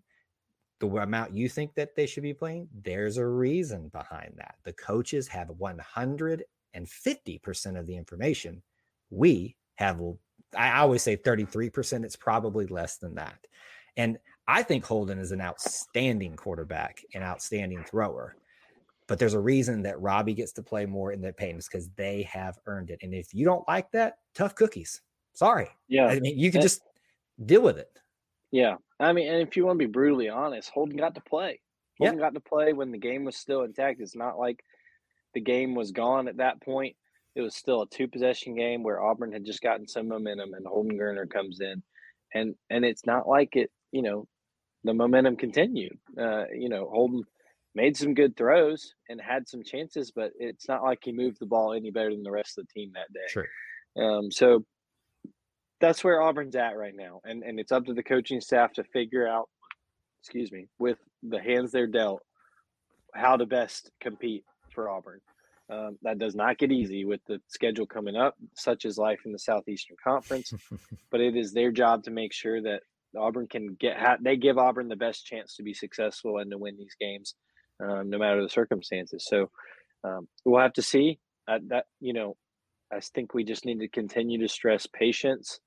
the 0.79 0.87
amount 0.87 1.33
you 1.33 1.47
think 1.47 1.75
that 1.75 1.95
they 1.95 2.05
should 2.05 2.23
be 2.23 2.33
playing, 2.33 2.67
there's 2.83 3.17
a 3.17 3.25
reason 3.25 3.87
behind 3.89 4.33
that. 4.35 4.55
The 4.63 4.73
coaches 4.73 5.29
have 5.29 5.47
150% 5.47 6.43
of 7.79 7.87
the 7.87 7.95
information. 7.95 8.61
We 9.09 9.55
have, 9.75 10.01
I 10.57 10.79
always 10.79 11.01
say 11.01 11.15
33%. 11.15 12.03
It's 12.03 12.17
probably 12.17 12.67
less 12.67 12.97
than 12.97 13.15
that. 13.15 13.47
And 13.95 14.17
I 14.47 14.63
think 14.63 14.83
Holden 14.83 15.19
is 15.19 15.31
an 15.31 15.39
outstanding 15.39 16.35
quarterback, 16.35 17.01
an 17.13 17.23
outstanding 17.23 17.85
thrower. 17.85 18.35
But 19.07 19.19
there's 19.19 19.33
a 19.33 19.39
reason 19.39 19.83
that 19.83 19.99
Robbie 19.99 20.33
gets 20.33 20.53
to 20.53 20.63
play 20.63 20.85
more 20.85 21.11
in 21.11 21.21
their 21.21 21.33
payments 21.33 21.67
because 21.67 21.89
they 21.95 22.23
have 22.23 22.57
earned 22.65 22.89
it. 22.89 22.99
And 23.01 23.13
if 23.13 23.33
you 23.33 23.45
don't 23.45 23.67
like 23.67 23.91
that, 23.91 24.17
tough 24.33 24.55
cookies. 24.55 25.01
Sorry. 25.33 25.67
Yeah. 25.87 26.07
I 26.07 26.19
mean, 26.19 26.37
you 26.37 26.51
can 26.51 26.61
just 26.61 26.81
deal 27.45 27.61
with 27.61 27.77
it. 27.77 27.89
Yeah. 28.51 28.75
I 28.99 29.11
mean, 29.13 29.27
and 29.27 29.41
if 29.41 29.57
you 29.57 29.65
want 29.65 29.79
to 29.79 29.87
be 29.87 29.91
brutally 29.91 30.29
honest, 30.29 30.69
Holden 30.69 30.95
got 30.95 31.15
to 31.15 31.21
play. 31.21 31.59
Holden 31.99 32.19
got 32.19 32.33
to 32.33 32.39
play 32.39 32.73
when 32.73 32.91
the 32.91 32.97
game 32.97 33.25
was 33.25 33.35
still 33.35 33.63
intact. 33.63 33.99
It's 33.99 34.15
not 34.15 34.39
like 34.39 34.63
the 35.33 35.41
game 35.41 35.75
was 35.75 35.91
gone 35.91 36.27
at 36.27 36.37
that 36.37 36.61
point. 36.61 36.95
It 37.35 37.41
was 37.41 37.55
still 37.55 37.81
a 37.81 37.89
two 37.89 38.07
possession 38.07 38.55
game 38.55 38.83
where 38.83 39.01
Auburn 39.01 39.31
had 39.31 39.45
just 39.45 39.61
gotten 39.61 39.87
some 39.87 40.07
momentum 40.07 40.53
and 40.53 40.65
Holden 40.65 40.97
Geriner 40.97 41.29
comes 41.29 41.59
in. 41.59 41.81
And 42.33 42.55
and 42.69 42.85
it's 42.85 43.05
not 43.05 43.27
like 43.27 43.55
it, 43.55 43.71
you 43.91 44.01
know, 44.01 44.27
the 44.83 44.93
momentum 44.93 45.35
continued. 45.35 45.97
Uh, 46.17 46.45
you 46.53 46.69
know, 46.69 46.89
Holden 46.89 47.23
made 47.75 47.97
some 47.97 48.13
good 48.13 48.36
throws 48.38 48.93
and 49.09 49.19
had 49.19 49.47
some 49.47 49.63
chances, 49.63 50.12
but 50.12 50.31
it's 50.38 50.67
not 50.67 50.83
like 50.83 50.99
he 51.03 51.12
moved 51.12 51.39
the 51.39 51.45
ball 51.45 51.73
any 51.73 51.91
better 51.91 52.12
than 52.12 52.23
the 52.23 52.31
rest 52.31 52.57
of 52.57 52.65
the 52.65 52.79
team 52.79 52.91
that 52.93 53.12
day. 53.13 53.27
Sure. 53.27 53.47
Um, 53.97 54.31
so 54.31 54.65
that's 55.79 56.03
where 56.03 56.21
Auburn's 56.21 56.55
at 56.55 56.77
right 56.77 56.95
now, 56.95 57.21
and 57.25 57.43
and 57.43 57.59
it's 57.59 57.71
up 57.71 57.86
to 57.86 57.93
the 57.93 58.03
coaching 58.03 58.41
staff 58.41 58.73
to 58.73 58.83
figure 58.86 59.27
out, 59.27 59.49
excuse 60.21 60.51
me, 60.51 60.67
with 60.79 60.97
the 61.23 61.39
hands 61.39 61.71
they're 61.71 61.88
dealt, 61.88 62.21
how 63.13 63.38
to 63.38 63.45
best 63.45 63.91
compete 63.99 64.43
for 64.73 64.89
Auburn. 64.89 65.19
Um, 65.69 65.97
that 66.03 66.19
does 66.19 66.36
not 66.36 66.57
get 66.57 66.71
easy 66.71 67.05
with 67.05 67.21
the 67.25 67.39
schedule 67.47 67.86
coming 67.86 68.15
up, 68.15 68.36
such 68.55 68.86
as 68.86 68.97
life 68.97 69.21
in 69.25 69.31
the 69.31 69.39
Southeastern 69.39 69.95
Conference. 70.03 70.53
but 71.12 71.21
it 71.21 71.36
is 71.36 71.53
their 71.53 71.71
job 71.71 72.03
to 72.03 72.12
make 72.12 72.33
sure 72.33 72.62
that 72.62 72.81
Auburn 73.17 73.47
can 73.47 73.75
get. 73.79 73.97
they 74.21 74.36
give 74.36 74.57
Auburn 74.57 74.89
the 74.89 74.95
best 74.95 75.25
chance 75.25 75.55
to 75.55 75.63
be 75.63 75.73
successful 75.73 76.38
and 76.38 76.51
to 76.51 76.57
win 76.57 76.77
these 76.77 76.95
games 76.99 77.36
um, 77.81 78.09
no 78.09 78.17
matter 78.17 78.41
the 78.41 78.49
circumstances. 78.49 79.25
So 79.27 79.49
um, 80.03 80.27
we'll 80.45 80.62
have 80.62 80.73
to 80.73 80.81
see. 80.81 81.19
Uh, 81.47 81.59
that 81.67 81.86
you 81.99 82.13
know, 82.13 82.36
I 82.91 82.99
think 82.99 83.33
we 83.33 83.43
just 83.43 83.65
need 83.65 83.79
to 83.79 83.88
continue 83.88 84.39
to 84.39 84.47
stress 84.47 84.88
patience. 84.88 85.59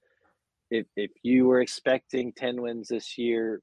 If 0.70 0.86
if 0.96 1.10
you 1.22 1.46
were 1.46 1.60
expecting 1.60 2.32
ten 2.32 2.60
wins 2.62 2.88
this 2.88 3.18
year, 3.18 3.60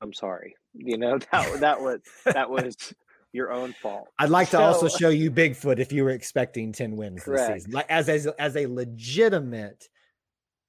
I'm 0.00 0.12
sorry. 0.12 0.54
You 0.74 0.98
know 0.98 1.18
that 1.32 1.60
that 1.60 1.80
was 1.80 2.00
that 2.24 2.48
was 2.48 2.76
your 3.32 3.52
own 3.52 3.74
fault. 3.82 4.08
I'd 4.18 4.30
like 4.30 4.50
to 4.50 4.58
so, 4.58 4.62
also 4.62 4.88
show 4.88 5.08
you 5.08 5.30
Bigfoot 5.30 5.78
if 5.78 5.92
you 5.92 6.04
were 6.04 6.10
expecting 6.10 6.72
ten 6.72 6.96
wins 6.96 7.24
correct. 7.24 7.54
this 7.54 7.64
season, 7.64 7.72
like 7.72 7.90
as 7.90 8.08
as 8.08 8.26
as 8.26 8.56
a 8.56 8.66
legitimate 8.66 9.88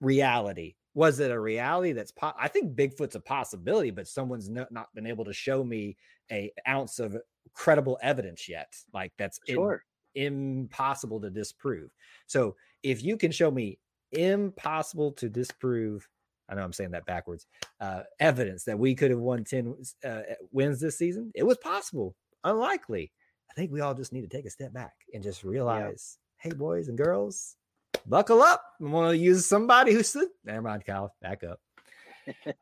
reality 0.01 0.75
was 0.93 1.19
it 1.19 1.31
a 1.31 1.39
reality 1.39 1.91
that's 1.91 2.11
po- 2.11 2.33
i 2.39 2.47
think 2.47 2.75
bigfoot's 2.75 3.15
a 3.15 3.19
possibility 3.19 3.91
but 3.91 4.07
someone's 4.07 4.49
not, 4.49 4.71
not 4.71 4.93
been 4.93 5.07
able 5.07 5.25
to 5.25 5.33
show 5.33 5.63
me 5.63 5.97
a 6.31 6.51
ounce 6.67 6.99
of 6.99 7.17
credible 7.53 7.97
evidence 8.01 8.47
yet 8.47 8.73
like 8.93 9.11
that's 9.17 9.39
sure. 9.47 9.83
in, 10.15 10.59
impossible 10.61 11.19
to 11.19 11.29
disprove 11.29 11.89
so 12.27 12.55
if 12.83 13.03
you 13.03 13.17
can 13.17 13.31
show 13.31 13.49
me 13.49 13.77
impossible 14.11 15.11
to 15.11 15.27
disprove 15.27 16.07
i 16.49 16.55
know 16.55 16.63
i'm 16.63 16.73
saying 16.73 16.91
that 16.91 17.05
backwards 17.05 17.47
uh, 17.81 18.01
evidence 18.19 18.63
that 18.63 18.77
we 18.77 18.93
could 18.93 19.11
have 19.11 19.19
won 19.19 19.43
10 19.43 19.75
uh, 20.05 20.21
wins 20.51 20.79
this 20.79 20.97
season 20.97 21.31
it 21.33 21.43
was 21.43 21.57
possible 21.57 22.15
unlikely 22.43 23.11
i 23.49 23.53
think 23.53 23.71
we 23.71 23.81
all 23.81 23.95
just 23.95 24.13
need 24.13 24.21
to 24.21 24.27
take 24.27 24.45
a 24.45 24.51
step 24.51 24.71
back 24.71 24.93
and 25.13 25.23
just 25.23 25.43
realize 25.43 26.19
yeah. 26.43 26.49
hey 26.49 26.55
boys 26.55 26.89
and 26.89 26.97
girls 26.97 27.57
buckle 28.05 28.41
up. 28.41 28.63
I'm 28.79 28.91
going 28.91 29.11
to 29.11 29.17
use 29.17 29.45
somebody 29.45 29.93
who 29.93 30.03
said, 30.03 30.27
never 30.43 30.61
mind, 30.61 30.85
Kyle, 30.85 31.13
back 31.21 31.43
up. 31.43 31.59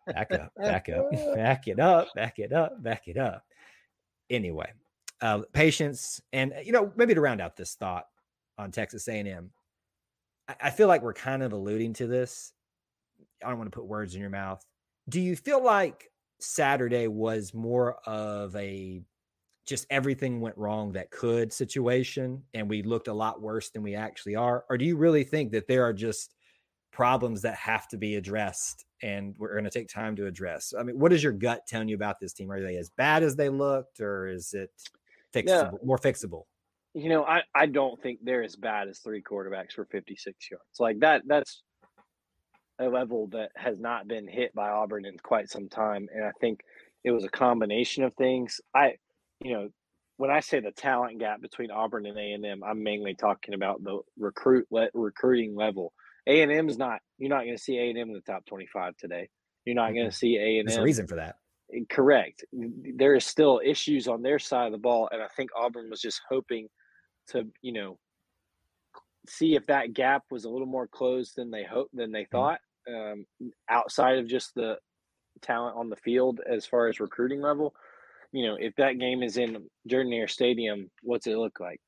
Back 0.07 0.31
up, 0.31 0.51
back 0.57 0.89
up, 0.89 1.11
back 1.35 1.67
it 1.67 1.79
up, 1.79 2.07
back 2.15 2.39
it 2.39 2.51
up, 2.51 2.81
back 2.81 3.07
it 3.07 3.17
up. 3.17 3.43
Anyway, 4.29 4.71
uh, 5.21 5.41
patience, 5.53 6.21
and 6.33 6.53
you 6.63 6.71
know, 6.71 6.91
maybe 6.95 7.13
to 7.13 7.21
round 7.21 7.41
out 7.41 7.55
this 7.55 7.75
thought 7.75 8.05
on 8.57 8.71
Texas 8.71 9.07
A&M, 9.07 9.51
I, 10.47 10.55
I 10.61 10.69
feel 10.71 10.87
like 10.87 11.03
we're 11.03 11.13
kind 11.13 11.43
of 11.43 11.53
alluding 11.53 11.93
to 11.93 12.07
this. 12.07 12.53
I 13.43 13.49
don't 13.49 13.57
want 13.57 13.71
to 13.71 13.75
put 13.75 13.85
words 13.85 14.15
in 14.15 14.21
your 14.21 14.29
mouth. 14.29 14.65
Do 15.09 15.21
you 15.21 15.35
feel 15.35 15.63
like 15.63 16.09
Saturday 16.39 17.07
was 17.07 17.53
more 17.53 17.97
of 18.05 18.55
a 18.55 19.01
just 19.65 19.85
everything 19.89 20.41
went 20.41 20.57
wrong 20.57 20.91
that 20.93 21.11
could 21.11 21.53
situation 21.53 22.41
and 22.53 22.69
we 22.69 22.81
looked 22.81 23.07
a 23.07 23.13
lot 23.13 23.41
worse 23.41 23.69
than 23.69 23.83
we 23.83 23.95
actually 23.95 24.35
are? 24.35 24.65
Or 24.69 24.77
do 24.77 24.85
you 24.85 24.97
really 24.97 25.23
think 25.23 25.51
that 25.51 25.67
there 25.67 25.83
are 25.83 25.93
just 25.93 26.33
problems 26.91 27.41
that 27.43 27.55
have 27.55 27.87
to 27.89 27.97
be 27.97 28.15
addressed 28.15 28.85
and 29.01 29.35
we're 29.37 29.53
going 29.53 29.63
to 29.63 29.69
take 29.69 29.87
time 29.87 30.15
to 30.15 30.25
address? 30.25 30.73
I 30.77 30.83
mean, 30.83 30.97
what 30.99 31.13
is 31.13 31.23
your 31.23 31.33
gut 31.33 31.67
telling 31.67 31.87
you 31.87 31.95
about 31.95 32.19
this 32.19 32.33
team? 32.33 32.51
Are 32.51 32.61
they 32.61 32.77
as 32.77 32.89
bad 32.89 33.23
as 33.23 33.35
they 33.35 33.49
looked 33.49 33.99
or 33.99 34.27
is 34.27 34.53
it 34.53 34.71
fixable, 35.33 35.73
yeah. 35.73 35.85
more 35.85 35.97
fixable? 35.97 36.43
You 36.93 37.09
know, 37.09 37.23
I, 37.23 37.43
I 37.55 37.67
don't 37.67 38.01
think 38.01 38.19
they're 38.23 38.43
as 38.43 38.55
bad 38.55 38.87
as 38.89 38.99
three 38.99 39.21
quarterbacks 39.21 39.73
for 39.73 39.85
56 39.85 40.51
yards. 40.51 40.79
Like 40.79 40.99
that, 40.99 41.21
that's 41.25 41.61
a 42.79 42.89
level 42.89 43.27
that 43.27 43.51
has 43.55 43.79
not 43.79 44.07
been 44.07 44.27
hit 44.27 44.53
by 44.55 44.69
Auburn 44.69 45.05
in 45.05 45.17
quite 45.19 45.49
some 45.49 45.69
time. 45.69 46.09
And 46.13 46.25
I 46.25 46.31
think 46.41 46.61
it 47.03 47.11
was 47.11 47.23
a 47.23 47.29
combination 47.29 48.03
of 48.03 48.13
things. 48.15 48.59
I, 48.75 48.95
you 49.43 49.53
know, 49.53 49.69
when 50.17 50.29
I 50.29 50.39
say 50.39 50.59
the 50.59 50.71
talent 50.71 51.19
gap 51.19 51.41
between 51.41 51.71
Auburn 51.71 52.05
and 52.05 52.17
A 52.17 52.31
and 52.33 52.45
M, 52.45 52.63
I'm 52.63 52.83
mainly 52.83 53.15
talking 53.15 53.53
about 53.53 53.83
the 53.83 53.99
recruit 54.17 54.67
le- 54.69 54.89
recruiting 54.93 55.55
level. 55.55 55.93
A 56.27 56.41
and 56.41 56.51
M 56.51 56.69
is 56.69 56.77
not. 56.77 56.99
You're 57.17 57.29
not 57.29 57.43
going 57.43 57.57
to 57.57 57.61
see 57.61 57.77
A 57.77 57.89
and 57.89 57.97
M 57.97 58.09
in 58.09 58.13
the 58.13 58.21
top 58.21 58.45
25 58.45 58.95
today. 58.97 59.29
You're 59.65 59.75
not 59.75 59.93
going 59.93 60.09
to 60.09 60.15
see 60.15 60.37
A 60.37 60.59
and 60.59 60.59
M. 60.59 60.65
There's 60.67 60.77
a 60.77 60.83
reason 60.83 61.07
for 61.07 61.15
that. 61.15 61.35
Eh, 61.73 61.81
correct. 61.89 62.45
There 62.51 63.15
is 63.15 63.25
still 63.25 63.61
issues 63.65 64.07
on 64.07 64.21
their 64.21 64.39
side 64.39 64.67
of 64.67 64.71
the 64.71 64.77
ball, 64.77 65.09
and 65.11 65.21
I 65.21 65.27
think 65.35 65.49
Auburn 65.57 65.89
was 65.89 66.01
just 66.01 66.21
hoping 66.29 66.67
to 67.29 67.47
you 67.61 67.73
know 67.73 67.97
see 69.27 69.55
if 69.55 69.65
that 69.67 69.93
gap 69.93 70.23
was 70.31 70.45
a 70.45 70.49
little 70.49 70.67
more 70.67 70.87
closed 70.87 71.33
than 71.35 71.51
they 71.51 71.63
hoped 71.63 71.95
than 71.95 72.11
they 72.11 72.23
mm-hmm. 72.23 72.37
thought 72.37 72.59
um, 72.87 73.25
outside 73.69 74.17
of 74.17 74.27
just 74.27 74.53
the 74.55 74.75
talent 75.41 75.75
on 75.77 75.89
the 75.89 75.95
field 75.95 76.39
as 76.47 76.65
far 76.65 76.87
as 76.87 76.99
recruiting 76.99 77.41
level. 77.41 77.73
You 78.31 78.47
know, 78.47 78.57
if 78.59 78.75
that 78.75 78.99
game 78.99 79.23
is 79.23 79.37
in 79.37 79.65
Jordan 79.87 80.11
Hare 80.11 80.27
Stadium, 80.27 80.89
what's 81.01 81.27
it 81.27 81.37
look 81.37 81.59
like? 81.59 81.79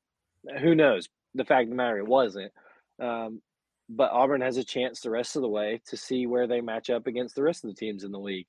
Who 0.60 0.74
knows? 0.74 1.08
The 1.34 1.44
fact 1.44 1.64
of 1.64 1.70
the 1.70 1.76
matter, 1.76 1.98
it 1.98 2.06
wasn't. 2.06 2.52
Um, 3.00 3.40
but 3.88 4.12
Auburn 4.12 4.40
has 4.40 4.56
a 4.56 4.64
chance 4.64 5.00
the 5.00 5.10
rest 5.10 5.36
of 5.36 5.42
the 5.42 5.48
way 5.48 5.80
to 5.88 5.96
see 5.96 6.26
where 6.26 6.46
they 6.46 6.60
match 6.60 6.90
up 6.90 7.06
against 7.06 7.34
the 7.34 7.42
rest 7.42 7.64
of 7.64 7.70
the 7.70 7.76
teams 7.76 8.04
in 8.04 8.12
the 8.12 8.18
league. 8.18 8.46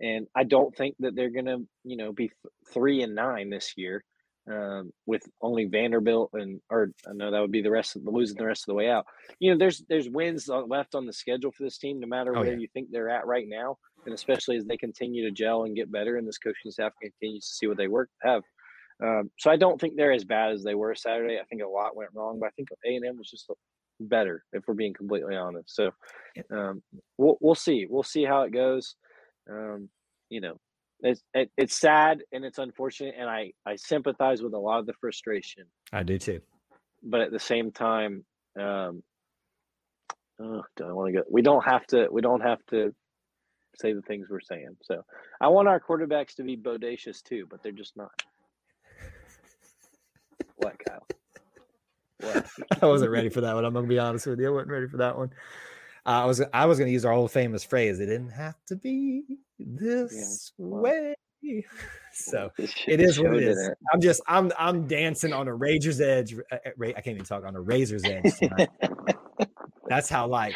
And 0.00 0.26
I 0.34 0.44
don't 0.44 0.76
think 0.76 0.96
that 1.00 1.14
they're 1.14 1.30
going 1.30 1.46
to, 1.46 1.66
you 1.84 1.96
know, 1.96 2.12
be 2.12 2.30
three 2.72 3.02
and 3.02 3.14
nine 3.14 3.48
this 3.50 3.74
year 3.76 4.04
um, 4.50 4.92
with 5.06 5.22
only 5.42 5.64
Vanderbilt 5.64 6.30
and 6.34 6.60
or 6.70 6.92
I 7.08 7.12
know 7.14 7.30
that 7.30 7.40
would 7.40 7.50
be 7.50 7.62
the 7.62 7.70
rest 7.70 7.96
of 7.96 8.04
the 8.04 8.10
losing 8.10 8.36
the 8.36 8.46
rest 8.46 8.62
of 8.62 8.66
the 8.66 8.74
way 8.74 8.88
out. 8.88 9.06
You 9.40 9.50
know, 9.50 9.58
there's 9.58 9.82
there's 9.88 10.08
wins 10.08 10.48
left 10.48 10.94
on 10.94 11.06
the 11.06 11.12
schedule 11.12 11.50
for 11.50 11.64
this 11.64 11.78
team, 11.78 12.00
no 12.00 12.06
matter 12.06 12.36
oh, 12.36 12.40
where 12.40 12.52
yeah. 12.52 12.58
you 12.58 12.68
think 12.72 12.90
they're 12.90 13.10
at 13.10 13.26
right 13.26 13.46
now, 13.48 13.78
and 14.06 14.14
especially 14.14 14.56
as 14.56 14.64
they 14.64 14.76
continue 14.76 15.24
to 15.24 15.30
gel 15.30 15.64
and 15.64 15.76
get 15.76 15.92
better, 15.92 16.16
and 16.16 16.26
this 16.26 16.38
coaching 16.38 16.70
staff 16.70 16.92
continues 17.02 17.46
to 17.46 17.54
see 17.54 17.66
what 17.66 17.76
they 17.76 17.88
work 17.88 18.08
have. 18.22 18.42
Um, 19.02 19.30
so 19.38 19.50
I 19.50 19.56
don't 19.56 19.78
think 19.78 19.96
they're 19.96 20.12
as 20.12 20.24
bad 20.24 20.52
as 20.52 20.62
they 20.62 20.74
were 20.74 20.94
Saturday. 20.94 21.38
I 21.38 21.44
think 21.44 21.62
a 21.62 21.68
lot 21.68 21.96
went 21.96 22.10
wrong, 22.14 22.38
but 22.40 22.46
I 22.46 22.50
think 22.56 22.68
A 22.86 22.96
and 22.96 23.04
M 23.04 23.18
was 23.18 23.30
just 23.30 23.50
better, 24.00 24.44
if 24.52 24.64
we're 24.66 24.74
being 24.74 24.94
completely 24.94 25.36
honest. 25.36 25.74
So 25.74 25.90
um, 26.50 26.82
we'll 27.18 27.36
we'll 27.40 27.54
see. 27.54 27.86
We'll 27.88 28.02
see 28.02 28.24
how 28.24 28.42
it 28.42 28.52
goes. 28.52 28.96
Um, 29.50 29.90
you 30.30 30.40
know, 30.40 30.58
it's 31.00 31.22
it, 31.34 31.50
it's 31.56 31.78
sad 31.78 32.22
and 32.32 32.44
it's 32.44 32.58
unfortunate, 32.58 33.14
and 33.18 33.28
I 33.28 33.52
I 33.66 33.76
sympathize 33.76 34.42
with 34.42 34.54
a 34.54 34.58
lot 34.58 34.78
of 34.78 34.86
the 34.86 34.94
frustration. 35.00 35.64
I 35.92 36.02
do 36.02 36.18
too. 36.18 36.40
But 37.02 37.20
at 37.20 37.30
the 37.30 37.38
same 37.38 37.72
time, 37.72 38.24
um, 38.58 39.02
oh, 40.40 40.62
don't 40.76 40.94
want 40.94 41.12
to 41.12 41.20
go. 41.20 41.24
We 41.30 41.42
don't 41.42 41.64
have 41.64 41.86
to. 41.88 42.08
We 42.10 42.22
don't 42.22 42.40
have 42.40 42.64
to 42.70 42.94
say 43.78 43.92
the 43.92 44.02
things 44.02 44.28
we're 44.30 44.40
saying. 44.40 44.76
So 44.82 45.04
I 45.40 45.48
want 45.48 45.68
our 45.68 45.80
quarterbacks 45.80 46.34
to 46.36 46.42
be 46.42 46.56
bodacious 46.56 47.22
too, 47.22 47.46
but 47.50 47.62
they're 47.62 47.72
just 47.72 47.96
not. 47.96 48.10
what, 50.56 50.76
Kyle? 50.86 51.06
What? 52.20 52.46
I 52.82 52.86
wasn't 52.86 53.10
ready 53.10 53.28
for 53.28 53.40
that 53.42 53.54
one. 53.54 53.64
I'm 53.64 53.74
gonna 53.74 53.86
be 53.86 53.98
honest 53.98 54.26
with 54.26 54.40
you. 54.40 54.48
I 54.48 54.50
wasn't 54.50 54.70
ready 54.70 54.88
for 54.88 54.96
that 54.98 55.16
one. 55.16 55.30
Uh, 56.06 56.22
I 56.22 56.24
was 56.24 56.42
I 56.52 56.66
was 56.66 56.78
gonna 56.78 56.90
use 56.90 57.04
our 57.04 57.12
old 57.12 57.30
famous 57.30 57.64
phrase. 57.64 58.00
It 58.00 58.06
didn't 58.06 58.30
have 58.30 58.56
to 58.66 58.76
be 58.76 59.24
this 59.58 60.52
yeah. 60.58 60.64
way. 60.66 61.14
So 62.18 62.50
it 62.58 62.98
is 62.98 63.20
what 63.20 63.34
it 63.34 63.42
is. 63.42 63.70
I'm 63.92 64.00
just 64.00 64.22
I'm 64.26 64.50
I'm 64.58 64.86
dancing 64.86 65.34
on 65.34 65.48
a 65.48 65.54
razor's 65.54 66.00
edge. 66.00 66.34
Uh, 66.50 66.54
uh, 66.54 66.70
I 66.80 66.92
can't 66.92 67.08
even 67.08 67.26
talk 67.26 67.44
on 67.44 67.54
a 67.54 67.60
razor's 67.60 68.04
edge. 68.04 68.32
That's 69.86 70.08
how 70.08 70.26
like 70.26 70.54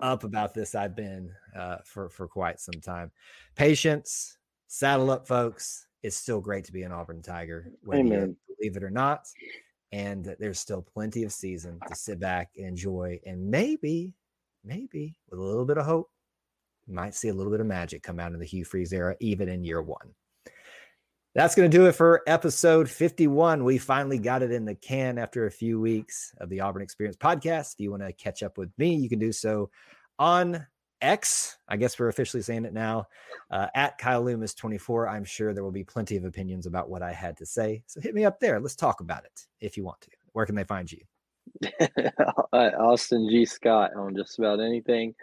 up 0.00 0.24
about 0.24 0.54
this 0.54 0.74
I've 0.74 0.96
been 0.96 1.30
uh, 1.56 1.78
for 1.84 2.08
for 2.08 2.28
quite 2.28 2.60
some 2.60 2.80
time. 2.80 3.10
Patience, 3.54 4.38
saddle 4.66 5.10
up, 5.10 5.26
folks. 5.26 5.86
It's 6.02 6.16
still 6.16 6.40
great 6.40 6.64
to 6.66 6.72
be 6.72 6.82
an 6.82 6.92
Auburn 6.92 7.22
Tiger, 7.22 7.72
whether 7.82 8.00
Amen. 8.00 8.36
you 8.48 8.56
believe 8.56 8.76
it 8.76 8.84
or 8.84 8.90
not. 8.90 9.26
And 9.92 10.36
there's 10.38 10.60
still 10.60 10.82
plenty 10.82 11.22
of 11.22 11.32
season 11.32 11.78
to 11.88 11.94
sit 11.94 12.20
back 12.20 12.50
and 12.56 12.66
enjoy, 12.66 13.20
and 13.24 13.50
maybe, 13.50 14.12
maybe 14.64 15.16
with 15.30 15.40
a 15.40 15.42
little 15.42 15.64
bit 15.64 15.78
of 15.78 15.86
hope, 15.86 16.10
you 16.86 16.94
might 16.94 17.14
see 17.14 17.28
a 17.28 17.34
little 17.34 17.52
bit 17.52 17.60
of 17.60 17.66
magic 17.66 18.02
come 18.02 18.20
out 18.20 18.32
in 18.32 18.38
the 18.38 18.44
Hugh 18.44 18.64
Freeze 18.64 18.92
era, 18.92 19.16
even 19.20 19.48
in 19.48 19.64
year 19.64 19.82
one. 19.82 20.14
That's 21.36 21.54
going 21.54 21.70
to 21.70 21.76
do 21.76 21.84
it 21.84 21.92
for 21.92 22.22
episode 22.26 22.88
51. 22.88 23.62
We 23.62 23.76
finally 23.76 24.18
got 24.18 24.42
it 24.42 24.50
in 24.50 24.64
the 24.64 24.74
can 24.74 25.18
after 25.18 25.44
a 25.44 25.50
few 25.50 25.78
weeks 25.78 26.34
of 26.38 26.48
the 26.48 26.60
Auburn 26.60 26.80
Experience 26.80 27.14
podcast. 27.14 27.74
If 27.74 27.80
you 27.80 27.90
want 27.90 28.04
to 28.04 28.12
catch 28.14 28.42
up 28.42 28.56
with 28.56 28.70
me, 28.78 28.94
you 28.94 29.10
can 29.10 29.18
do 29.18 29.32
so 29.32 29.68
on 30.18 30.66
X. 31.02 31.58
I 31.68 31.76
guess 31.76 31.98
we're 31.98 32.08
officially 32.08 32.42
saying 32.42 32.64
it 32.64 32.72
now. 32.72 33.08
Uh, 33.50 33.66
at 33.74 33.98
Kyle 33.98 34.22
Loomis 34.22 34.54
24. 34.54 35.10
I'm 35.10 35.26
sure 35.26 35.52
there 35.52 35.62
will 35.62 35.70
be 35.70 35.84
plenty 35.84 36.16
of 36.16 36.24
opinions 36.24 36.64
about 36.64 36.88
what 36.88 37.02
I 37.02 37.12
had 37.12 37.36
to 37.36 37.44
say. 37.44 37.82
So 37.84 38.00
hit 38.00 38.14
me 38.14 38.24
up 38.24 38.40
there. 38.40 38.58
Let's 38.58 38.74
talk 38.74 39.02
about 39.02 39.26
it 39.26 39.46
if 39.60 39.76
you 39.76 39.84
want 39.84 40.00
to. 40.00 40.10
Where 40.32 40.46
can 40.46 40.54
they 40.54 40.64
find 40.64 40.90
you? 40.90 41.02
Austin 42.54 43.28
G. 43.28 43.44
Scott 43.44 43.90
on 43.94 44.16
just 44.16 44.38
about 44.38 44.58
anything. 44.58 45.14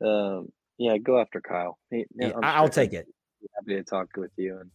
Um, 0.00 0.52
yeah, 0.78 0.96
go 0.98 1.20
after 1.20 1.40
Kyle. 1.40 1.76
He, 1.90 2.04
yeah, 2.14 2.34
I'll 2.40 2.68
take 2.68 2.92
it. 2.92 3.08
Happy 3.56 3.74
to 3.74 3.82
talk 3.82 4.16
with 4.16 4.30
you, 4.36 4.58
and 4.60 4.70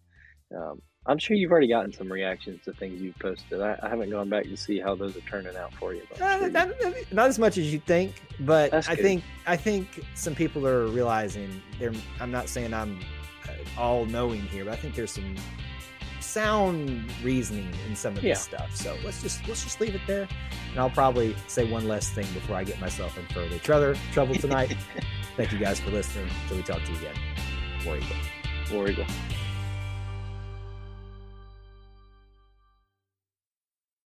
um, 0.55 0.81
I'm 1.05 1.17
sure 1.17 1.35
you've 1.35 1.51
already 1.51 1.67
gotten 1.67 1.91
some 1.91 2.11
reactions 2.11 2.63
to 2.65 2.73
things 2.73 3.01
you've 3.01 3.17
posted. 3.17 3.59
I, 3.59 3.77
I, 3.81 3.89
haven't 3.89 4.11
gone 4.11 4.29
back 4.29 4.43
to 4.43 4.55
see 4.55 4.79
how 4.79 4.93
those 4.93 5.17
are 5.17 5.21
turning 5.21 5.55
out 5.55 5.73
for 5.73 5.95
you. 5.95 6.03
Uh, 6.13 6.37
sure 6.37 6.49
not, 6.49 6.69
not, 7.11 7.27
as 7.27 7.39
much 7.39 7.57
as 7.57 7.73
you 7.73 7.79
think, 7.79 8.21
but 8.41 8.71
I 8.87 8.95
think 8.95 9.23
I 9.47 9.57
think 9.57 10.05
some 10.13 10.35
people 10.35 10.67
are 10.67 10.85
realizing. 10.87 11.61
They're, 11.79 11.93
I'm 12.19 12.31
not 12.31 12.49
saying 12.49 12.73
I'm 12.73 12.99
uh, 13.49 13.79
all 13.79 14.05
knowing 14.05 14.41
here, 14.41 14.65
but 14.65 14.73
I 14.73 14.77
think 14.77 14.93
there's 14.93 15.11
some 15.11 15.35
sound 16.19 17.11
reasoning 17.23 17.73
in 17.89 17.95
some 17.95 18.15
of 18.15 18.21
this 18.21 18.41
stuff. 18.41 18.75
So 18.75 18.95
let's 19.03 19.23
just 19.23 19.47
let's 19.47 19.63
just 19.63 19.81
leave 19.81 19.95
it 19.95 20.01
there, 20.05 20.27
and 20.69 20.79
I'll 20.79 20.91
probably 20.91 21.35
say 21.47 21.69
one 21.69 21.87
less 21.87 22.11
thing 22.11 22.27
before 22.33 22.57
I 22.57 22.63
get 22.63 22.79
myself 22.79 23.17
in 23.17 23.25
further 23.33 23.57
trouble 23.57 23.95
trouble 24.11 24.35
tonight. 24.35 24.77
Thank 25.35 25.51
you 25.51 25.57
guys 25.57 25.79
for 25.79 25.89
listening. 25.89 26.29
Until 26.43 26.57
we 26.57 26.63
talk 26.63 26.83
to 26.83 26.91
you 26.91 26.97
again. 26.99 27.15
War 27.85 27.97
Eagle. 27.97 28.15
War 28.71 28.87
Eagle. 28.87 29.05